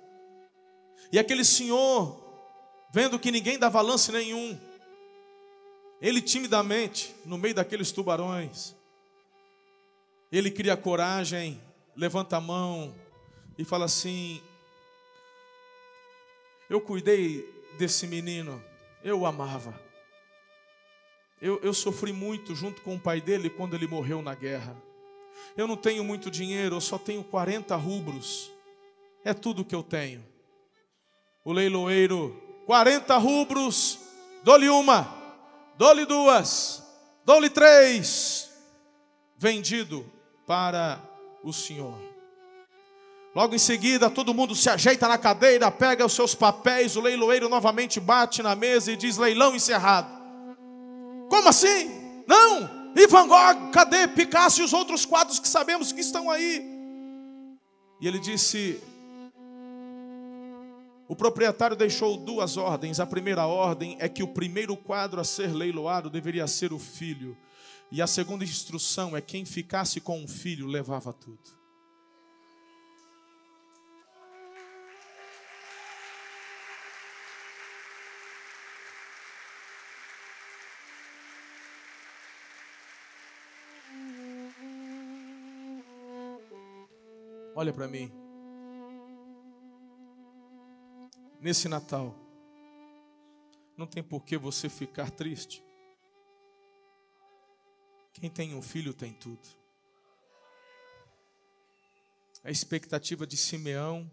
E 1.11 1.17
aquele 1.17 1.43
senhor, 1.43 2.23
vendo 2.93 3.17
que 3.17 3.31
ninguém 3.31 3.57
dava 3.57 3.81
lance 3.81 4.11
nenhum, 4.11 4.57
ele 5.99 6.21
timidamente, 6.21 7.15
no 7.25 7.37
meio 7.37 7.55
daqueles 7.55 7.91
tubarões, 7.91 8.75
ele 10.31 10.51
cria 10.51 10.77
coragem, 10.77 11.59
levanta 11.95 12.37
a 12.37 12.41
mão 12.41 12.93
e 13.57 13.63
fala 13.63 13.85
assim: 13.85 14.41
Eu 16.69 16.79
cuidei 16.79 17.49
desse 17.79 18.05
menino, 18.05 18.63
eu 19.03 19.21
o 19.21 19.25
amava. 19.25 19.84
Eu, 21.41 21.59
eu 21.61 21.73
sofri 21.73 22.13
muito 22.13 22.55
junto 22.55 22.81
com 22.81 22.95
o 22.95 22.99
pai 22.99 23.19
dele 23.19 23.49
quando 23.49 23.75
ele 23.75 23.87
morreu 23.87 24.21
na 24.21 24.33
guerra. 24.33 24.75
Eu 25.57 25.67
não 25.67 25.75
tenho 25.75 26.03
muito 26.03 26.31
dinheiro, 26.31 26.75
eu 26.75 26.81
só 26.81 26.97
tenho 26.97 27.23
40 27.23 27.75
rubros. 27.75 28.51
É 29.23 29.33
tudo 29.33 29.65
que 29.65 29.75
eu 29.75 29.83
tenho. 29.83 30.23
O 31.43 31.51
leiloeiro, 31.51 32.41
40 32.65 33.17
rubros, 33.17 33.99
dou-lhe 34.43 34.69
uma, 34.69 35.07
dou-lhe 35.77 36.05
duas, 36.05 36.83
dou-lhe 37.23 37.49
três. 37.49 38.49
Vendido 39.37 40.09
para 40.47 41.01
o 41.43 41.51
Senhor. 41.51 41.97
Logo 43.35 43.53
em 43.53 43.59
seguida, 43.59 44.09
todo 44.09 44.33
mundo 44.33 44.55
se 44.55 44.69
ajeita 44.69 45.09
na 45.09 45.17
cadeira, 45.17 45.69
pega 45.69 46.05
os 46.05 46.13
seus 46.13 46.33
papéis, 46.33 46.95
o 46.95 47.01
leiloeiro 47.01 47.49
novamente 47.49 47.99
bate 47.99 48.41
na 48.41 48.55
mesa 48.55 48.93
e 48.93 48.95
diz: 48.95 49.17
leilão 49.17 49.53
encerrado. 49.53 50.14
Como 51.29 51.47
assim? 51.47 52.23
Não! 52.27 52.93
E 52.95 53.07
Van 53.07 53.27
Gogh, 53.27 53.71
cadê 53.71 54.07
Picasso 54.07 54.61
e 54.61 54.63
os 54.63 54.71
outros 54.71 55.05
quadros 55.05 55.39
que 55.39 55.47
sabemos 55.47 55.91
que 55.91 55.99
estão 55.99 56.31
aí? 56.31 56.63
E 57.99 58.07
ele 58.07 58.19
disse: 58.19 58.81
o 61.07 61.15
proprietário 61.15 61.75
deixou 61.75 62.17
duas 62.17 62.57
ordens. 62.57 62.99
A 62.99 63.05
primeira 63.05 63.45
ordem 63.45 63.95
é 63.99 64.09
que 64.09 64.23
o 64.23 64.27
primeiro 64.27 64.75
quadro 64.75 65.21
a 65.21 65.23
ser 65.23 65.53
leiloado 65.53 66.09
deveria 66.09 66.47
ser 66.47 66.73
o 66.73 66.79
filho. 66.79 67.37
E 67.91 68.01
a 68.01 68.07
segunda 68.07 68.43
instrução 68.43 69.15
é 69.15 69.21
quem 69.21 69.45
ficasse 69.45 70.01
com 70.01 70.23
o 70.23 70.27
filho 70.27 70.65
levava 70.65 71.13
tudo. 71.13 71.54
Olha 87.65 87.73
para 87.73 87.87
mim. 87.87 88.11
Nesse 91.41 91.67
Natal, 91.67 92.15
não 93.75 93.87
tem 93.87 94.03
por 94.03 94.23
que 94.23 94.37
você 94.37 94.69
ficar 94.69 95.09
triste. 95.09 95.63
Quem 98.13 98.29
tem 98.29 98.53
um 98.53 98.61
filho 98.61 98.93
tem 98.93 99.13
tudo. 99.13 99.41
A 102.43 102.51
expectativa 102.51 103.25
de 103.25 103.35
Simeão 103.35 104.11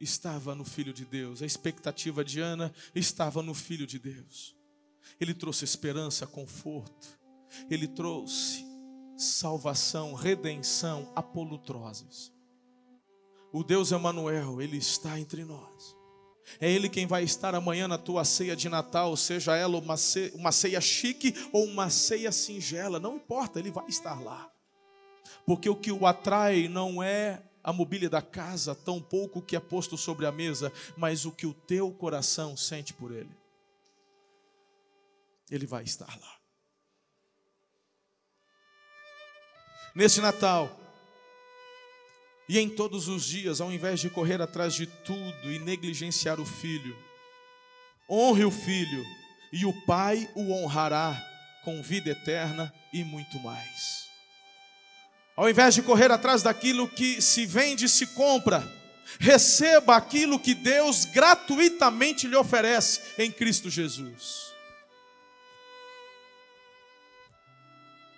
estava 0.00 0.54
no 0.54 0.64
Filho 0.64 0.94
de 0.94 1.04
Deus, 1.04 1.42
a 1.42 1.46
expectativa 1.46 2.24
de 2.24 2.40
Ana 2.40 2.72
estava 2.94 3.42
no 3.42 3.52
Filho 3.52 3.86
de 3.86 3.98
Deus. 3.98 4.56
Ele 5.20 5.34
trouxe 5.34 5.62
esperança, 5.62 6.26
conforto, 6.26 7.18
ele 7.68 7.86
trouxe 7.86 8.64
salvação, 9.14 10.14
redenção, 10.14 11.12
apolutroses. 11.14 12.37
O 13.52 13.64
Deus 13.64 13.92
Emanuel, 13.92 14.60
ele 14.60 14.76
está 14.76 15.18
entre 15.18 15.44
nós. 15.44 15.98
É 16.60 16.70
Ele 16.70 16.88
quem 16.88 17.06
vai 17.06 17.22
estar 17.22 17.54
amanhã 17.54 17.86
na 17.86 17.98
tua 17.98 18.24
ceia 18.24 18.56
de 18.56 18.68
Natal, 18.68 19.16
seja 19.16 19.54
ela 19.54 19.78
uma 19.78 19.96
ceia, 19.96 20.32
uma 20.34 20.50
ceia 20.50 20.80
chique 20.80 21.34
ou 21.52 21.64
uma 21.64 21.90
ceia 21.90 22.32
singela, 22.32 22.98
não 22.98 23.16
importa, 23.16 23.58
Ele 23.58 23.70
vai 23.70 23.86
estar 23.88 24.20
lá. 24.22 24.50
Porque 25.44 25.68
o 25.68 25.76
que 25.76 25.92
o 25.92 26.06
atrai 26.06 26.68
não 26.68 27.02
é 27.02 27.42
a 27.62 27.72
mobília 27.72 28.08
da 28.08 28.22
casa, 28.22 28.74
tão 28.74 29.00
pouco 29.00 29.42
que 29.42 29.56
é 29.56 29.60
posto 29.60 29.96
sobre 29.96 30.24
a 30.24 30.32
mesa, 30.32 30.72
mas 30.96 31.26
o 31.26 31.32
que 31.32 31.46
o 31.46 31.52
teu 31.52 31.92
coração 31.92 32.56
sente 32.56 32.94
por 32.94 33.12
Ele. 33.12 33.36
Ele 35.50 35.66
vai 35.66 35.84
estar 35.84 36.18
lá. 36.18 36.38
Nesse 39.94 40.20
Natal, 40.20 40.78
e 42.48 42.58
em 42.58 42.68
todos 42.68 43.08
os 43.08 43.24
dias, 43.24 43.60
ao 43.60 43.70
invés 43.70 44.00
de 44.00 44.08
correr 44.08 44.40
atrás 44.40 44.74
de 44.74 44.86
tudo 44.86 45.52
e 45.52 45.58
negligenciar 45.58 46.40
o 46.40 46.46
filho, 46.46 46.96
honre 48.08 48.44
o 48.44 48.50
filho, 48.50 49.04
e 49.52 49.66
o 49.66 49.72
pai 49.84 50.28
o 50.34 50.52
honrará 50.52 51.22
com 51.62 51.82
vida 51.82 52.10
eterna 52.10 52.72
e 52.92 53.04
muito 53.04 53.38
mais. 53.40 54.08
Ao 55.36 55.48
invés 55.48 55.74
de 55.74 55.82
correr 55.82 56.10
atrás 56.10 56.42
daquilo 56.42 56.88
que 56.88 57.20
se 57.20 57.44
vende 57.44 57.84
e 57.84 57.88
se 57.88 58.06
compra, 58.08 58.66
receba 59.20 59.94
aquilo 59.96 60.38
que 60.38 60.54
Deus 60.54 61.04
gratuitamente 61.04 62.26
lhe 62.26 62.36
oferece 62.36 63.00
em 63.18 63.30
Cristo 63.30 63.68
Jesus. 63.68 64.48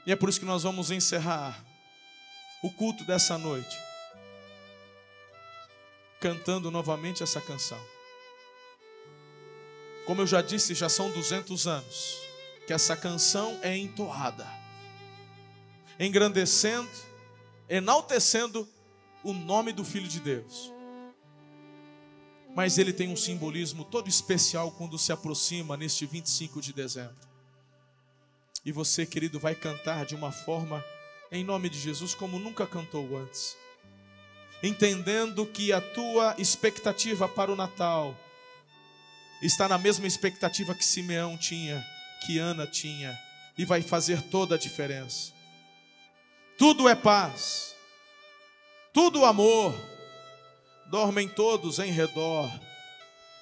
E 0.06 0.12
é 0.12 0.16
por 0.16 0.28
isso 0.28 0.40
que 0.40 0.46
nós 0.46 0.62
vamos 0.62 0.90
encerrar 0.90 1.62
o 2.62 2.70
culto 2.70 3.04
dessa 3.04 3.36
noite 3.36 3.89
cantando 6.20 6.70
novamente 6.70 7.22
essa 7.22 7.40
canção. 7.40 7.80
Como 10.06 10.20
eu 10.20 10.26
já 10.26 10.42
disse, 10.42 10.74
já 10.74 10.88
são 10.88 11.10
200 11.10 11.66
anos 11.66 12.18
que 12.66 12.72
essa 12.72 12.96
canção 12.96 13.58
é 13.62 13.76
entoada. 13.76 14.46
engrandecendo, 15.98 16.88
enaltecendo 17.68 18.68
o 19.22 19.32
nome 19.32 19.72
do 19.72 19.84
Filho 19.84 20.08
de 20.08 20.20
Deus. 20.20 20.72
Mas 22.54 22.78
ele 22.78 22.92
tem 22.92 23.08
um 23.08 23.16
simbolismo 23.16 23.84
todo 23.84 24.08
especial 24.08 24.70
quando 24.72 24.98
se 24.98 25.12
aproxima 25.12 25.76
neste 25.76 26.06
25 26.06 26.60
de 26.60 26.72
dezembro. 26.72 27.28
E 28.64 28.72
você, 28.72 29.06
querido, 29.06 29.38
vai 29.38 29.54
cantar 29.54 30.04
de 30.06 30.14
uma 30.14 30.32
forma, 30.32 30.84
em 31.30 31.44
nome 31.44 31.68
de 31.68 31.78
Jesus, 31.78 32.14
como 32.14 32.38
nunca 32.38 32.66
cantou 32.66 33.16
antes. 33.16 33.56
Entendendo 34.62 35.46
que 35.46 35.72
a 35.72 35.80
tua 35.80 36.34
expectativa 36.38 37.28
para 37.28 37.50
o 37.50 37.56
Natal 37.56 38.16
está 39.42 39.68
na 39.68 39.78
mesma 39.78 40.06
expectativa 40.06 40.74
que 40.74 40.84
Simeão 40.84 41.36
tinha, 41.36 41.84
que 42.26 42.38
Ana 42.38 42.66
tinha, 42.66 43.18
e 43.56 43.64
vai 43.64 43.80
fazer 43.82 44.22
toda 44.22 44.54
a 44.54 44.58
diferença. 44.58 45.32
Tudo 46.58 46.88
é 46.88 46.94
paz, 46.94 47.74
tudo 48.92 49.24
amor, 49.24 49.74
dormem 50.90 51.28
todos 51.28 51.78
em 51.78 51.90
redor. 51.90 52.50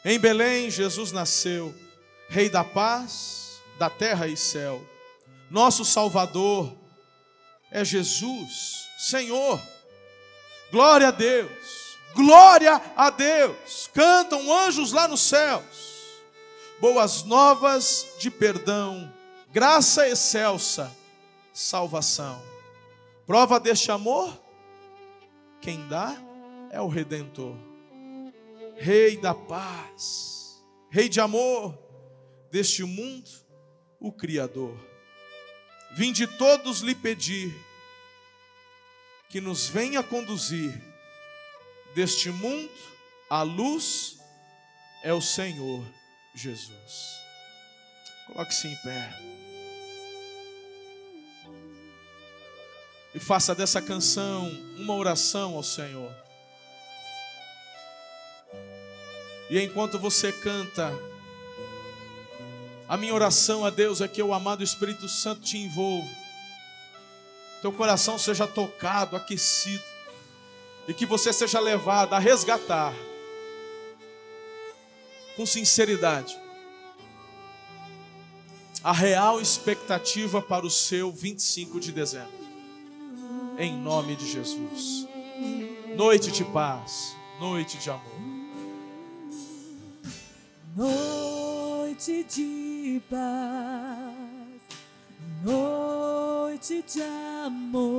Em 0.04 0.18
Belém, 0.18 0.70
Jesus 0.70 1.10
nasceu, 1.10 1.74
Rei 2.28 2.50
da 2.50 2.62
paz, 2.62 3.60
da 3.78 3.88
terra 3.88 4.28
e 4.28 4.36
céu. 4.36 4.86
Nosso 5.50 5.82
Salvador 5.84 6.76
é 7.70 7.82
Jesus, 7.84 8.86
Senhor. 8.98 9.60
Glória 10.70 11.08
a 11.08 11.10
Deus, 11.10 11.96
glória 12.14 12.80
a 12.94 13.08
Deus. 13.08 13.88
Cantam 13.94 14.52
anjos 14.52 14.92
lá 14.92 15.08
nos 15.08 15.22
céus. 15.22 15.88
Boas 16.78 17.24
novas 17.24 18.06
de 18.18 18.30
perdão, 18.30 19.12
graça 19.50 20.08
excelsa, 20.08 20.94
salvação. 21.52 22.40
Prova 23.26 23.58
deste 23.58 23.90
amor, 23.90 24.38
quem 25.60 25.88
dá 25.88 26.16
é 26.70 26.80
o 26.80 26.86
Redentor, 26.86 27.56
Rei 28.76 29.16
da 29.16 29.34
paz, 29.34 30.62
Rei 30.90 31.08
de 31.08 31.20
amor 31.20 31.76
deste 32.50 32.84
mundo, 32.84 33.28
o 33.98 34.12
Criador. 34.12 34.78
Vinde 35.96 36.26
todos 36.26 36.80
lhe 36.80 36.94
pedir 36.94 37.67
que 39.28 39.40
nos 39.40 39.68
venha 39.68 40.02
conduzir 40.02 40.72
deste 41.94 42.30
mundo, 42.30 42.70
a 43.28 43.42
luz 43.42 44.18
é 45.02 45.12
o 45.12 45.20
Senhor 45.20 45.84
Jesus. 46.34 47.18
Coloque-se 48.26 48.68
em 48.68 48.76
pé. 48.76 49.10
E 53.14 53.18
faça 53.18 53.54
dessa 53.54 53.80
canção 53.80 54.48
uma 54.76 54.94
oração 54.94 55.54
ao 55.54 55.62
Senhor. 55.62 56.14
E 59.50 59.58
enquanto 59.60 59.98
você 59.98 60.30
canta, 60.30 60.92
a 62.86 62.96
minha 62.96 63.14
oração 63.14 63.64
a 63.64 63.70
Deus 63.70 64.00
é 64.00 64.08
que 64.08 64.22
o 64.22 64.34
amado 64.34 64.62
Espírito 64.62 65.08
Santo 65.08 65.40
te 65.40 65.56
envolva, 65.56 66.08
teu 67.60 67.72
coração 67.72 68.18
seja 68.18 68.46
tocado, 68.46 69.16
aquecido, 69.16 69.82
e 70.86 70.94
que 70.94 71.04
você 71.04 71.32
seja 71.32 71.60
levado 71.60 72.14
a 72.14 72.18
resgatar, 72.18 72.94
com 75.36 75.44
sinceridade, 75.44 76.38
a 78.82 78.92
real 78.92 79.40
expectativa 79.40 80.40
para 80.40 80.64
o 80.64 80.70
seu 80.70 81.12
25 81.12 81.80
de 81.80 81.92
dezembro, 81.92 82.48
em 83.58 83.76
nome 83.76 84.16
de 84.16 84.30
Jesus. 84.30 85.06
Noite 85.96 86.30
de 86.30 86.44
paz, 86.44 87.16
noite 87.40 87.76
de 87.78 87.90
amor 87.90 88.28
noite 91.98 92.24
de 92.24 93.02
paz, 93.10 94.62
noite 95.42 96.84
de 96.86 97.02
amor. 97.02 97.27
Dormem 97.38 97.98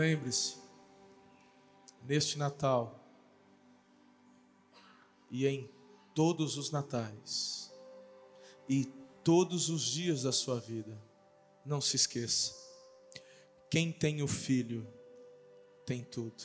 Lembre-se, 0.00 0.56
neste 2.04 2.38
Natal 2.38 2.98
e 5.30 5.46
em 5.46 5.70
todos 6.14 6.56
os 6.56 6.70
natais 6.70 7.70
e 8.66 8.86
todos 9.22 9.68
os 9.68 9.82
dias 9.82 10.22
da 10.22 10.32
sua 10.32 10.58
vida, 10.58 10.98
não 11.66 11.82
se 11.82 11.96
esqueça: 11.96 12.54
quem 13.70 13.92
tem 13.92 14.22
o 14.22 14.26
filho 14.26 14.90
tem 15.84 16.02
tudo. 16.02 16.44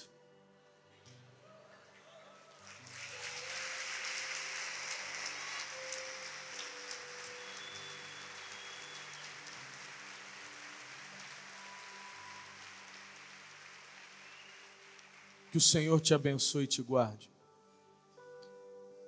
Que 15.55 15.59
o 15.59 15.61
Senhor 15.61 16.01
te 16.01 16.13
abençoe 16.13 16.65
e 16.65 16.67
te 16.67 16.81
guarde. 16.81 17.31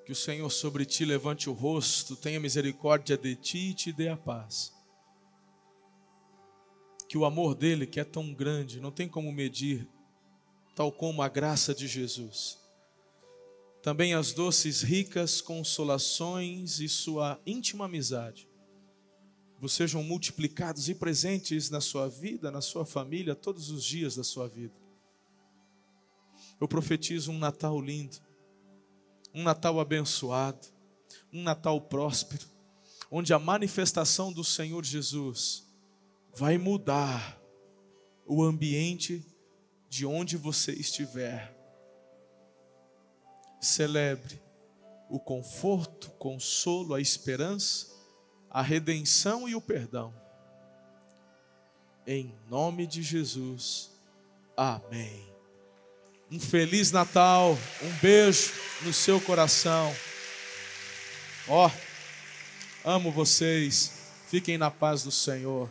Que 0.06 0.14
o 0.14 0.16
Senhor 0.16 0.50
sobre 0.50 0.86
ti 0.86 1.04
levante 1.04 1.50
o 1.50 1.52
rosto, 1.52 2.16
tenha 2.16 2.40
misericórdia 2.40 3.18
de 3.18 3.36
ti 3.36 3.72
e 3.72 3.74
te 3.74 3.92
dê 3.92 4.08
a 4.08 4.16
paz. 4.16 4.74
Que 7.10 7.18
o 7.18 7.26
amor 7.26 7.54
dele, 7.54 7.86
que 7.86 8.00
é 8.00 8.06
tão 8.06 8.34
grande, 8.34 8.80
não 8.80 8.92
tem 8.92 9.10
como 9.10 9.30
medir, 9.30 9.86
tal 10.74 10.90
como 10.90 11.22
a 11.22 11.28
graça 11.28 11.76
de 11.76 11.86
Jesus. 11.86 12.58
Também 13.84 14.14
as 14.14 14.32
doces, 14.32 14.82
ricas 14.82 15.42
consolações 15.42 16.80
e 16.80 16.88
sua 16.88 17.38
íntima 17.46 17.84
amizade 17.88 18.48
vos 19.60 19.74
sejam 19.74 20.02
multiplicados 20.02 20.88
e 20.88 20.96
presentes 20.96 21.70
na 21.70 21.82
sua 21.82 22.08
vida, 22.08 22.50
na 22.50 22.62
sua 22.62 22.86
família, 22.86 23.36
todos 23.36 23.70
os 23.70 23.84
dias 23.84 24.16
da 24.16 24.24
sua 24.24 24.48
vida 24.48 24.87
eu 26.60 26.68
profetizo 26.68 27.32
um 27.32 27.38
Natal 27.38 27.80
lindo, 27.80 28.18
um 29.34 29.44
Natal 29.44 29.80
abençoado, 29.80 30.68
um 31.32 31.44
Natal 31.44 31.80
próspero, 31.82 32.46
onde 33.12 33.34
a 33.34 33.40
manifestação 33.40 34.34
do 34.34 34.44
Senhor 34.44 34.84
Jesus 34.84 35.66
vai 36.36 36.58
mudar 36.58 37.40
o 38.26 38.44
ambiente 38.44 39.26
de 39.90 40.06
onde 40.06 40.36
você 40.36 40.72
estiver. 40.72 41.56
Celebre 43.62 44.42
o 45.10 45.20
conforto, 45.20 46.08
o 46.08 46.12
consolo, 46.12 46.94
a 46.94 47.02
esperança, 47.02 47.88
a 48.50 48.62
redenção 48.62 49.48
e 49.48 49.56
o 49.56 49.62
perdão. 49.62 50.14
Em 52.06 52.36
nome 52.50 52.86
de 52.88 53.02
Jesus. 53.02 53.92
Amém. 54.56 55.37
Um 56.30 56.40
feliz 56.40 56.92
Natal, 56.92 57.58
um 57.82 57.92
beijo 58.02 58.52
no 58.82 58.92
seu 58.92 59.20
coração. 59.22 59.96
Ó, 61.48 61.68
oh, 61.68 62.90
amo 62.90 63.12
vocês. 63.12 63.94
Fiquem 64.30 64.58
na 64.58 64.70
paz 64.70 65.04
do 65.04 65.12
Senhor. 65.12 65.70